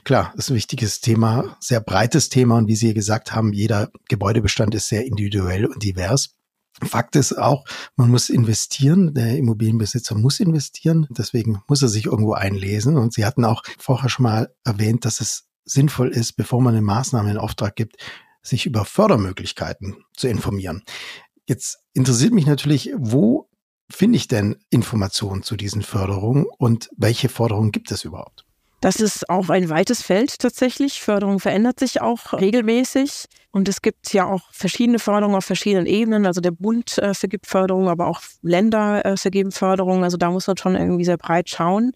Klar, 0.04 0.32
ist 0.36 0.50
ein 0.50 0.56
wichtiges 0.56 1.00
Thema, 1.00 1.56
sehr 1.60 1.80
breites 1.80 2.28
Thema 2.28 2.56
und 2.58 2.66
wie 2.68 2.76
Sie 2.76 2.94
gesagt 2.94 3.34
haben, 3.34 3.52
jeder 3.52 3.90
Gebäudebestand 4.08 4.74
ist 4.74 4.88
sehr 4.88 5.06
individuell 5.06 5.66
und 5.66 5.82
divers. 5.82 6.34
Fakt 6.82 7.16
ist 7.16 7.36
auch, 7.36 7.64
man 7.96 8.10
muss 8.10 8.30
investieren. 8.30 9.12
Der 9.12 9.36
Immobilienbesitzer 9.36 10.14
muss 10.14 10.40
investieren. 10.40 11.06
Deswegen 11.10 11.62
muss 11.68 11.82
er 11.82 11.88
sich 11.88 12.06
irgendwo 12.06 12.32
einlesen. 12.32 12.96
Und 12.96 13.12
Sie 13.12 13.26
hatten 13.26 13.44
auch 13.44 13.62
vorher 13.78 14.08
schon 14.08 14.22
mal 14.22 14.54
erwähnt, 14.64 15.04
dass 15.04 15.20
es 15.20 15.44
sinnvoll 15.64 16.08
ist, 16.08 16.34
bevor 16.34 16.62
man 16.62 16.74
eine 16.74 16.82
Maßnahme 16.82 17.30
in 17.32 17.36
Auftrag 17.36 17.76
gibt, 17.76 17.96
sich 18.42 18.64
über 18.64 18.84
Fördermöglichkeiten 18.84 19.96
zu 20.16 20.28
informieren. 20.28 20.82
Jetzt 21.46 21.80
interessiert 21.92 22.32
mich 22.32 22.46
natürlich, 22.46 22.92
wo 22.96 23.49
finde 23.90 24.16
ich 24.16 24.28
denn 24.28 24.56
Informationen 24.70 25.42
zu 25.42 25.56
diesen 25.56 25.82
Förderungen 25.82 26.46
und 26.58 26.90
welche 26.96 27.28
Forderungen 27.28 27.72
gibt 27.72 27.90
es 27.90 28.04
überhaupt? 28.04 28.44
Das 28.80 28.96
ist 28.96 29.28
auch 29.28 29.50
ein 29.50 29.68
weites 29.68 30.00
Feld 30.00 30.38
tatsächlich. 30.38 31.02
Förderung 31.02 31.38
verändert 31.38 31.78
sich 31.78 32.00
auch 32.00 32.32
regelmäßig. 32.32 33.26
Und 33.50 33.68
es 33.68 33.82
gibt 33.82 34.12
ja 34.14 34.26
auch 34.26 34.52
verschiedene 34.52 34.98
Förderungen 34.98 35.36
auf 35.36 35.44
verschiedenen 35.44 35.86
Ebenen. 35.86 36.24
Also 36.24 36.40
der 36.40 36.52
Bund 36.52 36.96
äh, 36.96 37.12
vergibt 37.12 37.46
Förderungen, 37.46 37.88
aber 37.88 38.06
auch 38.06 38.22
Länder 38.42 39.04
äh, 39.04 39.16
vergeben 39.18 39.52
Förderungen. 39.52 40.02
Also 40.02 40.16
da 40.16 40.30
muss 40.30 40.46
man 40.46 40.56
schon 40.56 40.76
irgendwie 40.76 41.04
sehr 41.04 41.18
breit 41.18 41.50
schauen. 41.50 41.92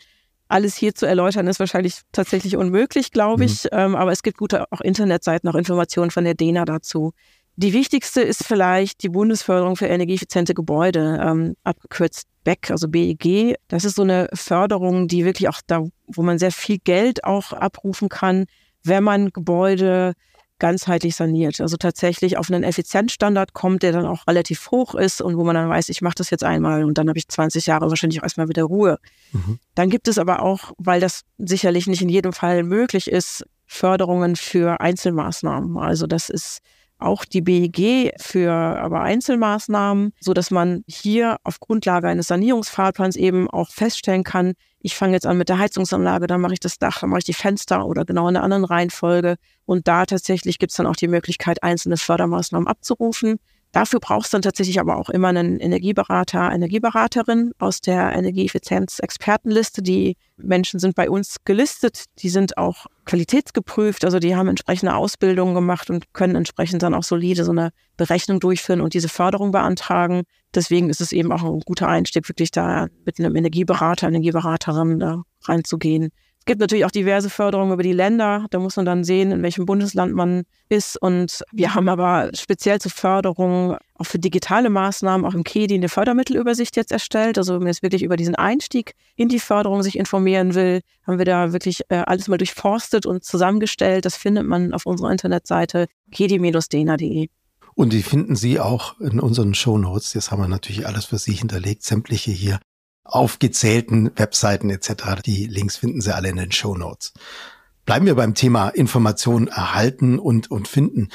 Alles 0.49 0.77
hier 0.77 0.95
zu 0.95 1.07
erläutern 1.07 1.47
ist 1.47 1.59
wahrscheinlich 1.59 2.03
tatsächlich 2.13 2.57
unmöglich, 2.57 3.13
glaube 3.13 3.45
mhm. 3.45 3.49
ich. 3.49 3.67
Ähm, 3.73 3.97
aber 3.97 4.13
es 4.13 4.23
gibt 4.23 4.37
gute 4.37 4.71
auch 4.71 4.83
Internetseiten, 4.83 5.49
auch 5.49 5.55
Informationen 5.55 6.11
von 6.11 6.25
der 6.25 6.35
DENA 6.35 6.67
dazu. 6.67 7.13
Die 7.57 7.73
wichtigste 7.73 8.21
ist 8.21 8.45
vielleicht 8.45 9.03
die 9.03 9.09
Bundesförderung 9.09 9.77
für 9.77 9.87
energieeffiziente 9.87 10.55
Gebäude, 10.55 11.21
ähm, 11.23 11.57
abgekürzt 11.63 12.27
BEC, 12.43 12.71
also 12.71 12.89
BEG. 12.89 13.57
Das 13.69 13.85
ist 13.85 13.95
so 13.95 14.03
eine 14.03 14.29
Förderung, 14.35 15.09
die 15.09 15.25
wirklich 15.25 15.49
auch 15.49 15.61
da, 15.67 15.85
wo 16.07 16.23
man 16.23 16.39
sehr 16.39 16.53
viel 16.53 16.79
Geld 16.79 17.25
auch 17.25 17.53
abrufen 17.53 18.09
kann, 18.09 18.47
wenn 18.83 19.05
man 19.05 19.31
Gebäude 19.31 20.15
ganzheitlich 20.59 21.17
saniert. 21.17 21.61
Also 21.61 21.77
tatsächlich 21.77 22.39
auf 22.39 22.51
einen 22.51 22.63
Effizienzstandard 22.63 23.55
kommt, 23.55 23.83
der 23.83 23.93
dann 23.93 24.07
auch 24.07 24.27
relativ 24.27 24.71
hoch 24.71 24.95
ist 24.95 25.21
und 25.21 25.37
wo 25.37 25.45
man 25.45 25.55
dann 25.55 25.69
weiß, 25.69 25.89
ich 25.89 26.01
mache 26.01 26.15
das 26.17 26.31
jetzt 26.31 26.45
einmal 26.45 26.85
und 26.85 26.97
dann 26.97 27.09
habe 27.09 27.19
ich 27.19 27.29
20 27.29 27.67
Jahre 27.67 27.89
wahrscheinlich 27.89 28.21
auch 28.21 28.25
erstmal 28.25 28.49
wieder 28.49 28.65
Ruhe. 28.65 28.99
Mhm. 29.33 29.59
Dann 29.75 29.91
gibt 29.91 30.09
es 30.09 30.19
aber 30.19 30.43
auch, 30.43 30.73
weil 30.79 31.01
das 31.01 31.23
sicherlich 31.39 31.87
nicht 31.87 32.03
in 32.03 32.09
jedem 32.09 32.33
Fall 32.33 32.63
möglich 32.63 33.11
ist, 33.11 33.45
Förderungen 33.67 34.37
für 34.37 34.81
Einzelmaßnahmen. 34.81 35.77
Also 35.79 36.07
das 36.07 36.29
ist 36.29 36.61
auch 36.99 37.25
die 37.25 37.43
BEG 37.43 38.13
für 38.21 38.53
aber 38.53 39.03
Einzelmaßnahmen, 39.03 40.13
so 40.21 40.33
dass 40.33 40.51
man 40.51 40.83
hier 40.87 41.37
auf 41.45 41.61
Grundlage 41.61 42.09
eines 42.09 42.29
Sanierungsfahrplans 42.29 43.17
eben 43.17 43.51
auch 43.51 43.71
feststellen 43.71 44.25
kann, 44.25 44.55
ich 44.85 44.97
fange 44.97 45.15
jetzt 45.15 45.27
an 45.27 45.39
mit 45.39 45.49
der 45.49 45.59
Heizungsanlage, 45.59 46.27
dann 46.27 46.43
mache 46.43 46.53
ich 46.53 46.61
das 46.61 46.79
Dach, 46.79 47.01
dann 47.01 47.09
mache 47.09 47.21
ich 47.21 47.25
die 47.25 47.33
Fenster 47.33 47.87
oder 47.87 48.05
genau 48.05 48.29
in 48.29 48.37
einer 48.37 48.45
anderen 48.45 48.67
Reihenfolge. 48.67 49.37
Und 49.65 49.89
da 49.89 50.05
tatsächlich 50.05 50.59
gibt 50.59 50.73
es 50.73 50.77
dann 50.77 50.87
auch 50.87 50.97
die 50.97 51.09
Möglichkeit, 51.09 51.63
einzelne 51.63 51.97
Fördermaßnahmen 51.97 52.69
abzurufen. 52.69 53.39
Dafür 53.73 53.99
brauchst 53.99 54.33
du 54.33 54.37
dann 54.37 54.43
tatsächlich 54.43 54.79
aber 54.79 54.99
auch 54.99 55.09
immer 55.09 55.29
einen 55.29 55.59
Energieberater, 55.59 56.53
Energieberaterin 56.53 57.53
aus 57.59 57.81
der 57.81 58.13
Energieeffizienz-Expertenliste. 58.13 59.83
Die 59.83 60.19
Menschen 60.37 60.79
sind 60.79 60.95
bei 60.95 61.09
uns 61.09 61.39
gelistet, 61.45 62.05
die 62.19 62.29
sind 62.29 62.59
auch 62.59 62.87
qualitätsgeprüft, 63.05 64.05
also 64.05 64.19
die 64.19 64.35
haben 64.35 64.49
entsprechende 64.49 64.95
Ausbildungen 64.95 65.55
gemacht 65.55 65.91
und 65.91 66.13
können 66.13 66.37
entsprechend 66.37 66.83
dann 66.83 66.95
auch 66.95 67.03
solide 67.03 67.45
so 67.45 67.53
eine 67.53 67.71
Berechnung 67.97 68.41
durchführen 68.41 68.81
und 68.81 68.95
diese 68.95 69.09
Förderung 69.09 69.53
beantragen. 69.53 70.23
Deswegen 70.55 70.91
ist 70.91 71.01
es 71.01 71.13
eben 71.13 71.33
auch 71.33 71.43
ein 71.43 71.61
guter 71.61 71.89
Einstieg, 71.89 72.29
wirklich 72.29 72.51
da 72.51 72.89
mit 73.05 73.19
einem 73.19 73.37
Energieberater, 73.37 74.09
Energieberaterin 74.09 74.99
da 74.99 75.23
reinzugehen. 75.43 76.11
Es 76.45 76.47
gibt 76.47 76.61
natürlich 76.61 76.85
auch 76.85 76.91
diverse 76.91 77.31
Förderungen 77.31 77.73
über 77.73 77.83
die 77.83 77.95
Länder. 77.95 78.45
Da 78.51 78.59
muss 78.59 78.77
man 78.77 78.85
dann 78.85 79.03
sehen, 79.03 79.33
in 79.33 79.43
welchem 79.43 79.65
Bundesland 79.65 80.13
man 80.13 80.43
ist. 80.69 81.01
Und 81.01 81.43
wir 81.53 81.75
haben 81.75 81.89
aber 81.89 82.29
speziell 82.35 82.79
zur 82.83 82.91
Förderung 82.91 83.79
auch 83.95 84.05
für 84.05 84.19
digitale 84.19 84.69
Maßnahmen 84.69 85.25
auch 85.25 85.33
im 85.33 85.43
KEDI 85.43 85.77
eine 85.77 85.89
Fördermittelübersicht 85.89 86.77
jetzt 86.77 86.93
erstellt. 86.93 87.39
Also 87.39 87.55
wenn 87.55 87.61
man 87.61 87.69
jetzt 87.69 87.83
wirklich 87.83 88.03
über 88.03 88.19
diesen 88.19 88.35
Einstieg 88.35 88.93
in 89.17 89.31
die 89.31 89.41
Förderung 89.41 89.83
sich 89.83 89.97
informieren 89.97 90.55
will, 90.55 90.83
haben 91.07 91.17
wir 91.17 91.25
da 91.25 91.55
wirklich 91.55 91.81
äh, 91.89 92.03
alles 92.05 92.29
mal 92.29 92.37
durchforstet 92.37 93.07
und 93.07 93.25
zusammengestellt. 93.25 94.05
Das 94.05 94.19
findet 94.19 94.45
man 94.45 94.75
auf 94.75 94.85
unserer 94.85 95.11
Internetseite 95.11 95.87
kedi-dena.de. 96.13 97.29
Und 97.75 97.95
die 97.95 98.03
finden 98.03 98.37
Sie 98.37 98.61
auch 98.61 99.01
in 99.01 99.19
unseren 99.19 99.55
Show 99.55 99.79
Notes. 99.79 100.13
Das 100.13 100.31
haben 100.31 100.43
wir 100.43 100.49
natürlich 100.49 100.87
alles 100.87 101.07
für 101.07 101.17
Sie 101.17 101.33
hinterlegt, 101.33 101.85
sämtliche 101.85 102.33
hier 102.33 102.61
aufgezählten 103.05 104.11
Webseiten 104.17 104.71
etc. 104.71 105.23
Die 105.25 105.47
Links 105.47 105.77
finden 105.77 106.01
Sie 106.01 106.15
alle 106.15 106.31
in 106.31 106.37
den 106.37 106.53
Show 106.53 106.75
Notes. 106.75 107.13
Bleiben 107.85 108.07
wir 108.07 108.15
beim 108.15 108.35
Thema 108.35 108.71
Informationen 108.71 109.49
erhalten 109.49 110.19
und, 110.19 110.51
und 110.51 110.69
finden. 110.69 111.09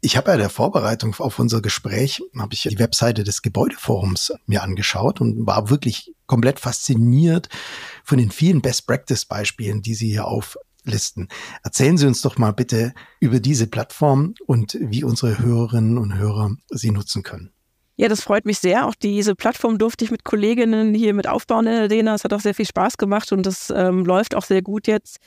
Ich 0.00 0.16
habe 0.16 0.30
ja 0.30 0.38
der 0.38 0.48
Vorbereitung 0.48 1.14
auf 1.18 1.38
unser 1.38 1.60
Gespräch, 1.60 2.22
habe 2.38 2.54
ich 2.54 2.62
die 2.62 2.78
Webseite 2.78 3.22
des 3.22 3.42
Gebäudeforums 3.42 4.32
mir 4.46 4.62
angeschaut 4.62 5.20
und 5.20 5.46
war 5.46 5.68
wirklich 5.68 6.14
komplett 6.26 6.58
fasziniert 6.58 7.50
von 8.02 8.16
den 8.16 8.30
vielen 8.30 8.62
Best-Practice-Beispielen, 8.62 9.82
die 9.82 9.94
Sie 9.94 10.08
hier 10.08 10.24
auflisten. 10.24 11.28
Erzählen 11.62 11.98
Sie 11.98 12.06
uns 12.06 12.22
doch 12.22 12.38
mal 12.38 12.52
bitte 12.52 12.94
über 13.18 13.40
diese 13.40 13.66
Plattform 13.66 14.34
und 14.46 14.78
wie 14.80 15.04
unsere 15.04 15.38
Hörerinnen 15.38 15.98
und 15.98 16.16
Hörer 16.16 16.56
sie 16.70 16.92
nutzen 16.92 17.22
können. 17.22 17.52
Ja, 18.00 18.08
das 18.08 18.22
freut 18.22 18.46
mich 18.46 18.58
sehr. 18.58 18.86
Auch 18.86 18.94
diese 18.94 19.34
Plattform 19.34 19.76
durfte 19.76 20.06
ich 20.06 20.10
mit 20.10 20.24
Kolleginnen 20.24 20.94
hier 20.94 21.12
mit 21.12 21.28
aufbauen 21.28 21.66
in 21.66 21.74
der 21.74 21.88
DENA. 21.88 22.14
Es 22.14 22.24
hat 22.24 22.32
auch 22.32 22.40
sehr 22.40 22.54
viel 22.54 22.64
Spaß 22.64 22.96
gemacht 22.96 23.30
und 23.30 23.44
das 23.44 23.70
ähm, 23.76 24.06
läuft 24.06 24.34
auch 24.34 24.44
sehr 24.44 24.62
gut 24.62 24.86
jetzt. 24.86 25.18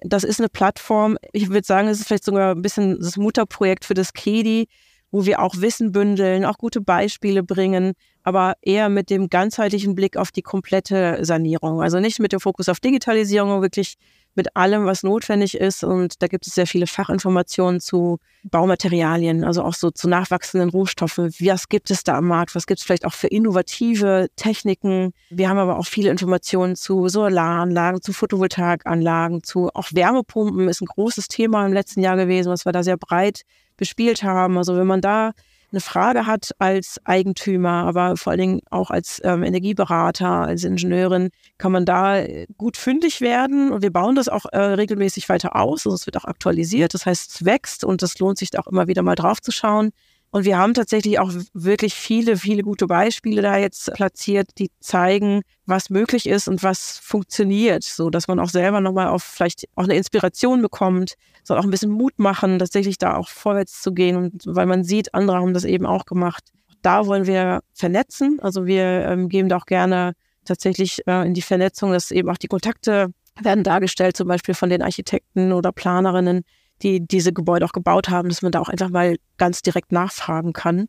Das 0.00 0.24
ist 0.24 0.40
eine 0.40 0.48
Plattform, 0.48 1.18
ich 1.34 1.50
würde 1.50 1.66
sagen, 1.66 1.88
es 1.88 2.00
ist 2.00 2.06
vielleicht 2.06 2.24
sogar 2.24 2.54
ein 2.54 2.62
bisschen 2.62 2.98
das 2.98 3.18
Mutterprojekt 3.18 3.84
für 3.84 3.92
das 3.92 4.14
KEDI, 4.14 4.66
wo 5.10 5.26
wir 5.26 5.42
auch 5.42 5.56
Wissen 5.58 5.92
bündeln, 5.92 6.46
auch 6.46 6.56
gute 6.56 6.80
Beispiele 6.80 7.42
bringen, 7.42 7.92
aber 8.22 8.54
eher 8.62 8.88
mit 8.88 9.10
dem 9.10 9.28
ganzheitlichen 9.28 9.94
Blick 9.94 10.16
auf 10.16 10.32
die 10.32 10.40
komplette 10.40 11.18
Sanierung. 11.26 11.82
Also 11.82 12.00
nicht 12.00 12.18
mit 12.18 12.32
dem 12.32 12.40
Fokus 12.40 12.70
auf 12.70 12.80
Digitalisierung, 12.80 13.60
wirklich 13.60 13.96
mit 14.34 14.56
allem, 14.56 14.86
was 14.86 15.02
notwendig 15.02 15.56
ist. 15.56 15.84
Und 15.84 16.22
da 16.22 16.26
gibt 16.26 16.46
es 16.46 16.54
sehr 16.54 16.66
viele 16.66 16.86
Fachinformationen 16.86 17.80
zu 17.80 18.18
Baumaterialien, 18.44 19.44
also 19.44 19.62
auch 19.62 19.74
so 19.74 19.90
zu 19.90 20.08
nachwachsenden 20.08 20.70
Rohstoffen. 20.70 21.30
Was 21.40 21.68
gibt 21.68 21.90
es 21.90 22.02
da 22.02 22.18
am 22.18 22.26
Markt? 22.26 22.54
Was 22.54 22.66
gibt 22.66 22.80
es 22.80 22.84
vielleicht 22.84 23.04
auch 23.04 23.12
für 23.12 23.28
innovative 23.28 24.28
Techniken? 24.36 25.12
Wir 25.30 25.48
haben 25.48 25.58
aber 25.58 25.78
auch 25.78 25.86
viele 25.86 26.10
Informationen 26.10 26.74
zu 26.74 27.08
Solaranlagen, 27.08 28.02
zu 28.02 28.12
Photovoltaikanlagen, 28.12 29.42
zu 29.42 29.70
auch 29.74 29.88
Wärmepumpen 29.92 30.68
ist 30.68 30.80
ein 30.80 30.86
großes 30.86 31.28
Thema 31.28 31.64
im 31.66 31.72
letzten 31.72 32.00
Jahr 32.00 32.16
gewesen, 32.16 32.50
was 32.50 32.64
wir 32.64 32.72
da 32.72 32.82
sehr 32.82 32.96
breit 32.96 33.42
bespielt 33.76 34.22
haben. 34.22 34.58
Also 34.58 34.76
wenn 34.76 34.86
man 34.86 35.00
da 35.00 35.32
eine 35.72 35.80
Frage 35.80 36.26
hat 36.26 36.50
als 36.58 37.00
Eigentümer, 37.04 37.84
aber 37.86 38.16
vor 38.16 38.32
allen 38.32 38.40
Dingen 38.40 38.60
auch 38.70 38.90
als 38.90 39.20
ähm, 39.24 39.42
Energieberater, 39.42 40.28
als 40.28 40.64
Ingenieurin, 40.64 41.30
kann 41.58 41.72
man 41.72 41.84
da 41.84 42.18
äh, 42.18 42.46
gut 42.56 42.76
fündig 42.76 43.20
werden. 43.20 43.72
Und 43.72 43.82
wir 43.82 43.92
bauen 43.92 44.14
das 44.14 44.28
auch 44.28 44.46
äh, 44.52 44.58
regelmäßig 44.58 45.28
weiter 45.28 45.56
aus. 45.56 45.86
Also 45.86 45.94
es 45.94 46.06
wird 46.06 46.16
auch 46.16 46.24
aktualisiert. 46.24 46.94
Das 46.94 47.06
heißt, 47.06 47.30
es 47.34 47.44
wächst 47.44 47.84
und 47.84 48.02
es 48.02 48.18
lohnt 48.18 48.38
sich 48.38 48.56
auch 48.58 48.66
immer 48.66 48.86
wieder 48.86 49.02
mal 49.02 49.14
drauf 49.14 49.40
zu 49.40 49.50
schauen. 49.50 49.90
Und 50.32 50.46
wir 50.46 50.56
haben 50.56 50.72
tatsächlich 50.72 51.18
auch 51.18 51.30
wirklich 51.52 51.92
viele, 51.92 52.38
viele 52.38 52.62
gute 52.62 52.86
Beispiele 52.86 53.42
da 53.42 53.58
jetzt 53.58 53.92
platziert, 53.92 54.48
die 54.56 54.70
zeigen, 54.80 55.42
was 55.66 55.90
möglich 55.90 56.26
ist 56.26 56.48
und 56.48 56.62
was 56.62 56.98
funktioniert, 57.02 57.84
so 57.84 58.08
dass 58.08 58.28
man 58.28 58.40
auch 58.40 58.48
selber 58.48 58.80
nochmal 58.80 59.08
auf 59.08 59.22
vielleicht 59.22 59.68
auch 59.74 59.84
eine 59.84 59.94
Inspiration 59.94 60.62
bekommt, 60.62 61.16
soll 61.44 61.58
auch 61.58 61.64
ein 61.64 61.70
bisschen 61.70 61.90
Mut 61.90 62.18
machen, 62.18 62.58
tatsächlich 62.58 62.96
da 62.96 63.16
auch 63.16 63.28
vorwärts 63.28 63.82
zu 63.82 63.92
gehen 63.92 64.16
und 64.16 64.44
weil 64.46 64.64
man 64.64 64.84
sieht, 64.84 65.12
andere 65.14 65.36
haben 65.36 65.52
das 65.52 65.64
eben 65.64 65.84
auch 65.84 66.06
gemacht. 66.06 66.50
Da 66.80 67.06
wollen 67.06 67.26
wir 67.26 67.60
vernetzen. 67.74 68.38
Also 68.40 68.64
wir 68.64 68.84
ähm, 68.84 69.28
geben 69.28 69.50
da 69.50 69.58
auch 69.58 69.66
gerne 69.66 70.14
tatsächlich 70.46 71.06
äh, 71.06 71.26
in 71.26 71.34
die 71.34 71.42
Vernetzung, 71.42 71.92
dass 71.92 72.10
eben 72.10 72.30
auch 72.30 72.38
die 72.38 72.48
Kontakte 72.48 73.12
werden 73.38 73.64
dargestellt, 73.64 74.16
zum 74.16 74.28
Beispiel 74.28 74.54
von 74.54 74.70
den 74.70 74.80
Architekten 74.80 75.52
oder 75.52 75.72
Planerinnen, 75.72 76.42
die 76.82 77.06
diese 77.06 77.32
Gebäude 77.32 77.64
auch 77.64 77.72
gebaut 77.72 78.08
haben, 78.08 78.28
dass 78.28 78.42
man 78.42 78.52
da 78.52 78.60
auch 78.60 78.68
einfach 78.68 78.90
mal 78.90 79.16
ganz 79.38 79.62
direkt 79.62 79.92
nachfragen 79.92 80.52
kann. 80.52 80.86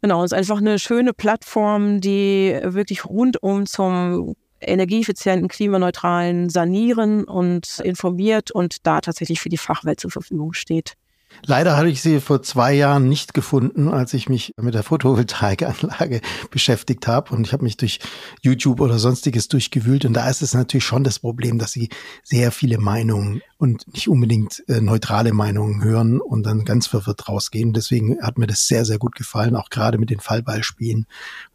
Genau, 0.00 0.24
es 0.24 0.32
ist 0.32 0.38
einfach 0.38 0.58
eine 0.58 0.78
schöne 0.78 1.12
Plattform, 1.12 2.00
die 2.00 2.58
wirklich 2.62 3.04
rundum 3.04 3.66
zum 3.66 4.34
energieeffizienten, 4.60 5.48
klimaneutralen 5.48 6.48
Sanieren 6.48 7.24
und 7.24 7.80
informiert 7.80 8.50
und 8.50 8.86
da 8.86 9.00
tatsächlich 9.00 9.40
für 9.40 9.48
die 9.48 9.58
Fachwelt 9.58 10.00
zur 10.00 10.10
Verfügung 10.10 10.52
steht. 10.52 10.94
Leider 11.44 11.76
hatte 11.76 11.88
ich 11.88 12.02
sie 12.02 12.20
vor 12.20 12.42
zwei 12.42 12.72
Jahren 12.72 13.08
nicht 13.08 13.34
gefunden, 13.34 13.88
als 13.88 14.14
ich 14.14 14.28
mich 14.28 14.52
mit 14.60 14.74
der 14.74 14.82
Photovoltaikanlage 14.82 16.20
beschäftigt 16.50 17.06
habe. 17.06 17.34
Und 17.34 17.46
ich 17.46 17.52
habe 17.52 17.64
mich 17.64 17.76
durch 17.76 17.98
YouTube 18.42 18.80
oder 18.80 18.98
sonstiges 18.98 19.48
durchgewühlt. 19.48 20.04
Und 20.04 20.14
da 20.14 20.28
ist 20.28 20.42
es 20.42 20.54
natürlich 20.54 20.84
schon 20.84 21.02
das 21.02 21.18
Problem, 21.18 21.58
dass 21.58 21.72
sie 21.72 21.88
sehr 22.22 22.52
viele 22.52 22.78
Meinungen 22.78 23.42
und 23.58 23.92
nicht 23.92 24.08
unbedingt 24.08 24.62
äh, 24.68 24.80
neutrale 24.80 25.32
Meinungen 25.32 25.82
hören 25.82 26.20
und 26.20 26.44
dann 26.44 26.64
ganz 26.64 26.86
verwirrt 26.86 27.28
rausgehen. 27.28 27.72
Deswegen 27.72 28.22
hat 28.22 28.38
mir 28.38 28.46
das 28.46 28.68
sehr, 28.68 28.84
sehr 28.84 28.98
gut 28.98 29.14
gefallen, 29.14 29.56
auch 29.56 29.70
gerade 29.70 29.98
mit 29.98 30.10
den 30.10 30.20
Fallbeispielen, 30.20 31.06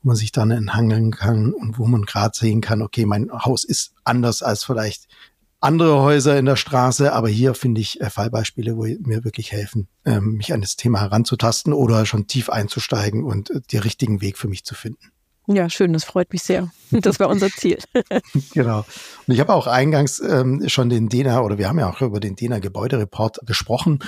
wo 0.01 0.09
man 0.09 0.15
sich 0.17 0.31
dann 0.31 0.51
enthangeln 0.51 1.11
kann 1.11 1.53
und 1.53 1.77
wo 1.79 1.85
man 1.85 2.03
gerade 2.03 2.37
sehen 2.37 2.61
kann, 2.61 2.81
okay, 2.81 3.05
mein 3.05 3.31
Haus 3.31 3.63
ist 3.63 3.93
anders 4.03 4.41
als 4.41 4.63
vielleicht 4.63 5.07
andere 5.67 6.01
Häuser 6.01 6.39
in 6.39 6.45
der 6.45 6.55
Straße, 6.55 7.11
aber 7.11 7.27
hier 7.27 7.53
finde 7.53 7.81
ich 7.81 7.99
äh, 7.99 8.09
Fallbeispiele, 8.09 8.77
wo 8.77 8.83
mir 8.83 9.25
wirklich 9.25 9.51
helfen, 9.51 9.89
ähm, 10.05 10.35
mich 10.35 10.53
an 10.53 10.61
das 10.61 10.77
Thema 10.77 11.01
heranzutasten 11.01 11.73
oder 11.73 12.05
schon 12.05 12.25
tief 12.25 12.49
einzusteigen 12.49 13.25
und 13.25 13.49
äh, 13.49 13.59
den 13.71 13.81
richtigen 13.81 14.21
Weg 14.21 14.37
für 14.37 14.47
mich 14.47 14.63
zu 14.63 14.75
finden. 14.75 15.11
Ja, 15.47 15.69
schön, 15.69 15.93
das 15.93 16.03
freut 16.03 16.31
mich 16.31 16.43
sehr. 16.43 16.71
Das 16.91 17.19
war 17.19 17.29
unser 17.29 17.49
Ziel. 17.49 17.77
genau. 18.53 18.85
Und 19.27 19.33
ich 19.33 19.39
habe 19.39 19.53
auch 19.53 19.67
eingangs 19.67 20.19
ähm, 20.19 20.67
schon 20.67 20.89
den 20.89 21.09
DENA, 21.09 21.41
oder 21.41 21.57
wir 21.57 21.67
haben 21.67 21.79
ja 21.79 21.89
auch 21.89 22.01
über 22.01 22.19
den 22.19 22.35
DENA 22.35 22.59
Gebäudereport 22.59 23.39
gesprochen. 23.45 23.99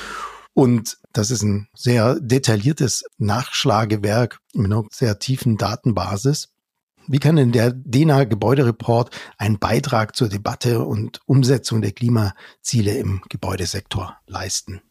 Und 0.53 0.97
das 1.13 1.31
ist 1.31 1.43
ein 1.43 1.67
sehr 1.73 2.19
detailliertes 2.19 3.03
Nachschlagewerk 3.17 4.39
mit 4.53 4.65
einer 4.65 4.83
sehr 4.91 5.19
tiefen 5.19 5.57
Datenbasis. 5.57 6.49
Wie 7.11 7.17
kann 7.17 7.37
denn 7.37 7.51
der 7.51 7.71
DENA 7.71 8.25
Gebäudereport 8.25 9.09
einen 9.39 9.57
Beitrag 9.57 10.15
zur 10.15 10.29
Debatte 10.29 10.85
und 10.85 11.21
Umsetzung 11.25 11.81
der 11.81 11.91
Klimaziele 11.91 12.95
im 12.99 13.23
Gebäudesektor 13.29 14.15
leisten? 14.27 14.81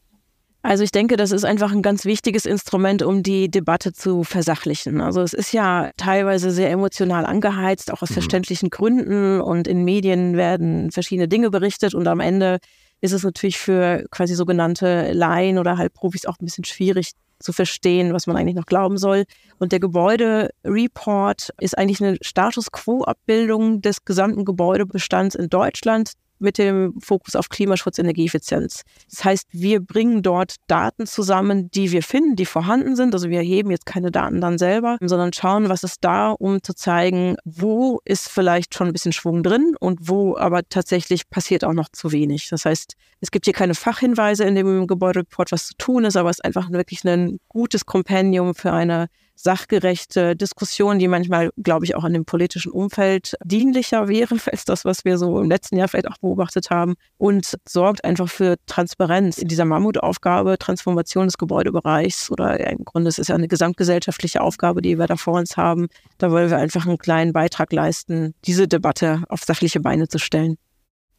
Also 0.61 0.83
ich 0.83 0.91
denke, 0.91 1.15
das 1.15 1.31
ist 1.31 1.45
einfach 1.45 1.71
ein 1.71 1.81
ganz 1.81 2.03
wichtiges 2.03 2.45
Instrument, 2.45 3.03
um 3.03 3.23
die 3.23 3.49
Debatte 3.49 3.93
zu 3.93 4.25
versachlichen. 4.25 4.99
Also 4.99 5.21
es 5.21 5.31
ist 5.31 5.53
ja 5.53 5.91
teilweise 5.95 6.51
sehr 6.51 6.69
emotional 6.69 7.25
angeheizt, 7.25 7.89
auch 7.89 8.01
aus 8.01 8.09
mhm. 8.09 8.15
verständlichen 8.15 8.69
Gründen 8.69 9.39
und 9.39 9.69
in 9.69 9.85
Medien 9.85 10.35
werden 10.35 10.91
verschiedene 10.91 11.29
Dinge 11.29 11.49
berichtet 11.49 11.95
und 11.95 12.05
am 12.05 12.19
Ende 12.19 12.59
ist 12.99 13.13
es 13.13 13.23
natürlich 13.23 13.57
für 13.57 14.03
quasi 14.11 14.35
sogenannte 14.35 15.13
Laien 15.13 15.57
oder 15.57 15.77
Halbprofis 15.77 16.25
auch 16.25 16.35
ein 16.41 16.45
bisschen 16.45 16.65
schwierig, 16.65 17.13
zu 17.39 17.53
verstehen, 17.53 18.13
was 18.13 18.27
man 18.27 18.35
eigentlich 18.35 18.55
noch 18.55 18.65
glauben 18.65 18.97
soll. 18.97 19.25
Und 19.57 19.71
der 19.71 19.79
Gebäudereport 19.79 21.49
ist 21.59 21.77
eigentlich 21.77 22.01
eine 22.01 22.17
Status 22.21 22.71
Quo-Abbildung 22.71 23.81
des 23.81 24.05
gesamten 24.05 24.45
Gebäudebestands 24.45 25.35
in 25.35 25.49
Deutschland 25.49 26.13
mit 26.39 26.57
dem 26.57 26.93
Fokus 26.99 27.35
auf 27.35 27.49
Klimaschutz, 27.49 27.97
Energieeffizienz. 27.97 28.83
Das 29.09 29.23
heißt, 29.23 29.47
wir 29.51 29.79
bringen 29.79 30.21
dort 30.21 30.55
Daten 30.67 31.05
zusammen, 31.05 31.69
die 31.71 31.91
wir 31.91 32.03
finden, 32.03 32.35
die 32.35 32.45
vorhanden 32.45 32.95
sind. 32.95 33.13
Also 33.13 33.29
wir 33.29 33.41
heben 33.41 33.71
jetzt 33.71 33.85
keine 33.85 34.11
Daten 34.11 34.41
dann 34.41 34.57
selber, 34.57 34.97
sondern 35.01 35.33
schauen, 35.33 35.69
was 35.69 35.83
ist 35.83 36.03
da, 36.03 36.31
um 36.31 36.63
zu 36.63 36.73
zeigen, 36.73 37.35
wo 37.45 37.99
ist 38.05 38.29
vielleicht 38.29 38.75
schon 38.75 38.87
ein 38.87 38.93
bisschen 38.93 39.13
Schwung 39.13 39.43
drin 39.43 39.75
und 39.79 40.07
wo 40.09 40.37
aber 40.37 40.61
tatsächlich 40.67 41.29
passiert 41.29 41.63
auch 41.63 41.73
noch 41.73 41.89
zu 41.89 42.11
wenig. 42.11 42.49
Das 42.49 42.65
heißt, 42.65 42.95
es 43.21 43.31
gibt 43.31 43.45
hier 43.45 43.53
keine 43.53 43.75
Fachhinweise 43.75 44.43
in 44.43 44.55
dem 44.55 44.87
Gebäudereport, 44.87 45.51
was 45.51 45.67
zu 45.67 45.73
tun 45.77 46.05
ist, 46.05 46.15
aber 46.15 46.29
es 46.29 46.37
ist 46.37 46.45
einfach 46.45 46.71
wirklich 46.71 47.03
ein 47.05 47.39
gutes 47.49 47.85
Kompendium 47.85 48.55
für 48.55 48.71
eine 48.71 49.07
sachgerechte 49.41 50.35
Diskussion, 50.35 50.99
die 50.99 51.07
manchmal, 51.07 51.51
glaube 51.57 51.85
ich, 51.85 51.95
auch 51.95 52.03
in 52.03 52.13
dem 52.13 52.25
politischen 52.25 52.71
Umfeld 52.71 53.35
dienlicher 53.43 54.07
wäre 54.09 54.35
als 54.51 54.65
das, 54.65 54.85
was 54.85 55.05
wir 55.05 55.17
so 55.17 55.39
im 55.39 55.49
letzten 55.49 55.77
Jahr 55.77 55.87
vielleicht 55.87 56.09
auch 56.09 56.17
beobachtet 56.17 56.69
haben 56.69 56.95
und 57.17 57.57
sorgt 57.67 58.03
einfach 58.03 58.27
für 58.27 58.57
Transparenz 58.65 59.37
in 59.37 59.47
dieser 59.47 59.65
Mammutaufgabe, 59.65 60.57
Transformation 60.57 61.27
des 61.27 61.37
Gebäudebereichs 61.37 62.29
oder 62.29 62.59
im 62.69 62.83
Grunde 62.83 63.09
ist 63.09 63.19
es 63.19 63.29
ja 63.29 63.35
eine 63.35 63.47
gesamtgesellschaftliche 63.47 64.41
Aufgabe, 64.41 64.81
die 64.81 64.99
wir 64.99 65.07
da 65.07 65.15
vor 65.15 65.35
uns 65.35 65.55
haben. 65.55 65.87
Da 66.17 66.31
wollen 66.31 66.49
wir 66.49 66.57
einfach 66.57 66.85
einen 66.85 66.97
kleinen 66.97 67.31
Beitrag 67.31 67.71
leisten, 67.71 68.33
diese 68.45 68.67
Debatte 68.67 69.23
auf 69.29 69.43
sachliche 69.43 69.79
Beine 69.79 70.07
zu 70.07 70.19
stellen 70.19 70.57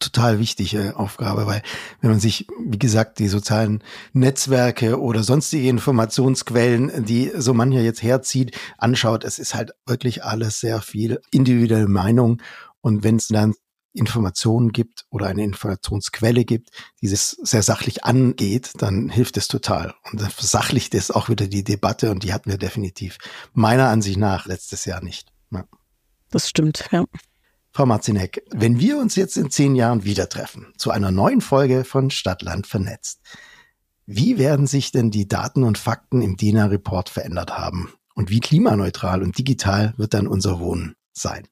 total 0.01 0.39
wichtige 0.39 0.97
Aufgabe, 0.97 1.47
weil 1.47 1.63
wenn 2.01 2.11
man 2.11 2.21
sich, 2.21 2.47
wie 2.59 2.79
gesagt, 2.79 3.19
die 3.19 3.29
sozialen 3.29 3.85
Netzwerke 4.13 5.01
oder 5.01 5.23
sonstige 5.23 5.69
Informationsquellen, 5.69 7.05
die 7.05 7.31
so 7.37 7.55
mancher 7.55 7.81
jetzt 7.81 8.03
herzieht, 8.03 8.57
anschaut, 8.79 9.25
es 9.25 9.39
ist 9.39 9.55
halt 9.55 9.73
wirklich 9.87 10.25
alles 10.25 10.61
sehr 10.61 10.81
viel 10.81 11.21
individuelle 11.31 11.89
Meinung. 11.89 12.43
Und 12.81 13.05
wenn 13.05 13.17
es 13.17 13.29
dann 13.29 13.55
Informationen 13.93 14.73
gibt 14.73 15.05
oder 15.11 15.27
eine 15.27 15.43
Informationsquelle 15.43 16.45
gibt, 16.45 16.71
die 17.03 17.07
es 17.07 17.31
sehr 17.43 17.63
sachlich 17.63 18.05
angeht, 18.05 18.73
dann 18.79 19.09
hilft 19.09 19.37
es 19.37 19.49
total. 19.49 19.95
Und 20.11 20.21
dann 20.21 20.31
versachlicht 20.31 20.95
es 20.95 21.11
auch 21.11 21.29
wieder 21.29 21.47
die 21.47 21.65
Debatte 21.65 22.11
und 22.11 22.23
die 22.23 22.33
hatten 22.33 22.51
wir 22.51 22.59
definitiv 22.59 23.19
meiner 23.53 23.89
Ansicht 23.89 24.19
nach 24.19 24.47
letztes 24.47 24.85
Jahr 24.85 25.03
nicht. 25.03 25.33
Ja. 25.51 25.65
Das 26.31 26.49
stimmt, 26.49 26.89
ja. 26.93 27.05
Frau 27.73 27.87
Marzinek, 27.87 28.43
wenn 28.51 28.81
wir 28.81 28.99
uns 28.99 29.15
jetzt 29.15 29.37
in 29.37 29.51
zehn 29.51 29.77
Jahren 29.77 30.05
wieder 30.05 30.29
treffen, 30.29 30.73
zu 30.77 30.91
einer 30.91 31.11
neuen 31.11 31.41
Folge 31.41 31.85
von 31.85 32.11
Stadtland 32.11 32.67
vernetzt, 32.67 33.21
wie 34.07 34.39
werden 34.39 34.67
sich 34.67 34.91
denn 34.91 35.13
die 35.13 35.29
Daten 35.29 35.63
und 35.63 35.79
Fakten 35.79 36.21
im 36.21 36.37
DINA-Report 36.37 37.09
verändert 37.09 37.57
haben? 37.57 37.93
Und 38.17 38.29
wie 38.29 38.41
klimaneutral 38.41 39.23
und 39.23 39.39
digital 39.39 39.95
wird 39.97 40.15
dann 40.15 40.27
unser 40.27 40.59
Wohnen 40.59 40.97
sein? 41.13 41.47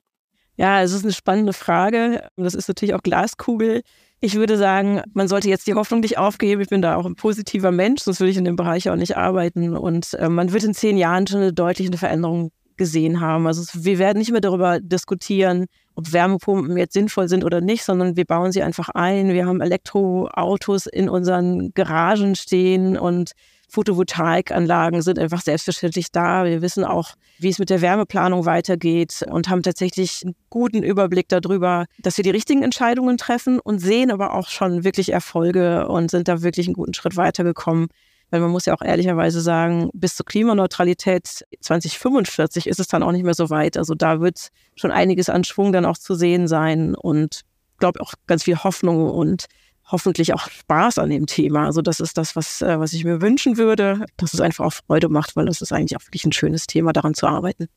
Ja, 0.57 0.83
es 0.83 0.93
ist 0.93 1.05
eine 1.05 1.13
spannende 1.13 1.53
Frage. 1.53 2.29
Das 2.37 2.55
ist 2.55 2.67
natürlich 2.67 2.95
auch 2.95 3.03
Glaskugel. 3.03 3.83
Ich 4.21 4.35
würde 4.35 4.59
sagen, 4.59 5.03
man 5.15 5.29
sollte 5.29 5.49
jetzt 5.49 5.69
die 5.69 5.75
Hoffnung 5.75 6.01
nicht 6.01 6.19
aufgeben. 6.19 6.61
Ich 6.61 6.69
bin 6.69 6.83
da 6.83 6.97
auch 6.97 7.07
ein 7.07 7.15
positiver 7.15 7.71
Mensch, 7.71 8.03
sonst 8.03 8.19
würde 8.19 8.33
ich 8.33 8.37
in 8.37 8.45
dem 8.45 8.57
Bereich 8.57 8.91
auch 8.91 8.97
nicht 8.97 9.17
arbeiten. 9.17 9.77
Und 9.77 10.15
äh, 10.15 10.29
man 10.29 10.53
wird 10.53 10.65
in 10.65 10.75
zehn 10.75 10.97
Jahren 10.97 11.29
schon 11.29 11.41
eine 11.41 11.53
deutliche 11.53 11.97
Veränderung 11.97 12.51
gesehen 12.77 13.21
haben. 13.21 13.47
Also 13.47 13.63
wir 13.85 13.99
werden 13.99 14.19
nicht 14.19 14.33
mehr 14.33 14.41
darüber 14.41 14.81
diskutieren, 14.81 15.67
ob 15.99 16.13
Wärmepumpen 16.13 16.77
jetzt 16.77 16.93
sinnvoll 16.93 17.29
sind 17.29 17.45
oder 17.45 17.61
nicht, 17.61 17.83
sondern 17.83 18.17
wir 18.17 18.25
bauen 18.25 18.53
sie 18.53 18.63
einfach 18.63 18.89
ein. 18.91 19.31
Wir 19.31 19.47
haben 19.47 19.61
Elektroautos 19.61 20.87
in 20.87 21.09
unseren 21.09 21.75
Garagen 21.75 22.37
stehen 22.37 22.97
und 22.97 23.33
Photovoltaikanlagen 23.69 25.03
sind 25.03 25.19
einfach 25.19 25.41
selbstverständlich 25.41 26.13
da. 26.13 26.45
Wir 26.45 26.63
wissen 26.63 26.85
auch, 26.85 27.15
wie 27.41 27.49
es 27.49 27.59
mit 27.59 27.69
der 27.69 27.81
Wärmeplanung 27.81 28.47
weitergeht 28.47 29.27
und 29.29 29.49
haben 29.49 29.65
tatsächlich 29.65 30.23
einen 30.25 30.37
guten 30.51 30.85
Überblick 30.85 31.29
darüber, 31.29 31.87
dass 31.99 32.17
wir 32.17 32.23
die 32.23 32.31
richtigen 32.31 32.63
Entscheidungen 32.63 33.19
treffen 33.19 33.59
und 33.59 33.81
sehen 33.81 34.13
aber 34.13 34.35
auch 34.35 34.49
schon 34.49 34.85
wirklich 34.85 35.13
Erfolge 35.13 35.89
und 35.89 36.13
sind 36.13 36.29
da 36.29 36.43
wirklich 36.43 36.69
einen 36.69 36.75
guten 36.75 36.95
Schritt 36.95 37.17
weitergekommen. 37.17 37.89
Weil 38.31 38.41
man 38.41 38.51
muss 38.51 38.67
ja 38.67 38.75
auch 38.75 38.83
ehrlicherweise 38.83 39.41
sagen, 39.41 39.91
bis 39.95 40.17
zur 40.17 40.27
Klimaneutralität 40.27 41.45
2045 41.61 42.67
ist 42.67 42.79
es 42.79 42.89
dann 42.89 43.03
auch 43.03 43.13
nicht 43.13 43.25
mehr 43.25 43.35
so 43.35 43.49
weit. 43.51 43.77
Also 43.77 43.95
da 43.95 44.21
wird 44.21 44.49
schon 44.77 44.91
einiges 44.91 45.31
an 45.31 45.45
Schwung 45.45 45.73
dann 45.73 45.87
auch 45.87 45.97
zu 45.97 46.15
sehen 46.15 46.47
sein 46.47 46.95
und 46.95 47.43
glaube 47.79 48.01
auch 48.01 48.13
ganz 48.27 48.45
viel 48.45 48.57
Hoffnung 48.57 49.11
und 49.11 49.47
hoffentlich 49.91 50.35
auch 50.35 50.49
Spaß 50.49 50.99
an 50.99 51.11
dem 51.11 51.27
Thema. 51.27 51.65
Also 51.65 51.81
das 51.81 52.01
ist 52.01 52.19
das, 52.19 52.37
was, 52.37 52.61
äh, 52.61 52.79
was 52.79 52.93
ich 52.93 53.05
mir 53.05 53.23
wünschen 53.23 53.57
würde, 53.57 54.05
dass 54.17 54.35
es 54.35 54.41
einfach 54.41 54.67
auch 54.67 54.73
Freude 54.73 55.09
macht, 55.09 55.35
weil 55.37 55.47
das 55.47 55.63
ist 55.63 55.73
eigentlich 55.73 55.97
auch 55.97 56.07
wirklich 56.07 56.25
ein 56.25 56.33
schönes 56.33 56.67
Thema, 56.67 56.93
daran 56.93 57.15
zu 57.15 57.27
arbeiten. 57.27 57.69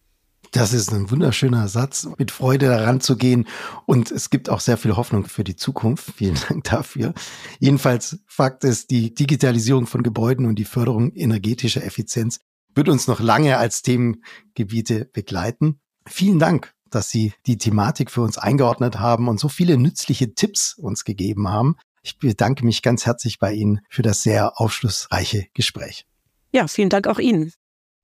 Das 0.51 0.73
ist 0.73 0.91
ein 0.91 1.09
wunderschöner 1.09 1.69
Satz, 1.69 2.09
mit 2.17 2.29
Freude 2.29 2.67
daran 2.67 2.99
zu 2.99 3.15
gehen. 3.15 3.47
Und 3.85 4.11
es 4.11 4.29
gibt 4.29 4.49
auch 4.49 4.59
sehr 4.59 4.75
viel 4.75 4.97
Hoffnung 4.97 5.25
für 5.25 5.45
die 5.45 5.55
Zukunft. 5.55 6.11
Vielen 6.15 6.37
Dank 6.49 6.65
dafür. 6.65 7.13
Jedenfalls 7.59 8.19
Fakt 8.27 8.65
ist, 8.65 8.91
die 8.91 9.13
Digitalisierung 9.13 9.87
von 9.87 10.03
Gebäuden 10.03 10.45
und 10.45 10.55
die 10.55 10.65
Förderung 10.65 11.13
energetischer 11.13 11.83
Effizienz 11.83 12.41
wird 12.75 12.89
uns 12.89 13.07
noch 13.07 13.21
lange 13.21 13.57
als 13.57 13.81
Themengebiete 13.81 15.05
begleiten. 15.05 15.79
Vielen 16.07 16.39
Dank, 16.39 16.73
dass 16.89 17.09
Sie 17.09 17.33
die 17.47 17.57
Thematik 17.57 18.11
für 18.11 18.21
uns 18.21 18.37
eingeordnet 18.37 18.99
haben 18.99 19.29
und 19.29 19.39
so 19.39 19.47
viele 19.47 19.77
nützliche 19.77 20.33
Tipps 20.33 20.73
uns 20.73 21.05
gegeben 21.05 21.47
haben. 21.47 21.77
Ich 22.01 22.17
bedanke 22.17 22.65
mich 22.65 22.81
ganz 22.81 23.05
herzlich 23.05 23.39
bei 23.39 23.53
Ihnen 23.53 23.81
für 23.89 24.01
das 24.01 24.23
sehr 24.23 24.59
aufschlussreiche 24.59 25.47
Gespräch. 25.53 26.05
Ja, 26.51 26.67
vielen 26.67 26.89
Dank 26.89 27.07
auch 27.07 27.19
Ihnen. 27.19 27.53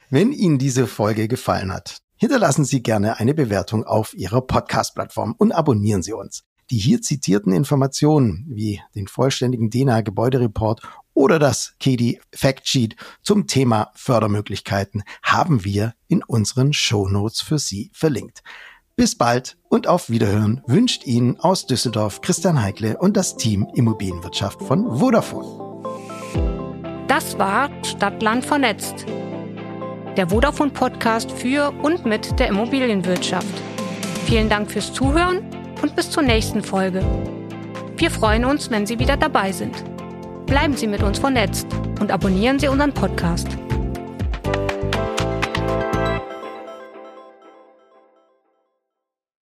Wenn 0.09 0.31
Ihnen 0.31 0.57
diese 0.57 0.87
Folge 0.87 1.27
gefallen 1.27 1.73
hat, 1.73 2.01
hinterlassen 2.17 2.65
Sie 2.65 2.83
gerne 2.83 3.19
eine 3.19 3.33
Bewertung 3.33 3.83
auf 3.85 4.13
Ihrer 4.13 4.41
Podcast-Plattform 4.41 5.35
und 5.37 5.51
abonnieren 5.51 6.03
Sie 6.03 6.13
uns. 6.13 6.43
Die 6.69 6.77
hier 6.77 7.01
zitierten 7.01 7.53
Informationen 7.53 8.45
wie 8.49 8.81
den 8.93 9.07
vollständigen 9.07 9.69
DENA 9.69 10.01
Gebäudereport 10.01 10.81
oder 11.13 11.39
das 11.39 11.75
KEDI 11.79 12.19
Factsheet 12.33 12.95
zum 13.21 13.47
Thema 13.47 13.91
Fördermöglichkeiten 13.95 15.03
haben 15.23 15.63
wir 15.63 15.93
in 16.07 16.23
unseren 16.23 16.73
Shownotes 16.73 17.41
für 17.41 17.57
Sie 17.57 17.89
verlinkt. 17.93 18.43
Bis 18.97 19.15
bald 19.15 19.57
und 19.69 19.87
auf 19.87 20.09
Wiederhören 20.09 20.63
wünscht 20.65 21.05
Ihnen 21.05 21.39
aus 21.39 21.67
Düsseldorf 21.67 22.21
Christian 22.21 22.61
Heikle 22.61 22.97
und 22.97 23.15
das 23.15 23.37
Team 23.37 23.67
Immobilienwirtschaft 23.75 24.61
von 24.61 24.97
Vodafone. 24.97 25.67
Das 27.07 27.37
war 27.37 27.69
Stadtland 27.85 28.45
vernetzt. 28.45 29.05
Der 30.17 30.27
Vodafone 30.27 30.71
Podcast 30.71 31.31
für 31.31 31.71
und 31.83 32.03
mit 32.03 32.39
der 32.39 32.47
Immobilienwirtschaft. 32.47 33.53
Vielen 34.25 34.49
Dank 34.49 34.71
fürs 34.71 34.91
Zuhören 34.91 35.41
und 35.83 35.95
bis 35.95 36.09
zur 36.09 36.23
nächsten 36.23 36.63
Folge. 36.63 37.05
Wir 37.97 38.09
freuen 38.09 38.43
uns, 38.43 38.71
wenn 38.71 38.87
Sie 38.87 38.97
wieder 38.97 39.15
dabei 39.15 39.51
sind. 39.51 39.75
Bleiben 40.47 40.75
Sie 40.75 40.87
mit 40.87 41.03
uns 41.03 41.19
vernetzt 41.19 41.67
und 42.01 42.11
abonnieren 42.11 42.57
Sie 42.57 42.67
unseren 42.67 42.93
Podcast. 42.93 43.47